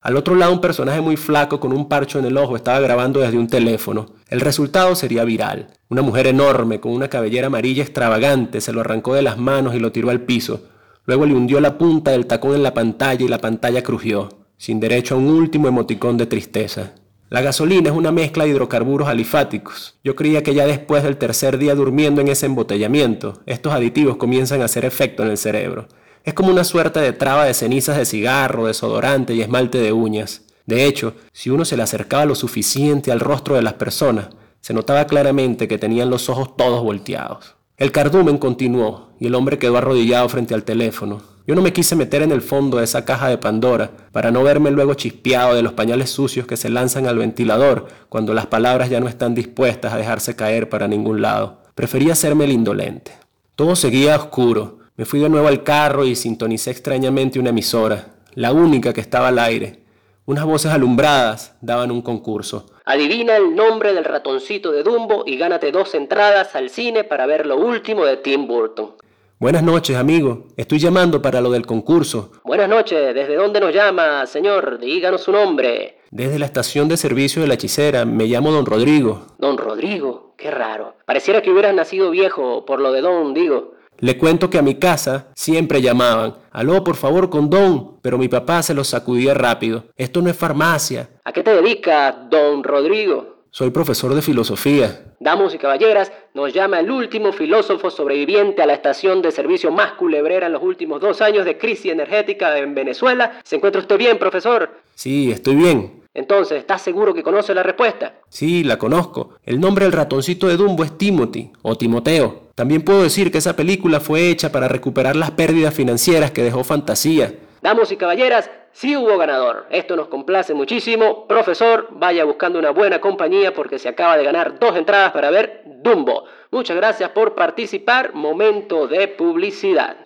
Al 0.00 0.16
otro 0.16 0.36
lado 0.36 0.52
un 0.52 0.60
personaje 0.60 1.00
muy 1.00 1.16
flaco 1.16 1.58
con 1.58 1.72
un 1.72 1.88
parcho 1.88 2.20
en 2.20 2.26
el 2.26 2.36
ojo 2.36 2.54
estaba 2.54 2.78
grabando 2.78 3.18
desde 3.18 3.36
un 3.36 3.48
teléfono. 3.48 4.14
El 4.28 4.40
resultado 4.40 4.94
sería 4.94 5.24
viral. 5.24 5.72
Una 5.88 6.02
mujer 6.02 6.28
enorme 6.28 6.78
con 6.78 6.92
una 6.92 7.08
cabellera 7.08 7.48
amarilla 7.48 7.82
extravagante 7.82 8.60
se 8.60 8.72
lo 8.72 8.80
arrancó 8.80 9.14
de 9.14 9.22
las 9.22 9.38
manos 9.38 9.74
y 9.74 9.80
lo 9.80 9.90
tiró 9.90 10.10
al 10.10 10.20
piso. 10.20 10.68
Luego 11.04 11.26
le 11.26 11.34
hundió 11.34 11.60
la 11.60 11.76
punta 11.76 12.12
del 12.12 12.26
tacón 12.26 12.54
en 12.54 12.62
la 12.62 12.74
pantalla 12.74 13.24
y 13.24 13.28
la 13.28 13.38
pantalla 13.38 13.82
crujió, 13.82 14.28
sin 14.56 14.78
derecho 14.78 15.16
a 15.16 15.18
un 15.18 15.26
último 15.26 15.66
emoticón 15.66 16.16
de 16.16 16.26
tristeza. 16.26 16.92
La 17.30 17.40
gasolina 17.40 17.88
es 17.90 17.96
una 17.96 18.12
mezcla 18.12 18.44
de 18.44 18.50
hidrocarburos 18.50 19.08
alifáticos. 19.08 19.96
Yo 20.04 20.14
creía 20.14 20.42
que 20.42 20.54
ya 20.54 20.66
después 20.66 21.02
del 21.02 21.16
tercer 21.16 21.58
día 21.58 21.74
durmiendo 21.74 22.20
en 22.20 22.28
ese 22.28 22.46
embotellamiento, 22.46 23.40
estos 23.46 23.72
aditivos 23.72 24.16
comienzan 24.16 24.60
a 24.60 24.66
hacer 24.66 24.84
efecto 24.84 25.22
en 25.22 25.30
el 25.30 25.38
cerebro. 25.38 25.88
Es 26.22 26.34
como 26.34 26.50
una 26.50 26.64
suerte 26.64 27.00
de 27.00 27.12
traba 27.12 27.44
de 27.44 27.54
cenizas 27.54 27.96
de 27.96 28.04
cigarro, 28.04 28.66
desodorante 28.66 29.34
y 29.34 29.40
esmalte 29.40 29.78
de 29.78 29.92
uñas. 29.92 30.42
De 30.66 30.84
hecho, 30.84 31.14
si 31.32 31.50
uno 31.50 31.64
se 31.64 31.76
le 31.76 31.82
acercaba 31.82 32.24
lo 32.26 32.34
suficiente 32.34 33.10
al 33.10 33.20
rostro 33.20 33.56
de 33.56 33.62
las 33.62 33.74
personas, 33.74 34.28
se 34.60 34.72
notaba 34.72 35.06
claramente 35.06 35.66
que 35.66 35.78
tenían 35.78 36.10
los 36.10 36.28
ojos 36.28 36.56
todos 36.56 36.82
volteados. 36.82 37.56
El 37.76 37.90
cardumen 37.90 38.38
continuó 38.38 39.10
y 39.18 39.26
el 39.26 39.34
hombre 39.34 39.58
quedó 39.58 39.76
arrodillado 39.76 40.28
frente 40.28 40.54
al 40.54 40.64
teléfono. 40.64 41.33
Yo 41.46 41.54
no 41.54 41.60
me 41.60 41.74
quise 41.74 41.94
meter 41.94 42.22
en 42.22 42.32
el 42.32 42.40
fondo 42.40 42.78
de 42.78 42.84
esa 42.84 43.04
caja 43.04 43.28
de 43.28 43.36
Pandora 43.36 43.90
para 44.12 44.30
no 44.30 44.42
verme 44.42 44.70
luego 44.70 44.94
chispeado 44.94 45.54
de 45.54 45.62
los 45.62 45.74
pañales 45.74 46.08
sucios 46.08 46.46
que 46.46 46.56
se 46.56 46.70
lanzan 46.70 47.06
al 47.06 47.18
ventilador 47.18 47.86
cuando 48.08 48.32
las 48.32 48.46
palabras 48.46 48.88
ya 48.88 48.98
no 48.98 49.08
están 49.08 49.34
dispuestas 49.34 49.92
a 49.92 49.98
dejarse 49.98 50.36
caer 50.36 50.70
para 50.70 50.88
ningún 50.88 51.20
lado. 51.20 51.58
Prefería 51.74 52.14
hacerme 52.14 52.44
el 52.44 52.52
indolente. 52.52 53.12
Todo 53.56 53.76
seguía 53.76 54.16
oscuro, 54.16 54.78
me 54.96 55.04
fui 55.04 55.20
de 55.20 55.28
nuevo 55.28 55.48
al 55.48 55.64
carro 55.64 56.06
y 56.06 56.16
sintonicé 56.16 56.70
extrañamente 56.70 57.38
una 57.38 57.50
emisora, 57.50 58.14
la 58.32 58.52
única 58.52 58.94
que 58.94 59.02
estaba 59.02 59.28
al 59.28 59.38
aire. 59.38 59.80
Unas 60.24 60.46
voces 60.46 60.72
alumbradas 60.72 61.54
daban 61.60 61.90
un 61.90 62.00
concurso. 62.00 62.64
Adivina 62.86 63.36
el 63.36 63.54
nombre 63.54 63.92
del 63.92 64.04
ratoncito 64.04 64.72
de 64.72 64.82
Dumbo 64.82 65.24
y 65.26 65.36
gánate 65.36 65.72
dos 65.72 65.94
entradas 65.94 66.56
al 66.56 66.70
cine 66.70 67.04
para 67.04 67.26
ver 67.26 67.44
lo 67.44 67.58
último 67.58 68.06
de 68.06 68.16
Tim 68.16 68.46
Burton. 68.46 68.94
Buenas 69.40 69.62
noches, 69.64 69.96
amigo. 69.96 70.46
Estoy 70.56 70.78
llamando 70.78 71.20
para 71.20 71.40
lo 71.40 71.50
del 71.50 71.66
concurso. 71.66 72.30
Buenas 72.44 72.68
noches. 72.68 73.14
¿Desde 73.14 73.34
dónde 73.34 73.60
nos 73.60 73.74
llama, 73.74 74.24
señor? 74.26 74.78
Díganos 74.78 75.22
su 75.22 75.32
nombre. 75.32 75.98
Desde 76.10 76.38
la 76.38 76.46
estación 76.46 76.88
de 76.88 76.96
servicio 76.96 77.42
de 77.42 77.48
la 77.48 77.54
hechicera. 77.54 78.04
Me 78.04 78.26
llamo 78.26 78.52
Don 78.52 78.64
Rodrigo. 78.64 79.26
Don 79.38 79.58
Rodrigo. 79.58 80.34
Qué 80.38 80.50
raro. 80.50 80.94
Pareciera 81.04 81.42
que 81.42 81.50
hubieras 81.50 81.74
nacido 81.74 82.10
viejo 82.10 82.64
por 82.64 82.80
lo 82.80 82.92
de 82.92 83.00
Don, 83.00 83.34
digo. 83.34 83.74
Le 83.98 84.18
cuento 84.18 84.50
que 84.50 84.58
a 84.58 84.62
mi 84.62 84.76
casa 84.76 85.28
siempre 85.34 85.80
llamaban, 85.80 86.34
aló 86.50 86.82
por 86.82 86.96
favor 86.96 87.30
con 87.30 87.48
don, 87.48 88.00
pero 88.02 88.18
mi 88.18 88.26
papá 88.28 88.60
se 88.62 88.74
lo 88.74 88.82
sacudía 88.82 89.34
rápido. 89.34 89.84
Esto 89.96 90.20
no 90.20 90.28
es 90.30 90.36
farmacia. 90.36 91.10
¿A 91.24 91.32
qué 91.32 91.42
te 91.44 91.54
dedicas, 91.54 92.14
don 92.28 92.64
Rodrigo? 92.64 93.33
Soy 93.56 93.70
profesor 93.70 94.12
de 94.16 94.20
filosofía. 94.20 95.14
Damas 95.20 95.54
y 95.54 95.58
caballeras, 95.58 96.10
nos 96.34 96.52
llama 96.52 96.80
el 96.80 96.90
último 96.90 97.32
filósofo 97.32 97.88
sobreviviente 97.88 98.62
a 98.62 98.66
la 98.66 98.72
estación 98.72 99.22
de 99.22 99.30
servicio 99.30 99.70
más 99.70 99.92
culebrera 99.92 100.48
en 100.48 100.54
los 100.54 100.62
últimos 100.64 101.00
dos 101.00 101.20
años 101.20 101.44
de 101.44 101.56
crisis 101.56 101.92
energética 101.92 102.58
en 102.58 102.74
Venezuela. 102.74 103.38
¿Se 103.44 103.54
encuentra 103.54 103.80
usted 103.80 103.96
bien, 103.96 104.18
profesor? 104.18 104.70
Sí, 104.96 105.30
estoy 105.30 105.54
bien. 105.54 106.02
Entonces, 106.14 106.58
¿estás 106.58 106.82
seguro 106.82 107.14
que 107.14 107.22
conoce 107.22 107.54
la 107.54 107.62
respuesta? 107.62 108.16
Sí, 108.28 108.64
la 108.64 108.76
conozco. 108.76 109.36
El 109.44 109.60
nombre 109.60 109.84
del 109.84 109.92
ratoncito 109.92 110.48
de 110.48 110.56
Dumbo 110.56 110.82
es 110.82 110.98
Timothy 110.98 111.52
o 111.62 111.76
Timoteo. 111.76 112.48
También 112.56 112.82
puedo 112.82 113.04
decir 113.04 113.30
que 113.30 113.38
esa 113.38 113.54
película 113.54 114.00
fue 114.00 114.30
hecha 114.30 114.50
para 114.50 114.66
recuperar 114.66 115.14
las 115.14 115.30
pérdidas 115.30 115.74
financieras 115.74 116.32
que 116.32 116.42
dejó 116.42 116.64
Fantasía. 116.64 117.32
Damos 117.62 117.92
y 117.92 117.96
caballeras, 117.96 118.50
sí 118.74 118.94
hubo 118.94 119.16
ganador. 119.16 119.66
Esto 119.70 119.96
nos 119.96 120.08
complace 120.08 120.52
muchísimo. 120.52 121.26
Profesor, 121.26 121.88
vaya 121.92 122.24
buscando 122.24 122.58
una 122.58 122.70
buena 122.70 123.00
compañía 123.00 123.54
porque 123.54 123.78
se 123.78 123.88
acaba 123.88 124.18
de 124.18 124.24
ganar 124.24 124.58
dos 124.58 124.76
entradas 124.76 125.12
para 125.12 125.30
ver 125.30 125.62
Dumbo. 125.82 126.24
Muchas 126.50 126.76
gracias 126.76 127.10
por 127.10 127.34
participar. 127.34 128.14
Momento 128.14 128.86
de 128.86 129.08
publicidad. 129.08 129.96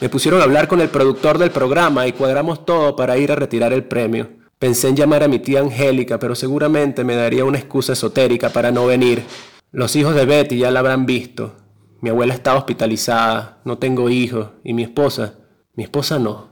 Me 0.00 0.10
pusieron 0.10 0.40
a 0.40 0.44
hablar 0.44 0.68
con 0.68 0.80
el 0.80 0.90
productor 0.90 1.38
del 1.38 1.50
programa 1.50 2.06
y 2.06 2.12
cuadramos 2.12 2.66
todo 2.66 2.94
para 2.94 3.16
ir 3.16 3.32
a 3.32 3.36
retirar 3.36 3.72
el 3.72 3.84
premio. 3.84 4.28
Pensé 4.58 4.88
en 4.88 4.96
llamar 4.96 5.22
a 5.22 5.28
mi 5.28 5.38
tía 5.38 5.60
Angélica, 5.60 6.18
pero 6.18 6.34
seguramente 6.34 7.04
me 7.04 7.14
daría 7.14 7.44
una 7.44 7.58
excusa 7.58 7.92
esotérica 7.92 8.50
para 8.50 8.72
no 8.72 8.86
venir. 8.86 9.22
Los 9.70 9.94
hijos 9.96 10.14
de 10.14 10.24
Betty 10.24 10.58
ya 10.58 10.70
la 10.70 10.80
habrán 10.80 11.06
visto. 11.06 11.54
Mi 12.00 12.10
abuela 12.10 12.34
está 12.34 12.56
hospitalizada, 12.56 13.58
no 13.64 13.78
tengo 13.78 14.08
hijos, 14.08 14.50
y 14.64 14.72
mi 14.72 14.82
esposa, 14.82 15.34
mi 15.74 15.84
esposa 15.84 16.18
no. 16.18 16.47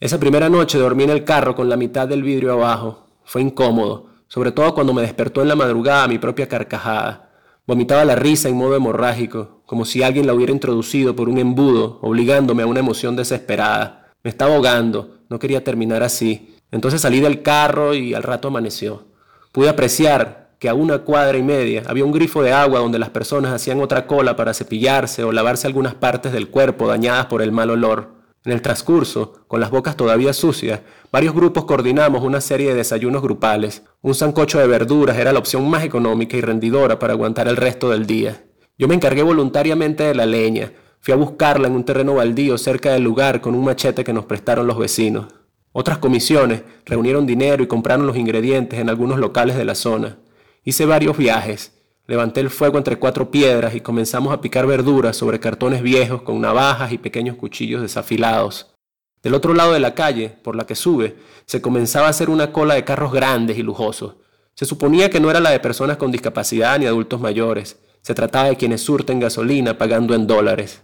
Esa 0.00 0.20
primera 0.20 0.48
noche 0.48 0.78
dormí 0.78 1.02
en 1.02 1.10
el 1.10 1.24
carro 1.24 1.56
con 1.56 1.68
la 1.68 1.76
mitad 1.76 2.06
del 2.06 2.22
vidrio 2.22 2.52
abajo. 2.52 3.08
Fue 3.24 3.42
incómodo, 3.42 4.06
sobre 4.28 4.52
todo 4.52 4.72
cuando 4.72 4.94
me 4.94 5.02
despertó 5.02 5.42
en 5.42 5.48
la 5.48 5.56
madrugada 5.56 6.06
mi 6.06 6.18
propia 6.18 6.46
carcajada. 6.46 7.30
Vomitaba 7.66 8.04
la 8.04 8.14
risa 8.14 8.48
en 8.48 8.54
modo 8.54 8.76
hemorrágico, 8.76 9.62
como 9.66 9.84
si 9.84 10.04
alguien 10.04 10.28
la 10.28 10.34
hubiera 10.34 10.52
introducido 10.52 11.16
por 11.16 11.28
un 11.28 11.38
embudo, 11.38 11.98
obligándome 12.00 12.62
a 12.62 12.68
una 12.68 12.78
emoción 12.78 13.16
desesperada. 13.16 14.12
Me 14.22 14.30
estaba 14.30 14.54
ahogando, 14.54 15.16
no 15.28 15.40
quería 15.40 15.64
terminar 15.64 16.04
así. 16.04 16.54
Entonces 16.70 17.00
salí 17.00 17.18
del 17.18 17.42
carro 17.42 17.92
y 17.92 18.14
al 18.14 18.22
rato 18.22 18.46
amaneció. 18.48 19.02
Pude 19.50 19.68
apreciar 19.68 20.50
que 20.60 20.68
a 20.68 20.74
una 20.74 20.98
cuadra 20.98 21.38
y 21.38 21.42
media 21.42 21.82
había 21.88 22.04
un 22.04 22.12
grifo 22.12 22.44
de 22.44 22.52
agua 22.52 22.78
donde 22.78 23.00
las 23.00 23.10
personas 23.10 23.52
hacían 23.52 23.80
otra 23.80 24.06
cola 24.06 24.36
para 24.36 24.54
cepillarse 24.54 25.24
o 25.24 25.32
lavarse 25.32 25.66
algunas 25.66 25.96
partes 25.96 26.32
del 26.32 26.50
cuerpo 26.50 26.86
dañadas 26.86 27.26
por 27.26 27.42
el 27.42 27.50
mal 27.50 27.70
olor. 27.70 28.17
En 28.44 28.52
el 28.52 28.62
transcurso, 28.62 29.44
con 29.48 29.60
las 29.60 29.70
bocas 29.70 29.96
todavía 29.96 30.32
sucias, 30.32 30.80
varios 31.10 31.34
grupos 31.34 31.64
coordinamos 31.64 32.22
una 32.22 32.40
serie 32.40 32.68
de 32.68 32.76
desayunos 32.76 33.20
grupales. 33.20 33.82
Un 34.00 34.14
sancocho 34.14 34.58
de 34.58 34.66
verduras 34.66 35.18
era 35.18 35.32
la 35.32 35.38
opción 35.38 35.68
más 35.68 35.84
económica 35.84 36.36
y 36.36 36.40
rendidora 36.40 36.98
para 36.98 37.14
aguantar 37.14 37.48
el 37.48 37.56
resto 37.56 37.90
del 37.90 38.06
día. 38.06 38.44
Yo 38.78 38.86
me 38.86 38.94
encargué 38.94 39.22
voluntariamente 39.22 40.04
de 40.04 40.14
la 40.14 40.24
leña. 40.24 40.72
Fui 41.00 41.12
a 41.12 41.16
buscarla 41.16 41.66
en 41.66 41.74
un 41.74 41.84
terreno 41.84 42.14
baldío 42.14 42.56
cerca 42.58 42.92
del 42.92 43.02
lugar 43.02 43.40
con 43.40 43.54
un 43.54 43.64
machete 43.64 44.04
que 44.04 44.12
nos 44.12 44.24
prestaron 44.24 44.66
los 44.66 44.78
vecinos. 44.78 45.26
Otras 45.72 45.98
comisiones 45.98 46.62
reunieron 46.86 47.26
dinero 47.26 47.62
y 47.62 47.66
compraron 47.66 48.06
los 48.06 48.16
ingredientes 48.16 48.78
en 48.78 48.88
algunos 48.88 49.18
locales 49.18 49.56
de 49.56 49.64
la 49.64 49.74
zona. 49.74 50.18
Hice 50.64 50.86
varios 50.86 51.16
viajes. 51.16 51.77
Levanté 52.08 52.40
el 52.40 52.48
fuego 52.48 52.78
entre 52.78 52.96
cuatro 52.96 53.30
piedras 53.30 53.74
y 53.74 53.82
comenzamos 53.82 54.32
a 54.32 54.40
picar 54.40 54.66
verduras 54.66 55.14
sobre 55.14 55.40
cartones 55.40 55.82
viejos 55.82 56.22
con 56.22 56.40
navajas 56.40 56.90
y 56.90 56.96
pequeños 56.96 57.36
cuchillos 57.36 57.82
desafilados. 57.82 58.74
Del 59.22 59.34
otro 59.34 59.52
lado 59.52 59.74
de 59.74 59.80
la 59.80 59.94
calle, 59.94 60.30
por 60.42 60.56
la 60.56 60.64
que 60.64 60.74
sube, 60.74 61.16
se 61.44 61.60
comenzaba 61.60 62.06
a 62.06 62.10
hacer 62.10 62.30
una 62.30 62.50
cola 62.50 62.74
de 62.74 62.84
carros 62.84 63.12
grandes 63.12 63.58
y 63.58 63.62
lujosos. 63.62 64.14
Se 64.54 64.64
suponía 64.64 65.10
que 65.10 65.20
no 65.20 65.30
era 65.30 65.38
la 65.38 65.50
de 65.50 65.60
personas 65.60 65.98
con 65.98 66.10
discapacidad 66.10 66.78
ni 66.78 66.86
adultos 66.86 67.20
mayores. 67.20 67.78
Se 68.00 68.14
trataba 68.14 68.48
de 68.48 68.56
quienes 68.56 68.80
surten 68.80 69.20
gasolina 69.20 69.76
pagando 69.76 70.14
en 70.14 70.26
dólares. 70.26 70.80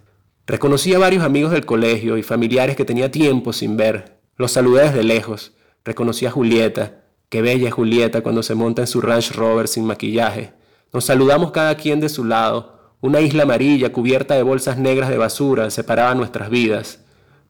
Reconocí 0.47 0.93
a 0.93 0.99
varios 0.99 1.25
amigos 1.25 1.53
del 1.53 1.65
colegio 1.65 2.19
y 2.19 2.23
familiares 2.23 2.77
que 2.77 2.85
tenía 2.85 3.11
tiempo 3.11 3.55
sin 3.55 3.79
ver. 3.79 4.21
Los 4.37 4.53
saludé 4.53 4.83
desde 4.83 5.03
lejos. 5.03 5.55
Reconocí 5.87 6.27
a 6.27 6.31
Julieta, 6.31 7.01
Qué 7.31 7.41
bella 7.41 7.69
es 7.69 7.75
Julieta 7.75 8.21
cuando 8.21 8.43
se 8.43 8.55
monta 8.55 8.83
en 8.83 8.89
su 8.89 9.01
Range 9.01 9.33
Rover 9.33 9.69
sin 9.69 9.87
maquillaje. 9.87 10.53
Nos 10.95 11.07
saludamos 11.07 11.51
cada 11.51 11.75
quien 11.75 11.99
de 11.99 12.09
su 12.09 12.23
lado. 12.23 12.95
Una 13.01 13.21
isla 13.21 13.43
amarilla 13.43 13.91
cubierta 13.91 14.37
de 14.37 14.45
bolsas 14.45 14.79
negras 14.79 15.11
de 15.11 15.19
basura 15.19 15.69
separaba 15.71 16.15
nuestras 16.15 16.51
vidas. 16.51 17.01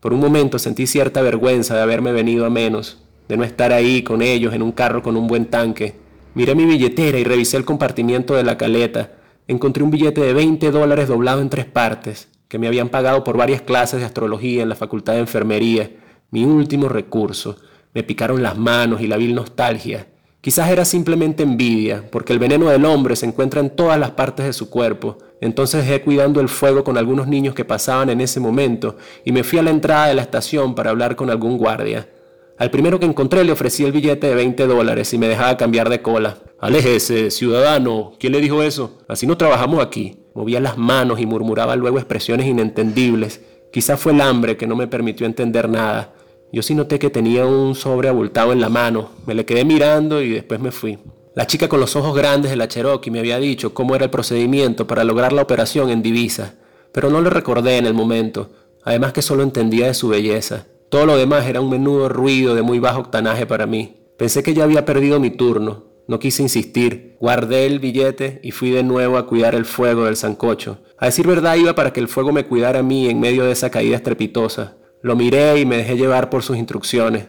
Por 0.01 0.15
un 0.15 0.21
momento 0.21 0.59
sentí 0.59 0.87
cierta 0.87 1.21
vergüenza 1.21 1.75
de 1.75 1.83
haberme 1.83 2.13
venido 2.13 2.47
a 2.47 2.51
menos, 2.51 3.03
de 3.29 3.37
no 3.37 3.45
estar 3.45 3.75
ahí 3.75 4.03
con 4.03 4.23
ellos 4.23 4.55
en 4.55 4.63
un 4.63 4.73
carro 4.73 5.03
con 5.03 5.15
un 5.15 5.27
buen 5.27 5.45
tanque. 5.45 5.95
Miré 6.33 6.55
mi 6.55 6.65
billetera 6.65 7.19
y 7.19 7.25
revisé 7.25 7.59
el 7.59 7.67
compartimiento 7.67 8.35
de 8.35 8.45
la 8.45 8.57
caleta. 8.57 9.13
Encontré 9.47 9.85
un 9.85 9.91
billete 9.91 10.23
de 10.23 10.33
20 10.33 10.71
dólares 10.71 11.07
doblado 11.07 11.43
en 11.43 11.51
tres 11.51 11.67
partes, 11.67 12.29
que 12.49 12.59
me 12.59 12.67
habían 12.67 12.89
pagado 12.89 13.25
por 13.25 13.37
varias 13.37 13.61
clases 13.61 14.01
de 14.01 14.07
astrología 14.07 14.63
en 14.63 14.71
la 14.71 14.75
Facultad 14.75 15.13
de 15.13 15.19
Enfermería, 15.19 15.91
mi 16.31 16.47
último 16.47 16.89
recurso. 16.89 17.59
Me 17.93 18.05
picaron 18.05 18.43
las 18.43 18.57
manos 18.57 19.03
y 19.03 19.07
la 19.07 19.19
vil 19.19 19.35
nostalgia. 19.35 20.07
Quizás 20.45 20.69
era 20.69 20.85
simplemente 20.85 21.43
envidia, 21.43 22.05
porque 22.11 22.35
el 22.35 22.39
veneno 22.39 22.69
del 22.69 22.85
hombre 22.85 23.17
se 23.17 23.25
encuentra 23.25 23.63
en 23.63 23.71
todas 23.71 23.99
las 23.99 24.11
partes 24.11 24.45
de 24.45 24.53
su 24.53 24.69
cuerpo. 24.69 25.17
Entonces 25.41 25.87
dejé 25.87 26.03
cuidando 26.03 26.39
el 26.43 26.51
fuego 26.51 26.85
con 26.85 26.99
algunos 26.99 27.27
niños 27.27 27.55
que 27.55 27.65
pasaban 27.65 28.11
en 28.11 28.21
ese 28.21 28.41
momento 28.41 28.99
y 29.25 29.33
me 29.33 29.43
fui 29.43 29.59
a 29.59 29.63
la 29.63 29.71
entrada 29.71 30.09
de 30.09 30.13
la 30.13 30.21
estación 30.21 30.75
para 30.75 30.91
hablar 30.91 31.17
con 31.17 31.31
algún 31.31 31.57
guardia. 31.57 32.11
Al 32.59 32.71
primero 32.71 33.01
que 33.01 33.07
encontré 33.07 33.43
le 33.43 33.53
ofrecí 33.53 33.87
el 33.87 33.93
billete 33.93 34.27
de 34.27 34.35
20 34.35 34.67
dólares 34.67 35.15
y 35.15 35.19
me 35.19 35.29
dejaba 35.29 35.57
cambiar 35.57 35.89
de 35.89 36.03
cola. 36.03 36.37
Aléjese, 36.59 37.31
ciudadano. 37.31 38.13
¿Quién 38.21 38.35
le 38.35 38.43
dijo 38.43 38.63
eso? 38.63 38.99
Así 39.09 39.27
no 39.27 39.39
trabajamos 39.39 39.83
aquí. 39.83 40.19
Movía 40.35 40.61
las 40.61 40.77
manos 40.77 41.21
y 41.21 41.25
murmuraba 41.25 41.75
luego 41.75 41.97
expresiones 41.97 42.47
inentendibles. 42.47 43.41
Quizás 43.73 43.99
fue 43.99 44.13
el 44.13 44.21
hambre 44.21 44.59
que 44.59 44.67
no 44.67 44.77
me 44.77 44.89
permitió 44.89 45.25
entender 45.25 45.71
nada. 45.71 46.14
Yo 46.55 46.63
sí 46.63 46.77
noté 46.77 47.01
que 47.01 47.11
tenía 47.11 47.45
un 47.47 47.75
sobre 47.75 48.09
abultado 48.09 48.53
en 48.53 48.61
la 48.61 48.69
mano. 48.69 49.11
Me 49.27 49.35
le 49.35 49.45
quedé 49.45 49.65
mirando 49.65 50.23
y 50.23 50.31
después 50.31 50.61
me 50.61 50.71
fui. 50.71 51.01
La 51.35 51.49
chica 51.49 51.69
con 51.69 51.81
los 51.81 51.97
ojos 51.97 52.15
grandes 52.15 52.53
de 52.53 52.57
la 52.57 52.69
Cherokee 52.69 53.11
me 53.11 53.19
había 53.19 53.41
dicho 53.41 53.75
cómo 53.75 53.97
era 53.97 54.05
el 54.05 54.13
procedimiento 54.13 54.87
para 54.87 55.03
lograr 55.03 55.33
la 55.33 55.43
operación 55.43 55.91
en 55.91 56.01
divisa, 56.01 56.55
pero 56.93 57.11
no 57.11 57.21
lo 57.21 57.29
recordé 57.29 57.77
en 57.77 57.87
el 57.87 57.95
momento, 57.95 58.53
además 58.85 59.13
que 59.13 59.21
solo 59.21 59.43
entendía 59.43 59.89
de 59.89 59.95
su 59.95 60.07
belleza. 60.07 60.69
Todo 60.91 61.07
lo 61.07 61.17
demás 61.17 61.45
era 61.49 61.61
un 61.61 61.71
menudo 61.71 62.09
ruido 62.09 62.55
de 62.55 62.63
muy 62.63 62.79
bajo 62.79 63.01
octanaje 63.01 63.47
para 63.47 63.67
mí. 63.67 63.97
Pensé 64.17 64.45
que 64.45 64.55
ya 64.55 64.63
había 64.63 64.85
perdido 64.85 65.19
mi 65.19 65.31
turno. 65.31 65.87
No 66.07 66.21
quise 66.21 66.45
insistir. 66.45 67.17
Guardé 67.19 67.67
el 67.67 67.81
billete 67.81 68.39
y 68.45 68.53
fui 68.53 68.71
de 68.71 68.85
nuevo 68.85 69.17
a 69.17 69.27
cuidar 69.27 69.57
el 69.57 69.65
fuego 69.65 70.05
del 70.05 70.15
sancocho. 70.15 70.79
A 70.99 71.07
decir 71.07 71.27
verdad 71.27 71.57
iba 71.57 71.75
para 71.75 71.93
que 71.93 71.99
el 71.99 72.07
fuego 72.07 72.31
me 72.31 72.47
cuidara 72.47 72.79
a 72.79 72.85
mí 72.85 73.09
en 73.09 73.19
medio 73.19 73.43
de 73.43 73.51
esa 73.51 73.71
caída 73.71 73.97
estrepitosa. 73.97 74.77
Lo 75.05 75.17
miré 75.17 75.61
y 75.61 75.67
me 75.67 75.77
dejé 75.77 75.99
llevar 75.99 76.31
por 76.31 76.43
sus 76.43 76.57
instrucciones. 76.57 77.27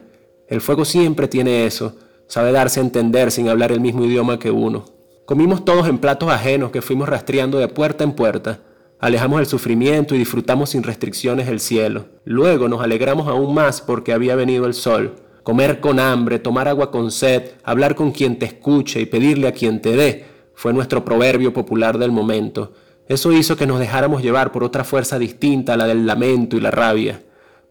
El 0.47 0.61
fuego 0.61 0.86
siempre 0.86 1.28
tiene 1.28 1.65
eso, 1.65 1.97
sabe 2.26 2.53
darse 2.53 2.80
a 2.80 2.84
entender 2.84 3.32
sin 3.32 3.49
hablar 3.49 3.73
el 3.73 3.82
mismo 3.82 4.05
idioma 4.05 4.39
que 4.39 4.49
uno. 4.49 4.86
Comimos 5.26 5.65
todos 5.65 5.89
en 5.89 5.97
platos 5.97 6.30
ajenos 6.30 6.71
que 6.71 6.82
fuimos 6.82 7.09
rastreando 7.09 7.59
de 7.59 7.67
puerta 7.67 8.05
en 8.05 8.13
puerta. 8.13 8.61
Alejamos 8.97 9.41
el 9.41 9.45
sufrimiento 9.45 10.15
y 10.15 10.19
disfrutamos 10.19 10.69
sin 10.69 10.84
restricciones 10.84 11.49
el 11.49 11.59
cielo. 11.59 12.05
Luego 12.23 12.69
nos 12.69 12.82
alegramos 12.82 13.28
aún 13.28 13.53
más 13.53 13.82
porque 13.82 14.13
había 14.13 14.38
venido 14.38 14.67
el 14.67 14.73
sol. 14.73 15.15
Comer 15.43 15.82
con 15.82 15.99
hambre, 15.99 16.39
tomar 16.39 16.69
agua 16.69 16.91
con 16.91 17.11
sed, 17.11 17.55
hablar 17.65 17.95
con 17.95 18.13
quien 18.13 18.39
te 18.39 18.45
escuche 18.45 19.01
y 19.01 19.05
pedirle 19.05 19.49
a 19.49 19.53
quien 19.53 19.82
te 19.82 19.97
dé, 19.97 20.23
fue 20.53 20.71
nuestro 20.71 21.03
proverbio 21.03 21.51
popular 21.51 21.97
del 21.97 22.13
momento. 22.13 22.71
Eso 23.09 23.34
hizo 23.34 23.57
que 23.57 23.67
nos 23.67 23.80
dejáramos 23.80 24.23
llevar 24.23 24.53
por 24.53 24.63
otra 24.63 24.86
fuerza 24.86 25.19
distinta 25.19 25.73
a 25.73 25.78
la 25.78 25.88
del 25.88 26.05
lamento 26.05 26.55
y 26.55 26.61
la 26.61 26.71
rabia. 26.71 27.21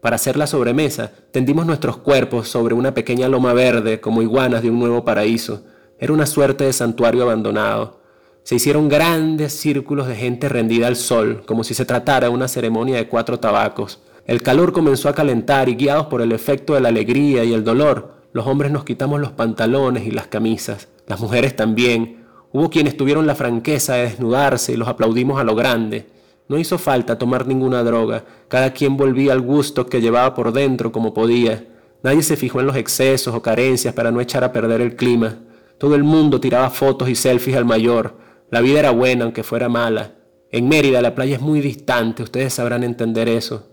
Para 0.05 0.17
hacer 0.17 0.37
la 0.37 0.45
sobremesa, 0.45 1.11
tendimos 1.31 1.65
nuestros 1.65 1.97
cuerpos 1.97 2.47
sobre 2.47 2.75
una 2.75 2.93
pequeña 2.93 3.27
loma 3.27 3.53
verde 3.53 3.99
como 3.99 4.21
iguanas 4.21 4.61
de 4.61 4.69
un 4.69 4.77
nuevo 4.77 5.03
paraíso. 5.03 5.63
Era 5.97 6.13
una 6.13 6.27
suerte 6.27 6.63
de 6.63 6.73
santuario 6.73 7.23
abandonado. 7.23 8.01
Se 8.43 8.53
hicieron 8.53 8.87
grandes 8.87 9.53
círculos 9.53 10.07
de 10.07 10.15
gente 10.15 10.47
rendida 10.47 10.85
al 10.85 10.95
sol, 10.95 11.41
como 11.47 11.63
si 11.63 11.73
se 11.73 11.85
tratara 11.85 12.27
de 12.27 12.33
una 12.35 12.47
ceremonia 12.47 12.97
de 12.97 13.07
cuatro 13.07 13.39
tabacos. 13.39 13.99
El 14.27 14.43
calor 14.43 14.73
comenzó 14.73 15.09
a 15.09 15.15
calentar 15.15 15.69
y 15.69 15.75
guiados 15.75 16.05
por 16.05 16.21
el 16.21 16.33
efecto 16.33 16.75
de 16.75 16.81
la 16.81 16.89
alegría 16.89 17.43
y 17.43 17.53
el 17.53 17.63
dolor, 17.63 18.13
los 18.31 18.45
hombres 18.45 18.71
nos 18.71 18.83
quitamos 18.83 19.19
los 19.19 19.31
pantalones 19.31 20.05
y 20.05 20.11
las 20.11 20.27
camisas, 20.27 20.87
las 21.07 21.19
mujeres 21.19 21.55
también. 21.55 22.27
Hubo 22.51 22.69
quienes 22.69 22.95
tuvieron 22.95 23.25
la 23.25 23.33
franqueza 23.33 23.95
de 23.95 24.03
desnudarse 24.03 24.71
y 24.71 24.77
los 24.77 24.87
aplaudimos 24.87 25.41
a 25.41 25.43
lo 25.43 25.55
grande. 25.55 26.05
No 26.47 26.59
hizo 26.59 26.77
falta 26.77 27.17
tomar 27.17 27.47
ninguna 27.47 27.83
droga, 27.83 28.23
cada 28.47 28.71
quien 28.71 28.97
volvía 28.97 29.33
al 29.33 29.41
gusto 29.41 29.87
que 29.87 30.01
llevaba 30.01 30.35
por 30.35 30.53
dentro 30.53 30.91
como 30.91 31.13
podía. 31.13 31.65
Nadie 32.03 32.21
se 32.21 32.37
fijó 32.37 32.59
en 32.59 32.67
los 32.67 32.75
excesos 32.75 33.33
o 33.33 33.41
carencias 33.41 33.95
para 33.95 34.11
no 34.11 34.21
echar 34.21 34.43
a 34.43 34.51
perder 34.53 34.81
el 34.81 34.95
clima. 34.95 35.39
Todo 35.79 35.95
el 35.95 36.03
mundo 36.03 36.39
tiraba 36.39 36.69
fotos 36.69 37.09
y 37.09 37.15
selfies 37.15 37.57
al 37.57 37.65
mayor. 37.65 38.17
La 38.51 38.61
vida 38.61 38.79
era 38.79 38.91
buena 38.91 39.23
aunque 39.23 39.43
fuera 39.43 39.69
mala. 39.69 40.11
En 40.51 40.69
Mérida 40.69 41.01
la 41.01 41.15
playa 41.15 41.35
es 41.35 41.41
muy 41.41 41.61
distante, 41.61 42.21
ustedes 42.21 42.53
sabrán 42.53 42.83
entender 42.83 43.27
eso. 43.27 43.67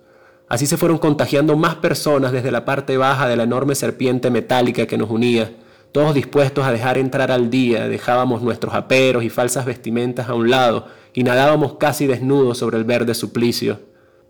Así 0.49 0.66
se 0.66 0.79
fueron 0.79 0.99
contagiando 0.99 1.57
más 1.57 1.77
personas 1.77 2.33
desde 2.33 2.51
la 2.51 2.64
parte 2.64 2.97
baja 2.97 3.29
de 3.29 3.37
la 3.37 3.45
enorme 3.45 3.75
serpiente 3.75 4.31
metálica 4.31 4.87
que 4.87 4.99
nos 4.99 5.11
unía. 5.11 5.53
Todos 5.93 6.14
dispuestos 6.14 6.64
a 6.64 6.72
dejar 6.72 6.97
entrar 6.97 7.30
al 7.30 7.51
día, 7.51 7.86
dejábamos 7.86 8.40
nuestros 8.40 8.72
aperos 8.72 9.24
y 9.24 9.28
falsas 9.28 9.66
vestimentas 9.66 10.30
a 10.30 10.34
un 10.34 10.49
lado 10.49 10.86
y 11.12 11.22
nadábamos 11.22 11.74
casi 11.74 12.07
desnudos 12.07 12.57
sobre 12.57 12.78
el 12.78 12.84
verde 12.84 13.14
suplicio. 13.14 13.80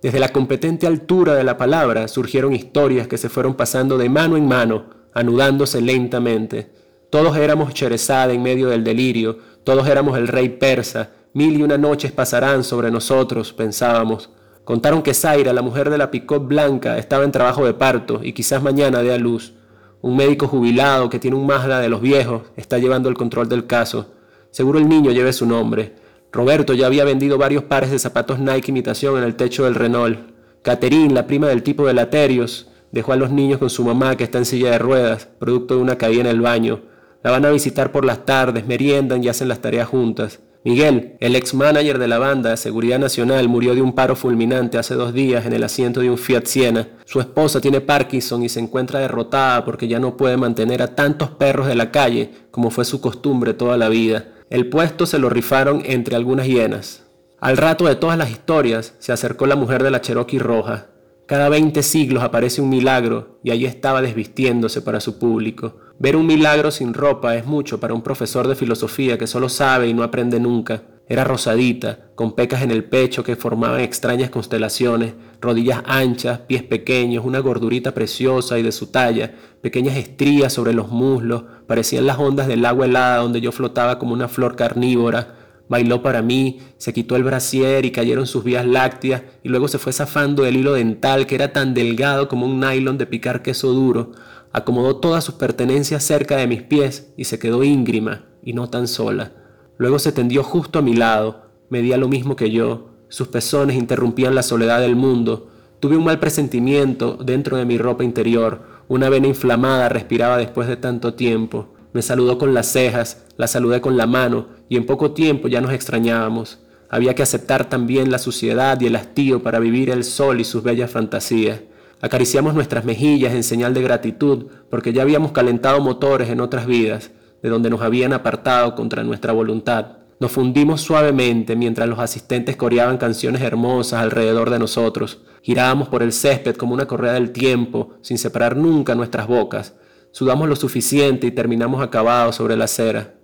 Desde 0.02 0.18
la 0.18 0.30
competente 0.30 0.88
altura 0.88 1.36
de 1.36 1.44
la 1.44 1.56
palabra 1.56 2.08
surgieron 2.08 2.52
historias 2.52 3.06
que 3.06 3.16
se 3.16 3.28
fueron 3.28 3.54
pasando 3.54 3.96
de 3.96 4.08
mano 4.08 4.36
en 4.36 4.48
mano, 4.48 4.86
anudándose 5.14 5.80
lentamente. 5.80 6.72
Todos 7.10 7.36
éramos 7.36 7.72
Cherezada 7.72 8.32
en 8.32 8.42
medio 8.42 8.68
del 8.68 8.82
delirio, 8.82 9.38
todos 9.62 9.86
éramos 9.86 10.18
el 10.18 10.26
rey 10.26 10.48
persa, 10.48 11.10
mil 11.32 11.56
y 11.56 11.62
una 11.62 11.78
noches 11.78 12.10
pasarán 12.10 12.64
sobre 12.64 12.90
nosotros, 12.90 13.52
pensábamos. 13.52 14.30
Contaron 14.64 15.02
que 15.02 15.14
Zaira, 15.14 15.52
la 15.52 15.62
mujer 15.62 15.90
de 15.90 15.98
la 15.98 16.10
picot 16.10 16.44
blanca, 16.44 16.98
estaba 16.98 17.22
en 17.22 17.30
trabajo 17.30 17.64
de 17.64 17.74
parto 17.74 18.18
y 18.20 18.32
quizás 18.32 18.64
mañana 18.64 19.02
dé 19.04 19.14
a 19.14 19.18
luz. 19.18 19.54
Un 20.02 20.16
médico 20.16 20.48
jubilado 20.48 21.08
que 21.08 21.20
tiene 21.20 21.36
un 21.36 21.46
Mazda 21.46 21.78
de 21.78 21.88
los 21.88 22.00
viejos 22.00 22.42
está 22.56 22.78
llevando 22.78 23.08
el 23.08 23.14
control 23.14 23.48
del 23.48 23.68
caso. 23.68 24.12
Seguro 24.50 24.80
el 24.80 24.88
niño 24.88 25.12
lleve 25.12 25.32
su 25.32 25.46
nombre. 25.46 25.94
Roberto 26.32 26.74
ya 26.74 26.86
había 26.86 27.04
vendido 27.04 27.38
varios 27.38 27.62
pares 27.62 27.92
de 27.92 28.00
zapatos 28.00 28.40
Nike 28.40 28.72
imitación 28.72 29.16
en 29.16 29.22
el 29.22 29.36
techo 29.36 29.64
del 29.64 29.76
Renault. 29.76 30.18
Catherine, 30.62 31.14
la 31.14 31.28
prima 31.28 31.46
del 31.46 31.62
tipo 31.62 31.86
de 31.86 31.94
Laterios, 31.94 32.68
dejó 32.90 33.12
a 33.12 33.16
los 33.16 33.30
niños 33.30 33.60
con 33.60 33.70
su 33.70 33.84
mamá 33.84 34.16
que 34.16 34.24
está 34.24 34.38
en 34.38 34.44
silla 34.44 34.72
de 34.72 34.78
ruedas, 34.78 35.28
producto 35.38 35.76
de 35.76 35.82
una 35.82 35.96
caída 35.96 36.22
en 36.22 36.26
el 36.26 36.40
baño. 36.40 36.80
La 37.22 37.30
van 37.30 37.44
a 37.44 37.50
visitar 37.50 37.92
por 37.92 38.04
las 38.04 38.24
tardes, 38.26 38.66
meriendan 38.66 39.22
y 39.22 39.28
hacen 39.28 39.46
las 39.46 39.60
tareas 39.60 39.86
juntas. 39.86 40.40
Miguel, 40.64 41.16
el 41.18 41.34
ex 41.34 41.54
manager 41.54 41.98
de 41.98 42.06
la 42.06 42.18
banda 42.18 42.50
de 42.50 42.56
Seguridad 42.56 43.00
Nacional, 43.00 43.48
murió 43.48 43.74
de 43.74 43.82
un 43.82 43.94
paro 43.94 44.14
fulminante 44.14 44.78
hace 44.78 44.94
dos 44.94 45.12
días 45.12 45.44
en 45.44 45.52
el 45.52 45.64
asiento 45.64 45.98
de 45.98 46.08
un 46.08 46.18
Fiat 46.18 46.46
Siena. 46.46 46.88
Su 47.04 47.18
esposa 47.18 47.60
tiene 47.60 47.80
Parkinson 47.80 48.44
y 48.44 48.48
se 48.48 48.60
encuentra 48.60 49.00
derrotada 49.00 49.64
porque 49.64 49.88
ya 49.88 49.98
no 49.98 50.16
puede 50.16 50.36
mantener 50.36 50.80
a 50.80 50.94
tantos 50.94 51.30
perros 51.30 51.66
de 51.66 51.74
la 51.74 51.90
calle 51.90 52.30
como 52.52 52.70
fue 52.70 52.84
su 52.84 53.00
costumbre 53.00 53.54
toda 53.54 53.76
la 53.76 53.88
vida. 53.88 54.28
El 54.50 54.68
puesto 54.68 55.04
se 55.04 55.18
lo 55.18 55.30
rifaron 55.30 55.82
entre 55.84 56.14
algunas 56.14 56.46
hienas. 56.46 57.02
Al 57.40 57.56
rato 57.56 57.86
de 57.86 57.96
todas 57.96 58.16
las 58.16 58.30
historias 58.30 58.94
se 59.00 59.10
acercó 59.10 59.46
la 59.46 59.56
mujer 59.56 59.82
de 59.82 59.90
la 59.90 60.00
Cherokee 60.00 60.38
roja. 60.38 60.91
Cada 61.32 61.48
20 61.48 61.82
siglos 61.82 62.22
aparece 62.22 62.60
un 62.60 62.68
milagro 62.68 63.40
y 63.42 63.52
allí 63.52 63.64
estaba 63.64 64.02
desvistiéndose 64.02 64.82
para 64.82 65.00
su 65.00 65.18
público. 65.18 65.78
Ver 65.98 66.14
un 66.14 66.26
milagro 66.26 66.70
sin 66.70 66.92
ropa 66.92 67.36
es 67.36 67.46
mucho 67.46 67.80
para 67.80 67.94
un 67.94 68.02
profesor 68.02 68.46
de 68.46 68.54
filosofía 68.54 69.16
que 69.16 69.26
solo 69.26 69.48
sabe 69.48 69.88
y 69.88 69.94
no 69.94 70.02
aprende 70.02 70.38
nunca. 70.38 70.82
Era 71.08 71.24
rosadita, 71.24 72.10
con 72.16 72.34
pecas 72.34 72.60
en 72.60 72.70
el 72.70 72.84
pecho 72.84 73.24
que 73.24 73.36
formaban 73.36 73.80
extrañas 73.80 74.28
constelaciones, 74.28 75.14
rodillas 75.40 75.82
anchas, 75.86 76.40
pies 76.40 76.64
pequeños, 76.64 77.24
una 77.24 77.38
gordurita 77.38 77.94
preciosa 77.94 78.58
y 78.58 78.62
de 78.62 78.72
su 78.72 78.88
talla, 78.88 79.32
pequeñas 79.62 79.96
estrías 79.96 80.52
sobre 80.52 80.74
los 80.74 80.90
muslos, 80.90 81.44
parecían 81.66 82.06
las 82.06 82.18
ondas 82.18 82.46
del 82.46 82.66
agua 82.66 82.84
helada 82.84 83.22
donde 83.22 83.40
yo 83.40 83.52
flotaba 83.52 83.98
como 83.98 84.12
una 84.12 84.28
flor 84.28 84.54
carnívora. 84.54 85.41
Bailó 85.68 86.02
para 86.02 86.22
mí, 86.22 86.60
se 86.76 86.92
quitó 86.92 87.16
el 87.16 87.24
brasier 87.24 87.84
y 87.84 87.92
cayeron 87.92 88.26
sus 88.26 88.44
vías 88.44 88.66
lácteas 88.66 89.22
y 89.42 89.48
luego 89.48 89.68
se 89.68 89.78
fue 89.78 89.92
zafando 89.92 90.44
el 90.44 90.56
hilo 90.56 90.74
dental 90.74 91.26
que 91.26 91.34
era 91.34 91.52
tan 91.52 91.74
delgado 91.74 92.28
como 92.28 92.46
un 92.46 92.60
nylon 92.60 92.98
de 92.98 93.06
picar 93.06 93.42
queso 93.42 93.72
duro. 93.72 94.12
Acomodó 94.52 94.96
todas 94.96 95.24
sus 95.24 95.36
pertenencias 95.36 96.04
cerca 96.04 96.36
de 96.36 96.46
mis 96.46 96.62
pies 96.62 97.12
y 97.16 97.24
se 97.24 97.38
quedó 97.38 97.64
íngrima 97.64 98.26
y 98.42 98.52
no 98.52 98.68
tan 98.68 98.86
sola. 98.86 99.32
Luego 99.78 99.98
se 99.98 100.12
tendió 100.12 100.42
justo 100.42 100.78
a 100.78 100.82
mi 100.82 100.94
lado, 100.94 101.46
medía 101.70 101.96
lo 101.96 102.08
mismo 102.08 102.36
que 102.36 102.50
yo, 102.50 102.90
sus 103.08 103.28
pezones 103.28 103.76
interrumpían 103.76 104.34
la 104.34 104.42
soledad 104.42 104.80
del 104.80 104.96
mundo. 104.96 105.48
Tuve 105.80 105.96
un 105.96 106.04
mal 106.04 106.18
presentimiento 106.18 107.18
dentro 107.22 107.56
de 107.56 107.64
mi 107.64 107.78
ropa 107.78 108.04
interior, 108.04 108.62
una 108.88 109.08
vena 109.08 109.26
inflamada 109.26 109.88
respiraba 109.88 110.36
después 110.36 110.68
de 110.68 110.76
tanto 110.76 111.14
tiempo. 111.14 111.68
Me 111.92 112.02
saludó 112.02 112.38
con 112.38 112.54
las 112.54 112.66
cejas, 112.66 113.24
la 113.36 113.46
saludé 113.46 113.80
con 113.80 113.96
la 113.96 114.06
mano 114.06 114.46
y 114.68 114.76
en 114.76 114.86
poco 114.86 115.12
tiempo 115.12 115.48
ya 115.48 115.60
nos 115.60 115.72
extrañábamos. 115.72 116.58
Había 116.88 117.14
que 117.14 117.22
aceptar 117.22 117.68
también 117.68 118.10
la 118.10 118.18
suciedad 118.18 118.80
y 118.80 118.86
el 118.86 118.96
hastío 118.96 119.42
para 119.42 119.58
vivir 119.58 119.90
el 119.90 120.04
sol 120.04 120.40
y 120.40 120.44
sus 120.44 120.62
bellas 120.62 120.90
fantasías. 120.90 121.60
Acariciamos 122.00 122.54
nuestras 122.54 122.84
mejillas 122.84 123.32
en 123.32 123.42
señal 123.42 123.74
de 123.74 123.82
gratitud 123.82 124.46
porque 124.70 124.92
ya 124.92 125.02
habíamos 125.02 125.32
calentado 125.32 125.80
motores 125.80 126.30
en 126.30 126.40
otras 126.40 126.66
vidas, 126.66 127.10
de 127.42 127.48
donde 127.48 127.70
nos 127.70 127.82
habían 127.82 128.12
apartado 128.12 128.74
contra 128.74 129.04
nuestra 129.04 129.32
voluntad. 129.32 129.98
Nos 130.18 130.32
fundimos 130.32 130.80
suavemente 130.80 131.56
mientras 131.56 131.88
los 131.88 131.98
asistentes 131.98 132.56
coreaban 132.56 132.98
canciones 132.98 133.42
hermosas 133.42 134.00
alrededor 134.00 134.50
de 134.50 134.58
nosotros. 134.58 135.20
Girábamos 135.42 135.88
por 135.88 136.02
el 136.02 136.12
césped 136.12 136.56
como 136.56 136.74
una 136.74 136.86
correa 136.86 137.14
del 137.14 137.32
tiempo, 137.32 137.94
sin 138.02 138.18
separar 138.18 138.56
nunca 138.56 138.94
nuestras 138.94 139.26
bocas. 139.26 139.74
Sudamos 140.12 140.48
lo 140.48 140.56
suficiente 140.56 141.26
y 141.26 141.30
terminamos 141.30 141.82
acabados 141.82 142.36
sobre 142.36 142.56
la 142.56 142.64
acera. 142.64 143.14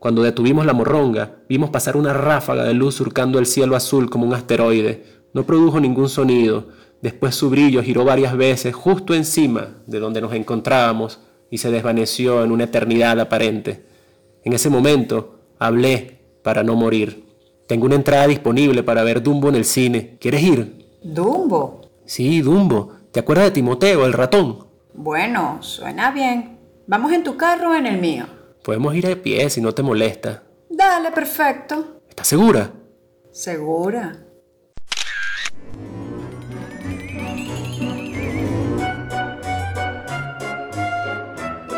Cuando 0.00 0.22
detuvimos 0.22 0.66
la 0.66 0.72
morronga, 0.72 1.36
vimos 1.48 1.70
pasar 1.70 1.96
una 1.96 2.12
ráfaga 2.12 2.64
de 2.64 2.74
luz 2.74 2.96
surcando 2.96 3.38
el 3.38 3.46
cielo 3.46 3.76
azul 3.76 4.10
como 4.10 4.26
un 4.26 4.34
asteroide. 4.34 5.04
No 5.32 5.44
produjo 5.44 5.78
ningún 5.78 6.08
sonido. 6.08 6.66
Después 7.00 7.36
su 7.36 7.50
brillo 7.50 7.82
giró 7.82 8.04
varias 8.04 8.36
veces 8.36 8.74
justo 8.74 9.14
encima 9.14 9.76
de 9.86 10.00
donde 10.00 10.20
nos 10.20 10.34
encontrábamos 10.34 11.20
y 11.50 11.58
se 11.58 11.70
desvaneció 11.70 12.42
en 12.42 12.50
una 12.50 12.64
eternidad 12.64 13.18
aparente. 13.20 13.86
En 14.42 14.52
ese 14.52 14.68
momento 14.68 15.38
hablé 15.58 16.20
para 16.42 16.64
no 16.64 16.74
morir. 16.74 17.24
Tengo 17.68 17.86
una 17.86 17.94
entrada 17.94 18.26
disponible 18.26 18.82
para 18.82 19.04
ver 19.04 19.22
Dumbo 19.22 19.48
en 19.48 19.54
el 19.54 19.64
cine. 19.64 20.18
¿Quieres 20.20 20.42
ir? 20.42 20.84
¿Dumbo? 21.02 21.80
Sí, 22.04 22.42
Dumbo. 22.42 22.92
¿Te 23.12 23.20
acuerdas 23.20 23.46
de 23.46 23.50
Timoteo, 23.52 24.04
el 24.04 24.12
ratón? 24.12 24.73
Bueno, 24.94 25.58
suena 25.60 26.12
bien. 26.12 26.60
¿Vamos 26.86 27.12
en 27.12 27.24
tu 27.24 27.36
carro 27.36 27.72
o 27.72 27.74
en 27.74 27.86
el 27.86 28.00
mío? 28.00 28.26
Podemos 28.62 28.94
ir 28.94 29.08
a 29.08 29.16
pie 29.16 29.50
si 29.50 29.60
no 29.60 29.72
te 29.74 29.82
molesta. 29.82 30.44
Dale, 30.70 31.10
perfecto. 31.10 32.00
¿Estás 32.08 32.28
segura? 32.28 32.70
¿Segura? 33.32 34.12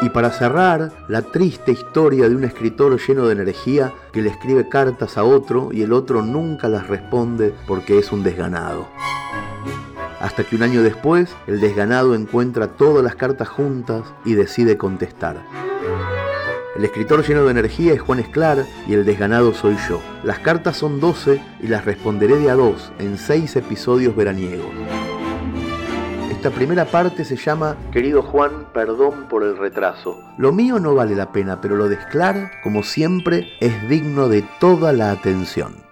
Y 0.03 0.11
para 0.11 0.31
cerrar, 0.31 0.93
la 1.09 1.23
triste 1.23 1.73
historia 1.73 2.29
de 2.29 2.37
un 2.37 2.45
escritor 2.45 3.01
lleno 3.01 3.27
de 3.27 3.33
energía 3.33 3.95
que 4.13 4.21
le 4.21 4.29
escribe 4.29 4.69
cartas 4.69 5.17
a 5.17 5.25
otro 5.25 5.71
y 5.73 5.83
el 5.83 5.95
otro 5.95 6.21
nunca 6.21 6.69
las 6.69 6.87
responde 6.87 7.55
porque 7.67 7.99
es 7.99 8.13
un 8.13 8.23
desganado. 8.23 8.89
Hasta 10.27 10.43
que 10.43 10.57
un 10.57 10.65
año 10.65 10.83
después, 10.83 11.33
el 11.47 11.61
desganado 11.61 12.13
encuentra 12.17 12.67
todas 12.67 13.05
las 13.05 13.15
cartas 13.15 13.49
juntas 13.49 14.03
y 14.25 14.35
decide 14.35 14.77
contestar. 14.77 15.37
El 16.75 16.85
escritor 16.85 17.25
lleno 17.25 17.45
de 17.45 17.53
energía 17.53 17.93
es 17.93 18.01
Juan 18.01 18.19
Esclar 18.19 18.67
y 18.89 18.95
el 18.95 19.05
desganado 19.05 19.55
soy 19.55 19.77
yo. 19.89 20.03
Las 20.25 20.41
cartas 20.41 20.79
son 20.79 20.99
12 20.99 21.41
y 21.61 21.69
las 21.69 21.85
responderé 21.85 22.39
de 22.39 22.51
a 22.51 22.57
dos 22.57 22.91
en 22.99 23.19
seis 23.19 23.55
episodios 23.55 24.17
veraniegos. 24.17 24.67
Esta 26.29 26.51
primera 26.51 26.87
parte 26.87 27.25
se 27.25 27.37
llama 27.37 27.77
Querido 27.93 28.21
Juan, 28.21 28.67
perdón 28.75 29.29
por 29.29 29.45
el 29.45 29.57
retraso. 29.57 30.19
Lo 30.39 30.51
mío 30.51 30.81
no 30.81 30.97
vale 30.97 31.15
la 31.15 31.31
pena, 31.31 31.61
pero 31.61 31.77
lo 31.77 31.89
de 31.89 31.95
Esclar, 31.95 32.51
como 32.65 32.83
siempre, 32.83 33.47
es 33.61 33.89
digno 33.89 34.29
de 34.29 34.43
toda 34.59 34.93
la 34.93 35.13
atención. 35.13 35.86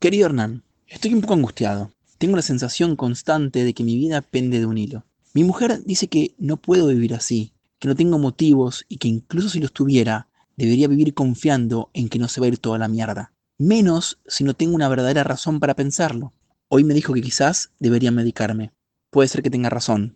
Querido 0.00 0.24
Hernán, 0.24 0.62
estoy 0.86 1.12
un 1.12 1.20
poco 1.20 1.34
angustiado. 1.34 1.92
Tengo 2.16 2.34
la 2.34 2.40
sensación 2.40 2.96
constante 2.96 3.64
de 3.64 3.74
que 3.74 3.84
mi 3.84 3.98
vida 3.98 4.22
pende 4.22 4.58
de 4.58 4.64
un 4.64 4.78
hilo. 4.78 5.04
Mi 5.34 5.44
mujer 5.44 5.84
dice 5.84 6.08
que 6.08 6.34
no 6.38 6.56
puedo 6.56 6.86
vivir 6.86 7.12
así, 7.12 7.52
que 7.78 7.86
no 7.86 7.94
tengo 7.94 8.18
motivos 8.18 8.86
y 8.88 8.96
que 8.96 9.08
incluso 9.08 9.50
si 9.50 9.60
los 9.60 9.74
tuviera, 9.74 10.26
debería 10.56 10.88
vivir 10.88 11.12
confiando 11.12 11.90
en 11.92 12.08
que 12.08 12.18
no 12.18 12.28
se 12.28 12.40
va 12.40 12.46
a 12.46 12.48
ir 12.48 12.56
toda 12.56 12.78
la 12.78 12.88
mierda. 12.88 13.34
Menos 13.58 14.18
si 14.26 14.42
no 14.42 14.54
tengo 14.54 14.74
una 14.74 14.88
verdadera 14.88 15.22
razón 15.22 15.60
para 15.60 15.76
pensarlo. 15.76 16.32
Hoy 16.68 16.82
me 16.82 16.94
dijo 16.94 17.12
que 17.12 17.20
quizás 17.20 17.70
debería 17.78 18.10
medicarme. 18.10 18.72
Puede 19.10 19.28
ser 19.28 19.42
que 19.42 19.50
tenga 19.50 19.68
razón. 19.68 20.14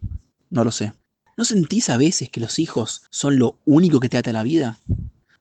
No 0.49 0.65
lo 0.65 0.71
sé. 0.71 0.95
¿No 1.37 1.45
sentís 1.45 1.91
a 1.91 1.99
veces 1.99 2.31
que 2.31 2.41
los 2.41 2.59
hijos 2.59 3.03
son 3.11 3.39
lo 3.39 3.59
único 3.67 4.01
que 4.01 4.09
te 4.09 4.17
ata 4.17 4.33
la 4.33 4.45
vida? 4.45 4.79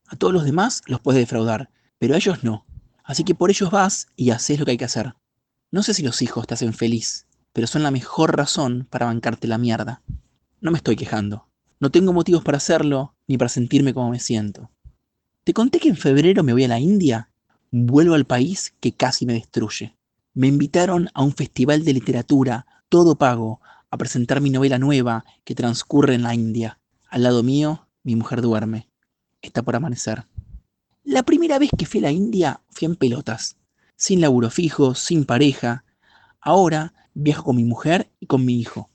A 0.08 0.18
todos 0.18 0.34
los 0.34 0.44
demás 0.44 0.82
los 0.86 1.00
puedes 1.00 1.22
defraudar, 1.22 1.70
pero 1.98 2.14
a 2.14 2.18
ellos 2.18 2.44
no. 2.44 2.66
Así 3.04 3.24
que 3.24 3.36
por 3.36 3.50
ellos 3.50 3.70
vas 3.70 4.08
y 4.16 4.32
haces 4.32 4.60
lo 4.60 4.66
que 4.66 4.72
hay 4.72 4.78
que 4.78 4.86
hacer. 4.86 5.16
No 5.72 5.84
sé 5.84 5.94
si 5.94 6.04
los 6.04 6.22
hijos 6.22 6.48
te 6.48 6.54
hacen 6.54 6.74
feliz, 6.74 7.28
pero 7.52 7.68
son 7.68 7.84
la 7.84 7.92
mejor 7.92 8.38
razón 8.38 8.88
para 8.90 9.06
bancarte 9.06 9.48
la 9.48 9.58
mierda. 9.58 10.02
No 10.62 10.72
me 10.72 10.78
estoy 10.78 10.96
quejando. 10.96 11.48
No 11.80 11.92
tengo 11.92 12.14
motivos 12.14 12.44
para 12.44 12.58
hacerlo 12.58 13.16
ni 13.28 13.38
para 13.38 13.50
sentirme 13.50 13.94
como 13.94 14.10
me 14.10 14.20
siento. 14.20 14.72
¿Te 15.44 15.54
conté 15.54 15.80
que 15.80 15.90
en 15.90 15.98
febrero 15.98 16.44
me 16.44 16.54
voy 16.54 16.64
a 16.64 16.70
la 16.70 16.80
India? 16.80 17.30
Vuelvo 17.72 18.16
al 18.16 18.26
país 18.26 18.74
que 18.80 18.94
casi 18.94 19.26
me 19.26 19.34
destruye. 19.34 19.98
Me 20.34 20.48
invitaron 20.48 21.10
a 21.14 21.22
un 21.24 21.34
festival 21.34 21.84
de 21.84 21.94
literatura, 21.94 22.66
todo 22.88 23.18
pago, 23.18 23.60
a 23.92 23.98
presentar 23.98 24.40
mi 24.40 24.50
novela 24.50 24.80
nueva 24.80 25.26
que 25.44 25.54
transcurre 25.54 26.16
en 26.16 26.24
la 26.24 26.34
India. 26.34 26.80
Al 27.10 27.24
lado 27.24 27.44
mío, 27.44 27.88
mi 28.04 28.16
mujer 28.16 28.42
duerme. 28.42 28.90
Está 29.42 29.62
por 29.62 29.76
amanecer. 29.76 30.26
La 31.04 31.24
primera 31.24 31.60
vez 31.60 31.70
que 31.78 31.86
fui 31.86 32.00
a 32.00 32.04
la 32.04 32.12
India 32.12 32.62
fui 32.70 32.86
en 32.86 32.96
pelotas, 32.96 33.58
sin 33.96 34.22
laburo 34.22 34.50
fijo, 34.50 34.96
sin 34.96 35.26
pareja. 35.26 35.86
Ahora 36.40 36.94
Viajo 37.16 37.44
con 37.44 37.56
mi 37.56 37.64
mujer 37.64 38.12
y 38.20 38.26
con 38.26 38.44
mi 38.44 38.60
hijo. 38.60 38.90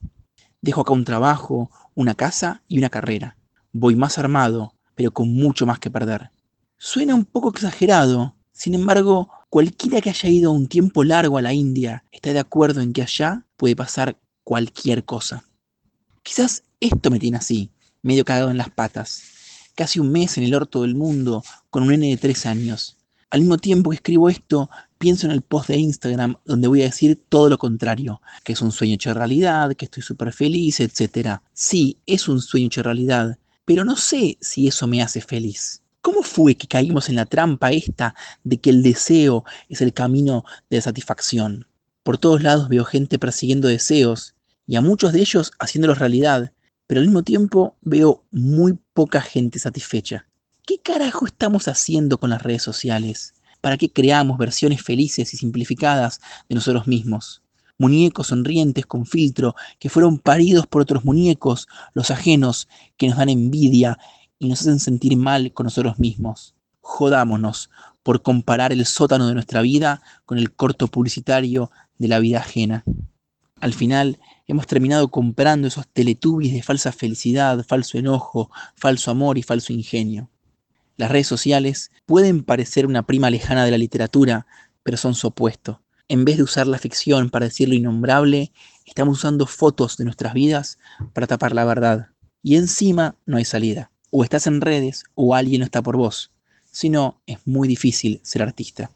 Dejo 0.61 0.81
acá 0.81 0.93
un 0.93 1.05
trabajo, 1.05 1.71
una 1.95 2.15
casa 2.15 2.63
y 2.67 2.79
una 2.79 2.91
carrera. 2.91 3.37
Voy 3.73 3.95
más 3.95 4.19
armado, 4.19 4.75
pero 4.97 5.13
con 5.13 5.33
mucho 5.33 5.67
más 5.67 5.79
que 5.79 5.91
perder. 5.91 6.33
Suena 6.79 7.15
un 7.15 7.25
poco 7.25 7.51
exagerado, 7.51 8.35
sin 8.53 8.75
embargo, 8.75 9.31
cualquiera 9.51 10.01
que 10.01 10.11
haya 10.11 10.29
ido 10.29 10.51
un 10.51 10.67
tiempo 10.67 11.05
largo 11.05 11.39
a 11.39 11.43
la 11.43 11.53
India 11.53 12.05
está 12.11 12.33
de 12.33 12.41
acuerdo 12.41 12.81
en 12.81 12.93
que 12.93 13.03
allá 13.03 13.47
puede 13.57 13.77
pasar 13.77 14.19
cualquier 14.43 15.05
cosa. 15.05 15.45
Quizás 16.25 16.65
esto 16.81 17.11
me 17.11 17.21
tiene 17.21 17.37
así, 17.37 17.71
medio 18.03 18.25
cagado 18.25 18.51
en 18.51 18.59
las 18.59 18.71
patas. 18.71 19.38
Casi 19.79 20.01
un 20.01 20.11
mes 20.11 20.37
en 20.37 20.43
el 20.43 20.57
orto 20.57 20.83
del 20.83 20.97
mundo, 20.97 21.45
con 21.71 21.85
un 21.85 21.91
nene 21.91 22.09
de 22.09 22.17
tres 22.17 22.47
años. 22.47 22.97
Al 23.31 23.43
mismo 23.43 23.59
tiempo 23.59 23.91
que 23.91 23.95
escribo 23.95 24.29
esto, 24.29 24.69
pienso 24.99 25.29
en 25.29 25.33
el 25.33 25.43
post 25.43 25.69
de 25.69 25.77
Instagram 25.77 26.35
donde 26.45 26.67
voy 26.67 26.83
a 26.83 26.87
decir 26.87 27.23
todo 27.29 27.49
lo 27.49 27.59
contrario, 27.59 28.21
que 28.43 28.55
es 28.55 28.61
un 28.61 28.73
sueño 28.73 28.95
hecho 28.95 29.15
realidad, 29.15 29.77
que 29.77 29.85
estoy 29.85 30.03
súper 30.03 30.33
feliz, 30.33 30.81
etc. 30.81 31.39
Sí, 31.53 31.97
es 32.07 32.27
un 32.27 32.41
sueño 32.41 32.67
hecho 32.67 32.83
realidad, 32.83 33.39
pero 33.65 33.85
no 33.85 33.95
sé 33.95 34.37
si 34.41 34.67
eso 34.67 34.89
me 34.89 35.01
hace 35.01 35.21
feliz. 35.21 35.81
¿Cómo 36.01 36.25
fue 36.25 36.57
que 36.57 36.67
caímos 36.67 37.09
en 37.09 37.15
la 37.15 37.27
trampa 37.27 37.71
esta 37.71 38.17
de 38.43 38.59
que 38.59 38.71
el 38.71 38.83
deseo 38.83 39.45
es 39.69 39.81
el 39.81 39.93
camino 39.93 40.45
de 40.71 40.81
satisfacción? 40.81 41.69
Por 42.03 42.19
todos 42.19 42.43
lados 42.43 42.69
veo 42.69 42.85
gente 42.85 43.21
persiguiendo 43.21 43.69
deseos 43.69 44.35
y 44.67 44.75
a 44.75 44.81
muchos 44.81 45.13
de 45.13 45.21
ellos 45.21 45.53
haciéndolos 45.61 46.01
realidad, 46.01 46.51
pero 46.89 47.01
al 47.01 47.07
mismo 47.07 47.23
tiempo 47.23 47.77
veo 47.83 48.25
muy 48.33 48.79
poca 48.95 49.21
gente 49.21 49.59
satisfecha. 49.59 50.27
¿Qué 50.67 50.79
carajo 50.79 51.27
estamos 51.27 51.69
haciendo 51.69 52.19
con 52.19 52.31
las 52.31 52.43
redes 52.43 52.63
sociales? 52.63 53.35
¿Para 53.61 53.77
qué 53.77 53.93
creamos 53.93 54.39
versiones 54.39 54.83
felices 54.83 55.35
y 55.35 55.37
simplificadas 55.37 56.21
de 56.49 56.55
nosotros 56.55 56.87
mismos? 56.87 57.43
Muñecos 57.77 58.29
sonrientes 58.29 58.87
con 58.87 59.05
filtro 59.05 59.55
que 59.79 59.91
fueron 59.91 60.19
paridos 60.19 60.67
por 60.67 60.81
otros 60.81 61.05
muñecos, 61.05 61.69
los 61.93 62.11
ajenos, 62.11 62.69
que 62.97 63.07
nos 63.07 63.19
dan 63.19 63.29
envidia 63.29 63.99
y 64.39 64.49
nos 64.49 64.63
hacen 64.63 64.81
sentir 64.81 65.15
mal 65.17 65.53
con 65.53 65.65
nosotros 65.65 65.99
mismos. 65.99 66.55
Jodámonos 66.81 67.69
por 68.03 68.23
comparar 68.23 68.73
el 68.73 68.87
sótano 68.87 69.29
de 69.29 69.35
nuestra 69.35 69.61
vida 69.61 70.01
con 70.25 70.39
el 70.39 70.53
corto 70.53 70.89
publicitario 70.89 71.71
de 71.99 72.09
la 72.09 72.19
vida 72.19 72.39
ajena. 72.39 72.83
Al 73.61 73.75
final 73.75 74.21
hemos 74.47 74.67
terminado 74.67 75.09
comprando 75.09 75.67
esos 75.67 75.89
teletubbies 75.89 76.53
de 76.53 76.63
falsa 76.63 76.93
felicidad, 76.93 77.65
falso 77.67 77.99
enojo, 77.99 78.51
falso 78.77 79.11
amor 79.11 79.37
y 79.37 79.43
falso 79.43 79.73
ingenio. 79.73 80.31
Las 80.97 81.11
redes 81.11 81.27
sociales 81.27 81.91
pueden 82.07 82.45
parecer 82.45 82.87
una 82.87 83.05
prima 83.05 83.31
lejana 83.31 83.65
de 83.65 83.71
la 83.73 83.79
literatura, 83.79 84.47
pero 84.83 84.97
son 84.97 85.15
su 85.15 85.29
opuesto. 85.29 85.83
En 86.09 86.25
vez 86.25 86.37
de 86.37 86.45
usar 86.45 86.67
la 86.67 86.79
ficción 86.79 87.31
para 87.31 87.47
decir 87.47 87.69
lo 87.69 87.75
innombrable, 87.75 88.53
estamos 88.87 89.19
usando 89.19 89.47
fotos 89.47 89.97
de 89.97 90.05
nuestras 90.05 90.35
vidas 90.35 90.79
para 91.13 91.27
tapar 91.27 91.53
la 91.53 91.65
verdad. 91.65 92.09
Y 92.43 92.57
encima 92.57 93.17
no 93.27 93.37
hay 93.37 93.45
salida. 93.45 93.91
O 94.11 94.25
estás 94.25 94.47
en 94.47 94.61
redes 94.61 95.05
o 95.15 95.35
alguien 95.35 95.61
no 95.61 95.65
está 95.65 95.83
por 95.83 95.97
vos. 95.97 96.31
Si 96.71 96.89
no, 96.91 97.21
es 97.27 97.39
muy 97.45 97.67
difícil 97.67 98.21
ser 98.23 98.43
artista. 98.43 98.91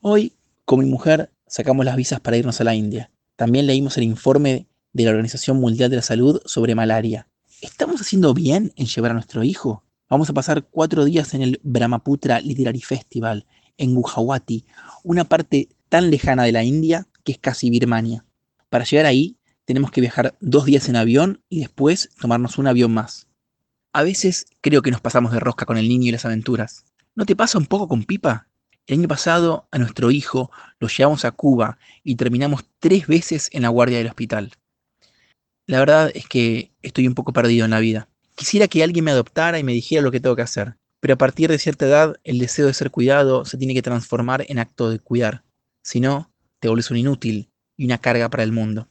Hoy, 0.00 0.32
con 0.64 0.78
mi 0.78 0.86
mujer, 0.86 1.30
sacamos 1.46 1.84
las 1.84 1.96
visas 1.96 2.20
para 2.20 2.36
irnos 2.36 2.60
a 2.60 2.64
la 2.64 2.74
India. 2.74 3.10
También 3.36 3.66
leímos 3.66 3.98
el 3.98 4.04
informe 4.04 4.66
de 4.94 5.04
la 5.04 5.10
Organización 5.10 5.58
Mundial 5.58 5.90
de 5.90 5.96
la 5.96 6.02
Salud 6.02 6.40
sobre 6.46 6.74
malaria. 6.74 7.28
¿Estamos 7.60 8.00
haciendo 8.00 8.32
bien 8.32 8.72
en 8.76 8.86
llevar 8.86 9.10
a 9.10 9.14
nuestro 9.14 9.44
hijo? 9.44 9.84
Vamos 10.08 10.30
a 10.30 10.32
pasar 10.32 10.66
cuatro 10.70 11.04
días 11.04 11.34
en 11.34 11.42
el 11.42 11.60
Brahmaputra 11.62 12.40
Literary 12.40 12.80
Festival, 12.80 13.46
en 13.76 13.94
Gujarati, 13.94 14.64
una 15.04 15.24
parte 15.24 15.68
tan 15.90 16.10
lejana 16.10 16.44
de 16.44 16.52
la 16.52 16.64
India 16.64 17.06
que 17.24 17.32
es 17.32 17.38
casi 17.38 17.68
Birmania. 17.68 18.24
Para 18.70 18.84
llegar 18.84 19.04
ahí, 19.04 19.36
tenemos 19.66 19.90
que 19.90 20.00
viajar 20.00 20.36
dos 20.40 20.64
días 20.64 20.88
en 20.88 20.96
avión 20.96 21.42
y 21.50 21.60
después 21.60 22.10
tomarnos 22.18 22.56
un 22.56 22.68
avión 22.68 22.94
más. 22.94 23.26
A 23.92 24.02
veces 24.02 24.46
creo 24.62 24.80
que 24.80 24.90
nos 24.90 25.00
pasamos 25.02 25.32
de 25.32 25.40
rosca 25.40 25.66
con 25.66 25.76
el 25.76 25.88
niño 25.88 26.08
y 26.08 26.12
las 26.12 26.24
aventuras. 26.24 26.84
¿No 27.14 27.26
te 27.26 27.36
pasa 27.36 27.58
un 27.58 27.66
poco 27.66 27.88
con 27.88 28.04
Pipa? 28.04 28.48
El 28.86 29.00
año 29.00 29.08
pasado 29.08 29.66
a 29.72 29.78
nuestro 29.78 30.12
hijo 30.12 30.52
lo 30.78 30.86
llevamos 30.86 31.24
a 31.24 31.32
Cuba 31.32 31.78
y 32.04 32.14
terminamos 32.14 32.64
tres 32.78 33.08
veces 33.08 33.48
en 33.52 33.62
la 33.62 33.68
guardia 33.68 33.98
del 33.98 34.06
hospital. 34.06 34.52
La 35.66 35.80
verdad 35.80 36.12
es 36.14 36.28
que 36.28 36.70
estoy 36.82 37.08
un 37.08 37.14
poco 37.14 37.32
perdido 37.32 37.64
en 37.64 37.72
la 37.72 37.80
vida. 37.80 38.08
Quisiera 38.36 38.68
que 38.68 38.84
alguien 38.84 39.04
me 39.04 39.10
adoptara 39.10 39.58
y 39.58 39.64
me 39.64 39.72
dijera 39.72 40.02
lo 40.02 40.12
que 40.12 40.20
tengo 40.20 40.36
que 40.36 40.42
hacer, 40.42 40.76
pero 41.00 41.14
a 41.14 41.18
partir 41.18 41.50
de 41.50 41.58
cierta 41.58 41.86
edad 41.86 42.16
el 42.22 42.38
deseo 42.38 42.66
de 42.66 42.74
ser 42.74 42.92
cuidado 42.92 43.44
se 43.44 43.58
tiene 43.58 43.74
que 43.74 43.82
transformar 43.82 44.44
en 44.48 44.60
acto 44.60 44.88
de 44.88 45.00
cuidar. 45.00 45.42
Si 45.82 45.98
no, 45.98 46.30
te 46.60 46.68
vuelves 46.68 46.90
un 46.92 46.98
inútil 46.98 47.50
y 47.76 47.86
una 47.86 47.98
carga 47.98 48.28
para 48.28 48.44
el 48.44 48.52
mundo. 48.52 48.88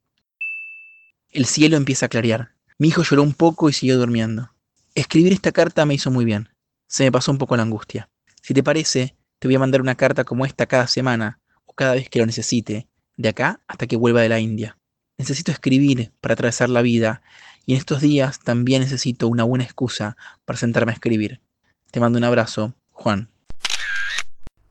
El 1.30 1.46
cielo 1.46 1.78
empieza 1.78 2.08
a 2.08 2.10
clarear. 2.10 2.56
Mi 2.78 2.90
hijo 2.90 3.04
lloró 3.04 3.24
un 3.24 3.34
poco 3.34 3.70
y 3.70 3.74
siguió 3.74 3.98
durmiendo. 3.98 4.52
Escribir 4.94 5.32
esta 5.32 5.54
carta 5.54 5.86
me 5.86 5.94
hizo 5.94 6.12
muy 6.12 6.26
bien. 6.26 6.50
Se 6.90 7.06
me 7.06 7.12
pasó 7.14 7.32
un 7.32 7.38
poco 7.38 7.56
la 7.56 7.64
angustia. 7.64 8.10
Si 8.42 8.54
te 8.54 8.64
parece, 8.64 9.16
te 9.46 9.48
voy 9.48 9.58
a 9.58 9.60
mandar 9.60 9.80
una 9.80 9.94
carta 9.94 10.24
como 10.24 10.44
esta 10.44 10.66
cada 10.66 10.88
semana 10.88 11.40
o 11.68 11.74
cada 11.74 11.94
vez 11.94 12.10
que 12.10 12.18
lo 12.18 12.26
necesite, 12.26 12.88
de 13.16 13.30
acá 13.30 13.62
hasta 13.68 13.86
que 13.86 13.96
vuelva 13.96 14.24
de 14.24 14.30
la 14.30 14.40
India. 14.40 14.80
Necesito 15.20 15.52
escribir 15.52 16.12
para 16.20 16.34
atravesar 16.34 16.68
la 16.68 16.82
vida 16.82 17.22
y 17.68 17.74
en 17.74 17.78
estos 17.78 18.02
días 18.02 18.40
también 18.40 18.82
necesito 18.82 19.28
una 19.28 19.44
buena 19.44 19.64
excusa 19.64 20.18
para 20.46 20.58
sentarme 20.58 20.94
a 20.94 20.96
escribir. 20.96 21.42
Te 21.92 22.00
mando 22.00 22.18
un 22.18 22.24
abrazo, 22.24 22.74
Juan. 22.90 23.30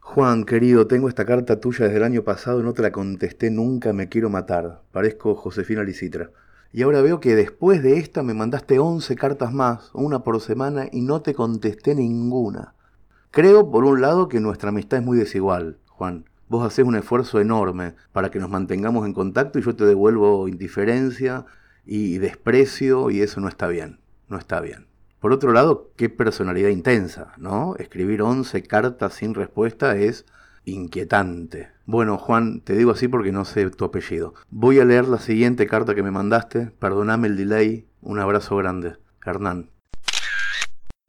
Juan, 0.01 0.45
querido, 0.45 0.89
tengo 0.89 1.09
esta 1.09 1.25
carta 1.25 1.61
tuya 1.61 1.85
desde 1.85 1.99
el 1.99 2.03
año 2.03 2.25
pasado 2.25 2.59
y 2.59 2.65
no 2.65 2.73
te 2.73 2.83
la 2.83 2.91
contesté 2.91 3.53
nunca, 3.53 3.93
me 3.93 4.09
quiero 4.09 4.29
matar. 4.29 4.83
Parezco 4.91 5.37
Josefina 5.37 5.85
Licitra. 5.85 6.33
Y 6.73 6.83
ahora 6.83 7.01
veo 7.01 7.21
que 7.21 7.37
después 7.37 7.81
de 7.81 7.99
esta 7.99 8.25
me 8.25 8.35
mandaste 8.35 8.81
11 8.81 9.15
cartas 9.15 9.53
más, 9.53 9.91
una 9.93 10.25
por 10.25 10.41
semana, 10.41 10.89
y 10.91 11.03
no 11.03 11.23
te 11.23 11.33
contesté 11.33 11.95
ninguna. 11.95 12.75
Creo, 13.35 13.69
por 13.69 13.85
un 13.85 14.01
lado, 14.01 14.29
que 14.29 14.39
nuestra 14.39 14.69
amistad 14.69 15.01
es 15.01 15.05
muy 15.05 15.19
desigual, 15.19 15.79
Juan. 15.89 16.25
Vos 16.47 16.65
haces 16.65 16.85
un 16.85 16.95
esfuerzo 16.95 17.41
enorme 17.41 17.97
para 18.13 18.31
que 18.31 18.39
nos 18.39 18.49
mantengamos 18.49 19.05
en 19.07 19.13
contacto 19.13 19.59
y 19.59 19.63
yo 19.63 19.75
te 19.75 19.85
devuelvo 19.85 20.47
indiferencia 20.47 21.45
y 21.85 22.19
desprecio 22.19 23.11
y 23.11 23.23
eso 23.23 23.41
no 23.41 23.49
está 23.49 23.67
bien, 23.67 23.99
no 24.29 24.39
está 24.39 24.61
bien. 24.61 24.87
Por 25.19 25.33
otro 25.33 25.51
lado, 25.51 25.91
qué 25.97 26.09
personalidad 26.09 26.69
intensa, 26.69 27.33
¿no? 27.37 27.75
Escribir 27.77 28.23
11 28.23 28.63
cartas 28.63 29.15
sin 29.15 29.35
respuesta 29.35 29.97
es 29.97 30.27
inquietante. 30.65 31.71
Bueno, 31.87 32.19
Juan, 32.19 32.61
te 32.61 32.77
digo 32.77 32.93
así 32.93 33.09
porque 33.09 33.33
no 33.33 33.45
sé 33.45 33.69
tu 33.71 33.85
apellido. 33.85 34.35
Voy 34.49 34.79
a 34.79 34.85
leer 34.85 35.09
la 35.09 35.19
siguiente 35.19 35.67
carta 35.67 35.97
que 35.97 36.05
me 36.05 36.13
mandaste. 36.13 36.67
Perdóname 36.79 37.27
el 37.27 37.37
delay. 37.37 37.89
Un 38.01 38.21
abrazo 38.21 38.55
grande. 38.57 38.95
Hernán. 39.27 39.71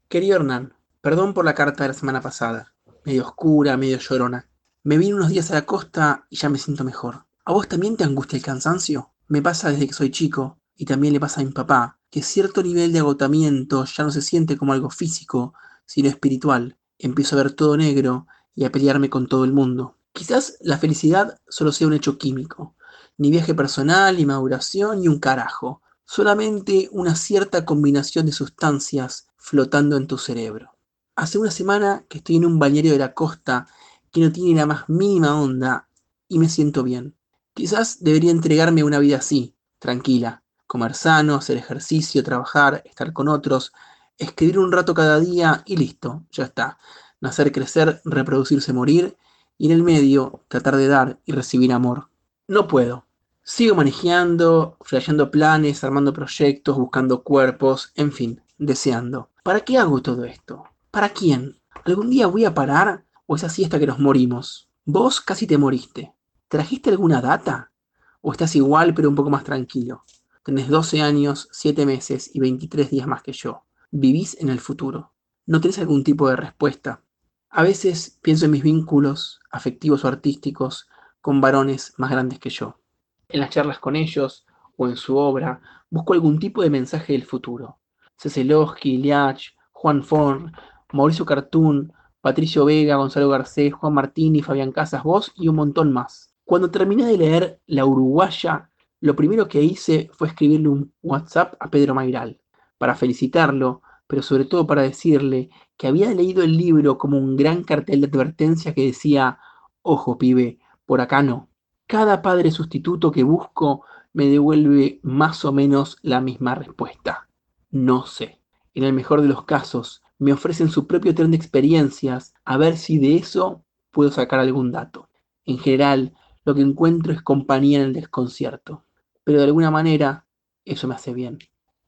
Querido 0.08 0.38
Hernán, 0.38 0.75
perdón 1.06 1.36
por 1.36 1.46
la 1.46 1.54
carta 1.54 1.84
de 1.84 1.90
la 1.90 1.94
semana 1.94 2.20
pasada. 2.20 2.74
Medio 3.04 3.28
oscura, 3.28 3.78
medio 3.78 4.00
llorona. 4.00 4.50
Me 4.82 4.98
vine 4.98 5.14
unos 5.14 5.30
días 5.30 5.52
a 5.52 5.54
la 5.54 5.64
costa 5.68 6.26
y 6.32 6.38
ya 6.38 6.50
me 6.50 6.58
siento 6.58 6.84
mejor. 6.84 7.28
¿A 7.46 7.54
vos 7.54 7.68
también 7.68 7.96
te 7.96 8.04
angustia 8.04 8.38
el 8.38 8.44
cansancio? 8.44 9.14
Me 9.28 9.44
pasa 9.44 9.70
desde 9.70 9.86
que 9.86 9.94
soy 9.94 10.10
chico 10.10 10.58
y 10.76 10.86
también 10.86 11.14
le 11.14 11.20
pasa 11.20 11.42
a 11.42 11.44
mi 11.44 11.52
papá, 11.52 12.00
que 12.10 12.24
cierto 12.24 12.64
nivel 12.64 12.92
de 12.92 12.98
agotamiento 12.98 13.86
ya 13.86 14.04
no 14.04 14.10
se 14.10 14.24
siente 14.24 14.58
como 14.58 14.74
algo 14.74 14.90
físico, 14.90 15.54
sino 15.86 16.10
espiritual. 16.10 16.80
Empiezo 16.98 17.36
a 17.36 17.44
ver 17.44 17.52
todo 17.52 17.78
negro 17.78 18.26
y 18.56 18.66
a 18.66 18.72
pelearme 18.72 19.12
con 19.12 19.28
todo 19.28 19.46
el 19.46 19.54
mundo. 19.54 20.00
Quizás 20.12 20.58
la 20.60 20.80
felicidad 20.80 21.38
solo 21.48 21.72
sea 21.72 21.86
un 21.86 21.94
hecho 21.94 22.18
químico, 22.18 22.76
ni 23.20 23.30
viaje 23.30 23.54
personal, 23.54 24.18
ni 24.18 24.26
maduración, 24.26 25.02
ni 25.02 25.08
un 25.08 25.20
carajo, 25.20 25.84
solamente 26.04 26.90
una 26.92 27.16
cierta 27.16 27.64
combinación 27.64 28.26
de 28.26 28.32
sustancias 28.32 29.28
flotando 29.38 29.98
en 29.98 30.08
tu 30.08 30.18
cerebro. 30.18 30.75
Hace 31.18 31.38
una 31.38 31.50
semana 31.50 32.04
que 32.10 32.18
estoy 32.18 32.36
en 32.36 32.46
un 32.46 32.60
bañero 32.60 32.90
de 32.90 32.98
la 32.98 33.14
costa 33.14 33.68
que 34.12 34.20
no 34.20 34.34
tiene 34.34 34.60
la 34.60 34.66
más 34.66 34.90
mínima 34.90 35.40
onda 35.40 35.88
y 36.28 36.40
me 36.40 36.50
siento 36.50 36.84
bien. 36.84 37.16
Quizás 37.54 38.04
debería 38.04 38.32
entregarme 38.32 38.82
a 38.82 38.86
una 38.86 39.00
vida 39.00 39.18
así, 39.18 39.56
tranquila, 39.80 40.44
comer 40.68 40.94
sano, 40.94 41.36
hacer 41.36 41.56
ejercicio, 41.56 42.22
trabajar, 42.22 42.84
estar 42.84 43.14
con 43.14 43.30
otros, 43.30 43.72
escribir 44.18 44.60
un 44.60 44.74
rato 44.74 44.94
cada 44.94 45.22
día 45.22 45.64
y 45.66 45.78
listo, 45.78 46.26
ya 46.32 46.44
está. 46.44 46.80
Nacer, 47.22 47.54
crecer, 47.54 48.02
reproducirse, 48.04 48.74
morir 48.74 49.16
y 49.58 49.68
en 49.68 49.72
el 49.72 49.84
medio 49.84 50.42
tratar 50.50 50.76
de 50.76 50.90
dar 50.90 51.22
y 51.24 51.32
recibir 51.32 51.72
amor. 51.72 52.10
No 52.50 52.68
puedo. 52.68 53.06
Sigo 53.42 53.74
manejando, 53.74 54.76
flasheando 54.82 55.32
planes, 55.32 55.82
armando 55.86 56.12
proyectos, 56.12 56.78
buscando 56.78 57.24
cuerpos, 57.24 57.94
en 57.96 58.12
fin, 58.12 58.42
deseando. 58.58 59.30
¿Para 59.44 59.62
qué 59.62 59.78
hago 59.78 60.02
todo 60.02 60.26
esto? 60.26 60.66
¿Para 60.96 61.10
quién? 61.10 61.60
¿Algún 61.84 62.10
día 62.10 62.28
voy 62.28 62.46
a 62.46 62.54
parar 62.54 63.04
o 63.26 63.36
es 63.36 63.44
así 63.44 63.66
hasta 63.66 63.80
que 63.80 63.86
nos 63.86 64.00
morimos? 64.00 64.70
Vos 64.86 65.20
casi 65.20 65.46
te 65.46 65.58
moriste. 65.58 66.14
¿Trajiste 66.48 66.90
alguna 66.90 67.20
data? 67.20 67.74
¿O 68.22 68.32
estás 68.32 68.56
igual 68.56 68.94
pero 68.94 69.10
un 69.10 69.16
poco 69.16 69.30
más 69.30 69.44
tranquilo? 69.44 70.06
Tenés 70.46 70.70
12 70.70 71.02
años, 71.02 71.50
7 71.52 71.86
meses 71.86 72.34
y 72.34 72.40
23 72.40 72.92
días 72.92 73.08
más 73.08 73.24
que 73.24 73.34
yo. 73.34 73.66
Vivís 73.92 74.38
en 74.40 74.48
el 74.48 74.62
futuro. 74.62 75.12
No 75.46 75.60
tenés 75.60 75.80
algún 75.80 76.02
tipo 76.06 76.30
de 76.30 76.38
respuesta. 76.38 77.04
A 77.50 77.62
veces 77.62 78.18
pienso 78.22 78.46
en 78.46 78.52
mis 78.52 78.64
vínculos 78.64 79.42
afectivos 79.52 80.06
o 80.06 80.08
artísticos 80.08 80.88
con 81.20 81.42
varones 81.42 81.94
más 81.98 82.10
grandes 82.10 82.40
que 82.40 82.52
yo. 82.52 82.80
En 83.28 83.42
las 83.42 83.50
charlas 83.50 83.80
con 83.80 83.98
ellos 83.98 84.46
o 84.78 84.88
en 84.88 84.96
su 84.96 85.18
obra 85.18 85.60
busco 85.90 86.14
algún 86.14 86.40
tipo 86.40 86.62
de 86.62 86.70
mensaje 86.70 87.12
del 87.12 87.26
futuro. 87.26 87.80
Ceselowski, 88.18 88.98
Liach, 88.98 89.56
Juan 89.74 90.02
Forn, 90.02 90.54
Mauricio 90.96 91.26
Cartún, 91.26 91.94
Patricio 92.22 92.66
Vega, 92.66 92.96
Gonzalo 92.96 93.30
Garcés, 93.30 93.74
Juan 93.74 93.94
Martín 93.94 94.36
y 94.36 94.42
Fabián 94.42 94.72
Casas, 94.72 95.04
vos 95.04 95.32
y 95.36 95.48
un 95.48 95.56
montón 95.56 95.94
más. 95.94 96.34
Cuando 96.44 96.72
terminé 96.72 97.06
de 97.06 97.18
leer 97.18 97.60
La 97.68 97.86
Uruguaya, 97.86 98.70
lo 99.02 99.16
primero 99.16 99.48
que 99.48 99.62
hice 99.62 100.10
fue 100.14 100.28
escribirle 100.28 100.70
un 100.70 100.94
WhatsApp 101.04 101.56
a 101.60 101.70
Pedro 101.70 101.94
Mairal, 101.94 102.40
para 102.78 102.96
felicitarlo, 102.96 103.82
pero 104.08 104.22
sobre 104.22 104.46
todo 104.46 104.66
para 104.66 104.84
decirle 104.84 105.50
que 105.78 105.88
había 105.88 106.12
leído 106.14 106.44
el 106.44 106.58
libro 106.58 106.98
como 106.98 107.18
un 107.18 107.36
gran 107.36 107.64
cartel 107.64 108.02
de 108.02 108.08
advertencia 108.08 108.74
que 108.74 108.86
decía, 108.86 109.40
ojo 109.82 110.18
pibe, 110.18 110.60
por 110.86 111.02
acá 111.02 111.22
no. 111.22 111.50
Cada 111.88 112.22
padre 112.22 112.52
sustituto 112.52 113.12
que 113.12 113.24
busco 113.24 113.86
me 114.14 114.28
devuelve 114.28 115.00
más 115.04 115.46
o 115.46 115.52
menos 115.52 115.98
la 116.02 116.22
misma 116.22 116.56
respuesta. 116.56 117.28
No 117.70 118.06
sé. 118.06 118.40
En 118.74 118.84
el 118.84 118.94
mejor 118.94 119.22
de 119.22 119.28
los 119.28 119.44
casos, 119.46 120.02
me 120.18 120.34
ofrecen 120.34 120.70
su 120.70 120.88
propio 120.88 121.14
tren 121.14 121.32
de 121.32 121.38
experiencias 121.38 122.34
a 122.46 122.58
ver 122.58 122.78
si 122.78 122.98
de 122.98 123.16
eso 123.16 123.64
puedo 123.92 124.12
sacar 124.12 124.40
algún 124.40 124.72
dato. 124.72 125.10
En 125.46 125.58
general, 125.58 126.14
lo 126.44 126.56
que 126.56 126.62
encuentro 126.62 127.12
es 127.12 127.22
compañía 127.22 127.80
en 127.80 127.86
el 127.86 127.94
desconcierto. 127.94 128.86
Pero 129.24 129.40
de 129.40 129.46
alguna 129.46 129.72
manera 129.72 130.28
eso 130.64 130.88
me 130.88 130.96
hace 130.96 131.14
bien. 131.14 131.40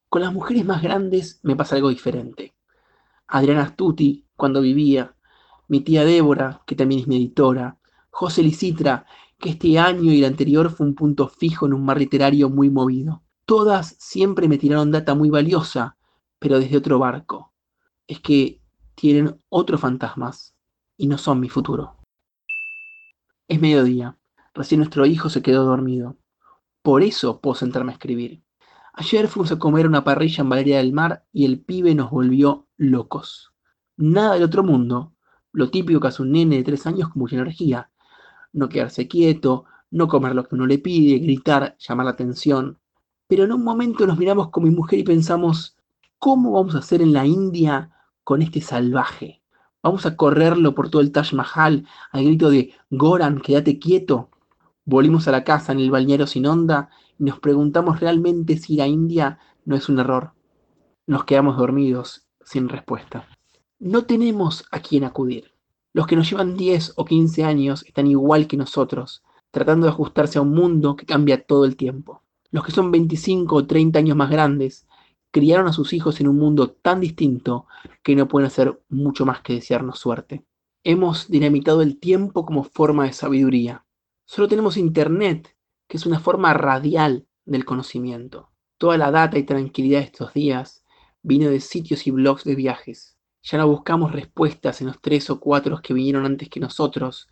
Con 0.10 0.22
las 0.22 0.34
mujeres 0.34 0.66
más 0.66 0.82
grandes 0.82 1.40
me 1.44 1.56
pasa 1.56 1.76
algo 1.76 1.90
diferente. 1.90 2.56
Adriana 3.28 3.64
Astuti, 3.64 4.26
cuando 4.36 4.62
vivía, 4.62 5.16
mi 5.68 5.82
tía 5.82 6.06
Débora, 6.06 6.62
que 6.66 6.76
también 6.76 7.02
es 7.02 7.08
mi 7.08 7.18
editora, 7.18 7.78
José 8.10 8.42
Licitra, 8.42 9.06
que 9.38 9.50
este 9.50 9.78
año 9.78 10.12
y 10.12 10.20
el 10.20 10.26
anterior 10.26 10.72
fue 10.72 10.88
un 10.88 10.96
punto 10.96 11.28
fijo 11.28 11.66
en 11.66 11.74
un 11.74 11.84
mar 11.84 11.98
literario 11.98 12.50
muy 12.50 12.70
movido. 12.70 13.24
Todas 13.46 13.96
siempre 14.00 14.48
me 14.48 14.58
tiraron 14.58 14.92
data 14.92 15.14
muy 15.14 15.30
valiosa, 15.30 15.98
pero 16.40 16.60
desde 16.60 16.78
otro 16.78 17.00
barco. 17.00 17.47
Es 18.08 18.20
que 18.22 18.62
tienen 18.96 19.40
otros 19.50 19.82
fantasmas 19.82 20.56
y 20.98 21.08
no 21.08 21.18
son 21.18 21.40
mi 21.40 21.50
futuro. 21.50 21.98
Es 23.48 23.62
mediodía. 23.62 24.18
Recién 24.54 24.80
nuestro 24.80 25.06
hijo 25.06 25.30
se 25.30 25.42
quedó 25.42 25.66
dormido. 25.66 26.18
Por 26.82 27.04
eso 27.04 27.42
puedo 27.42 27.56
sentarme 27.56 27.92
a 27.92 27.94
escribir. 27.94 28.42
Ayer 28.94 29.28
fuimos 29.28 29.52
a 29.52 29.60
comer 29.60 29.86
una 29.86 30.04
parrilla 30.04 30.42
en 30.42 30.50
Valeria 30.50 30.78
del 30.78 30.94
Mar 30.94 31.26
y 31.32 31.46
el 31.46 31.60
pibe 31.60 31.94
nos 31.94 32.10
volvió 32.10 32.68
locos. 32.78 33.54
Nada 33.98 34.34
del 34.34 34.44
otro 34.44 34.64
mundo, 34.64 35.14
lo 35.52 35.70
típico 35.70 36.00
que 36.00 36.08
hace 36.08 36.24
un 36.24 36.32
nene 36.32 36.58
de 36.58 36.64
tres 36.64 36.88
años 36.88 37.10
con 37.10 37.20
mucha 37.20 37.36
energía. 37.36 37.92
No 38.54 38.70
quedarse 38.70 39.08
quieto, 39.08 39.66
no 39.92 40.08
comer 40.08 40.34
lo 40.34 40.48
que 40.48 40.56
uno 40.56 40.66
le 40.66 40.80
pide, 40.80 41.20
gritar, 41.20 41.76
llamar 41.78 42.06
la 42.06 42.14
atención. 42.14 42.80
Pero 43.28 43.44
en 43.44 43.52
un 43.52 43.64
momento 43.64 44.08
nos 44.08 44.18
miramos 44.18 44.50
con 44.50 44.64
mi 44.64 44.72
mujer 44.72 45.00
y 45.00 45.04
pensamos, 45.04 45.78
¿cómo 46.18 46.54
vamos 46.54 46.74
a 46.74 46.80
hacer 46.80 47.02
en 47.02 47.14
la 47.14 47.26
India 47.26 47.92
con 48.28 48.42
este 48.42 48.60
salvaje? 48.60 49.42
¿Vamos 49.82 50.06
a 50.06 50.18
correrlo 50.18 50.76
por 50.76 50.90
todo 50.90 51.02
el 51.02 51.14
Taj 51.14 51.32
Mahal 51.32 51.86
al 52.12 52.26
grito 52.26 52.50
de 52.50 52.74
Goran, 52.90 53.40
quédate 53.40 53.80
quieto? 53.80 54.32
Volvimos 54.84 55.30
a 55.30 55.32
la 55.32 55.46
casa 55.46 55.72
en 55.72 55.80
el 55.80 55.92
balneario 55.92 56.28
sin 56.28 56.46
onda 56.46 56.90
y 57.18 57.24
nos 57.24 57.40
preguntamos 57.40 58.02
realmente 58.02 58.58
si 58.58 58.74
ir 58.74 58.82
a 58.82 58.88
India 58.88 59.40
no 59.64 59.78
es 59.78 59.88
un 59.88 60.00
error. 60.00 60.34
Nos 61.06 61.24
quedamos 61.24 61.56
dormidos, 61.56 62.28
sin 62.44 62.68
respuesta. 62.68 63.30
No 63.80 64.04
tenemos 64.04 64.66
a 64.72 64.82
quién 64.82 65.06
acudir. 65.06 65.54
Los 65.94 66.06
que 66.06 66.18
nos 66.18 66.30
llevan 66.30 66.58
10 66.58 66.96
o 66.98 67.06
15 67.06 67.46
años 67.46 67.86
están 67.86 68.08
igual 68.08 68.48
que 68.48 68.58
nosotros, 68.58 69.24
tratando 69.52 69.86
de 69.86 69.94
ajustarse 69.94 70.38
a 70.38 70.42
un 70.42 70.52
mundo 70.52 70.98
que 70.98 71.06
cambia 71.06 71.46
todo 71.46 71.64
el 71.64 71.78
tiempo. 71.78 72.24
Los 72.52 72.66
que 72.66 72.74
son 72.74 72.92
25 72.92 73.56
o 73.56 73.66
30 73.66 74.00
años 74.00 74.18
más 74.18 74.30
grandes 74.30 74.86
criaron 75.32 75.68
a 75.68 75.74
sus 75.74 75.94
hijos 75.94 76.20
en 76.20 76.28
un 76.28 76.38
mundo 76.38 76.72
tan 76.72 77.00
distinto 77.00 77.68
que 78.04 78.16
no 78.16 78.28
pueden 78.28 78.48
hacer 78.48 78.82
mucho 78.90 79.26
más 79.26 79.42
que 79.42 79.54
desearnos 79.54 80.00
suerte. 80.00 80.46
Hemos 80.84 81.30
dinamitado 81.30 81.82
el 81.82 82.00
tiempo 82.00 82.46
como 82.46 82.64
forma 82.64 83.06
de 83.06 83.14
sabiduría. 83.14 83.86
Solo 84.26 84.48
tenemos 84.48 84.78
Internet, 84.78 85.56
que 85.88 85.98
es 85.98 86.06
una 86.06 86.20
forma 86.20 86.54
radial 86.54 87.28
del 87.46 87.66
conocimiento. 87.66 88.52
Toda 88.78 88.98
la 88.98 89.12
data 89.12 89.38
y 89.38 89.44
tranquilidad 89.44 90.00
de 90.00 90.06
estos 90.06 90.34
días 90.34 90.86
vino 91.22 91.50
de 91.50 91.60
sitios 91.60 92.08
y 92.08 92.12
blogs 92.12 92.44
de 92.44 92.56
viajes. 92.56 93.18
Ya 93.44 93.58
no 93.58 93.68
buscamos 93.68 94.12
respuestas 94.12 94.82
en 94.82 94.88
los 94.88 95.02
tres 95.02 95.30
o 95.30 95.40
cuatro 95.40 95.82
que 95.82 95.94
vinieron 95.94 96.26
antes 96.26 96.50
que 96.50 96.60
nosotros, 96.60 97.30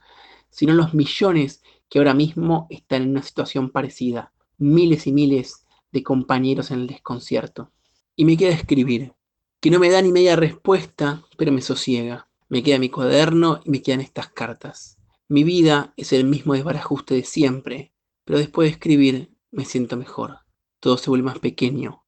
sino 0.50 0.72
en 0.72 0.78
los 0.78 0.94
millones 0.94 1.62
que 1.90 2.00
ahora 2.00 2.14
mismo 2.14 2.68
están 2.70 3.04
en 3.04 3.12
una 3.12 3.22
situación 3.22 3.70
parecida. 3.70 4.34
Miles 4.58 5.08
y 5.08 5.12
miles 5.12 5.66
de 5.92 6.04
compañeros 6.04 6.72
en 6.72 6.80
el 6.80 6.88
desconcierto. 6.88 7.72
Y 8.16 8.26
me 8.26 8.38
queda 8.38 8.52
escribir. 8.54 9.14
que 9.60 9.72
no 9.72 9.80
me 9.80 9.90
da 9.90 10.02
ni 10.02 10.12
media 10.12 10.36
respuesta, 10.36 11.24
pero 11.38 11.52
me 11.52 11.62
sosiega. 11.62 12.28
Me 12.50 12.62
queda 12.62 12.78
mi 12.78 12.90
cuaderno 12.90 13.62
y 13.66 13.72
me 13.72 13.82
quedan 13.82 14.00
estas 14.00 14.30
cartas. 14.30 14.98
Mi 15.28 15.44
vida 15.44 15.94
es 15.98 16.14
el 16.14 16.26
mismo 16.26 16.54
desbarajuste 16.54 17.16
de 17.16 17.24
siempre, 17.24 17.92
pero 18.24 18.38
después 18.38 18.68
de 18.68 18.74
escribir 18.74 19.32
me 19.52 19.66
siento 19.66 19.98
mejor. 19.98 20.40
Todo 20.80 20.98
se 20.98 21.10
vuelve 21.10 21.26
más 21.26 21.40
pequeño, 21.40 22.06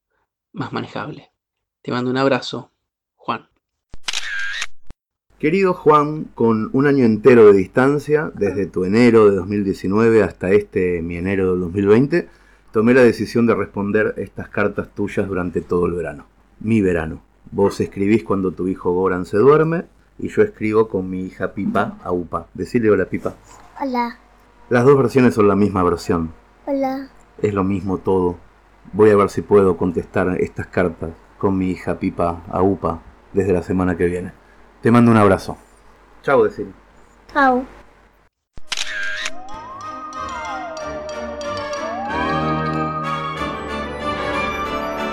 más 0.54 0.72
manejable. 0.72 1.32
Te 1.82 1.92
mando 1.92 2.12
un 2.12 2.18
abrazo, 2.18 2.72
Juan. 3.16 3.50
Querido 5.40 5.74
Juan, 5.74 6.26
con 6.36 6.70
un 6.74 6.88
año 6.88 7.06
entero 7.06 7.52
de 7.52 7.58
distancia, 7.58 8.32
desde 8.36 8.68
tu 8.68 8.86
enero 8.86 9.30
de 9.30 9.36
2019 9.36 10.24
hasta 10.24 10.52
este 10.52 11.02
mi 11.02 11.18
enero 11.18 11.52
del 11.52 11.62
2020, 11.62 12.30
tomé 12.72 12.94
la 12.94 13.02
decisión 13.02 13.46
de 13.48 13.56
responder 13.56 14.14
estas 14.18 14.50
cartas 14.50 14.90
tuyas 14.94 15.28
durante 15.28 15.62
todo 15.62 15.86
el 15.86 15.94
verano. 15.94 16.26
Mi 16.60 16.82
verano. 16.82 17.22
Vos 17.52 17.80
escribís 17.80 18.24
cuando 18.24 18.52
tu 18.52 18.68
hijo 18.68 18.92
Goran 18.92 19.26
se 19.26 19.38
duerme 19.38 19.86
y 20.20 20.30
yo 20.30 20.42
escribo 20.42 20.88
con 20.88 21.10
mi 21.10 21.22
hija 21.22 21.54
Pipa 21.54 21.98
a 22.04 22.12
UPA. 22.12 22.48
Decirle 22.54 22.90
hola 22.90 23.06
Pipa. 23.06 23.36
Hola. 23.82 24.18
Las 24.70 24.84
dos 24.84 24.98
versiones 24.98 25.34
son 25.34 25.48
la 25.48 25.56
misma 25.56 25.84
versión. 25.84 26.34
Hola. 26.66 27.10
Es 27.42 27.54
lo 27.54 27.64
mismo 27.64 28.00
todo. 28.00 28.36
Voy 28.94 29.10
a 29.12 29.16
ver 29.16 29.30
si 29.30 29.42
puedo 29.42 29.78
contestar 29.78 30.42
estas 30.42 30.68
cartas 30.68 31.12
con 31.38 31.58
mi 31.58 31.72
hija 31.72 32.00
Pipa 32.00 32.44
a 32.50 32.62
UPA 32.62 33.00
desde 33.34 33.54
la 33.54 33.64
semana 33.64 33.96
que 33.96 34.06
viene. 34.06 34.32
Te 34.82 34.92
mando 34.92 35.12
un 35.12 35.18
abrazo. 35.18 35.58
Chao, 36.24 36.44
decir. 36.44 36.68
Chao. 37.32 37.77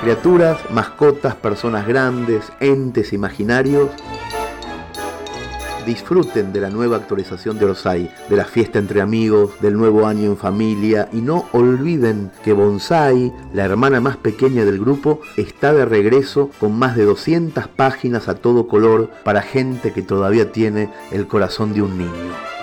Criaturas, 0.05 0.59
mascotas, 0.71 1.35
personas 1.35 1.87
grandes, 1.87 2.53
entes 2.61 3.15
imaginarios 3.15 3.89
disfruten 5.87 6.53
de 6.53 6.61
la 6.61 6.69
nueva 6.69 6.97
actualización 6.97 7.59
de 7.59 7.65
Orsay, 7.65 8.11
de 8.29 8.37
la 8.37 8.45
fiesta 8.45 8.79
entre 8.79 9.01
amigos, 9.01 9.53
del 9.63 9.79
nuevo 9.79 10.07
año 10.07 10.25
en 10.27 10.37
familia 10.37 11.09
y 11.11 11.23
no 11.23 11.47
olviden 11.53 12.31
que 12.43 12.53
Bonsai, 12.53 13.33
la 13.55 13.65
hermana 13.65 14.03
más 14.03 14.19
pequeña 14.19 14.67
del 14.67 14.79
grupo, 14.79 15.21
está 15.39 15.73
de 15.73 15.87
regreso 15.87 16.51
con 16.61 16.79
más 16.79 16.97
de 16.97 17.05
200 17.07 17.67
páginas 17.69 18.29
a 18.29 18.35
todo 18.35 18.69
color 18.69 19.11
para 19.25 19.41
gente 19.41 19.95
que 19.95 20.03
todavía 20.03 20.53
tiene 20.53 20.91
el 21.13 21.27
corazón 21.27 21.73
de 21.73 21.81
un 21.81 21.97
niño. 21.97 22.54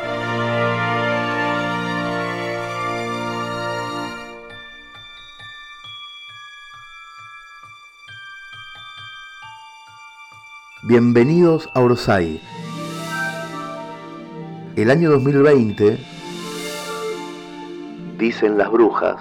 Bienvenidos 10.91 11.69
a 11.73 11.79
Orsay, 11.79 12.41
el 14.75 14.91
año 14.91 15.09
2020, 15.11 15.97
dicen 18.17 18.57
las 18.57 18.69
brujas, 18.69 19.15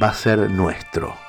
va 0.00 0.10
a 0.10 0.14
ser 0.14 0.48
nuestro. 0.52 1.23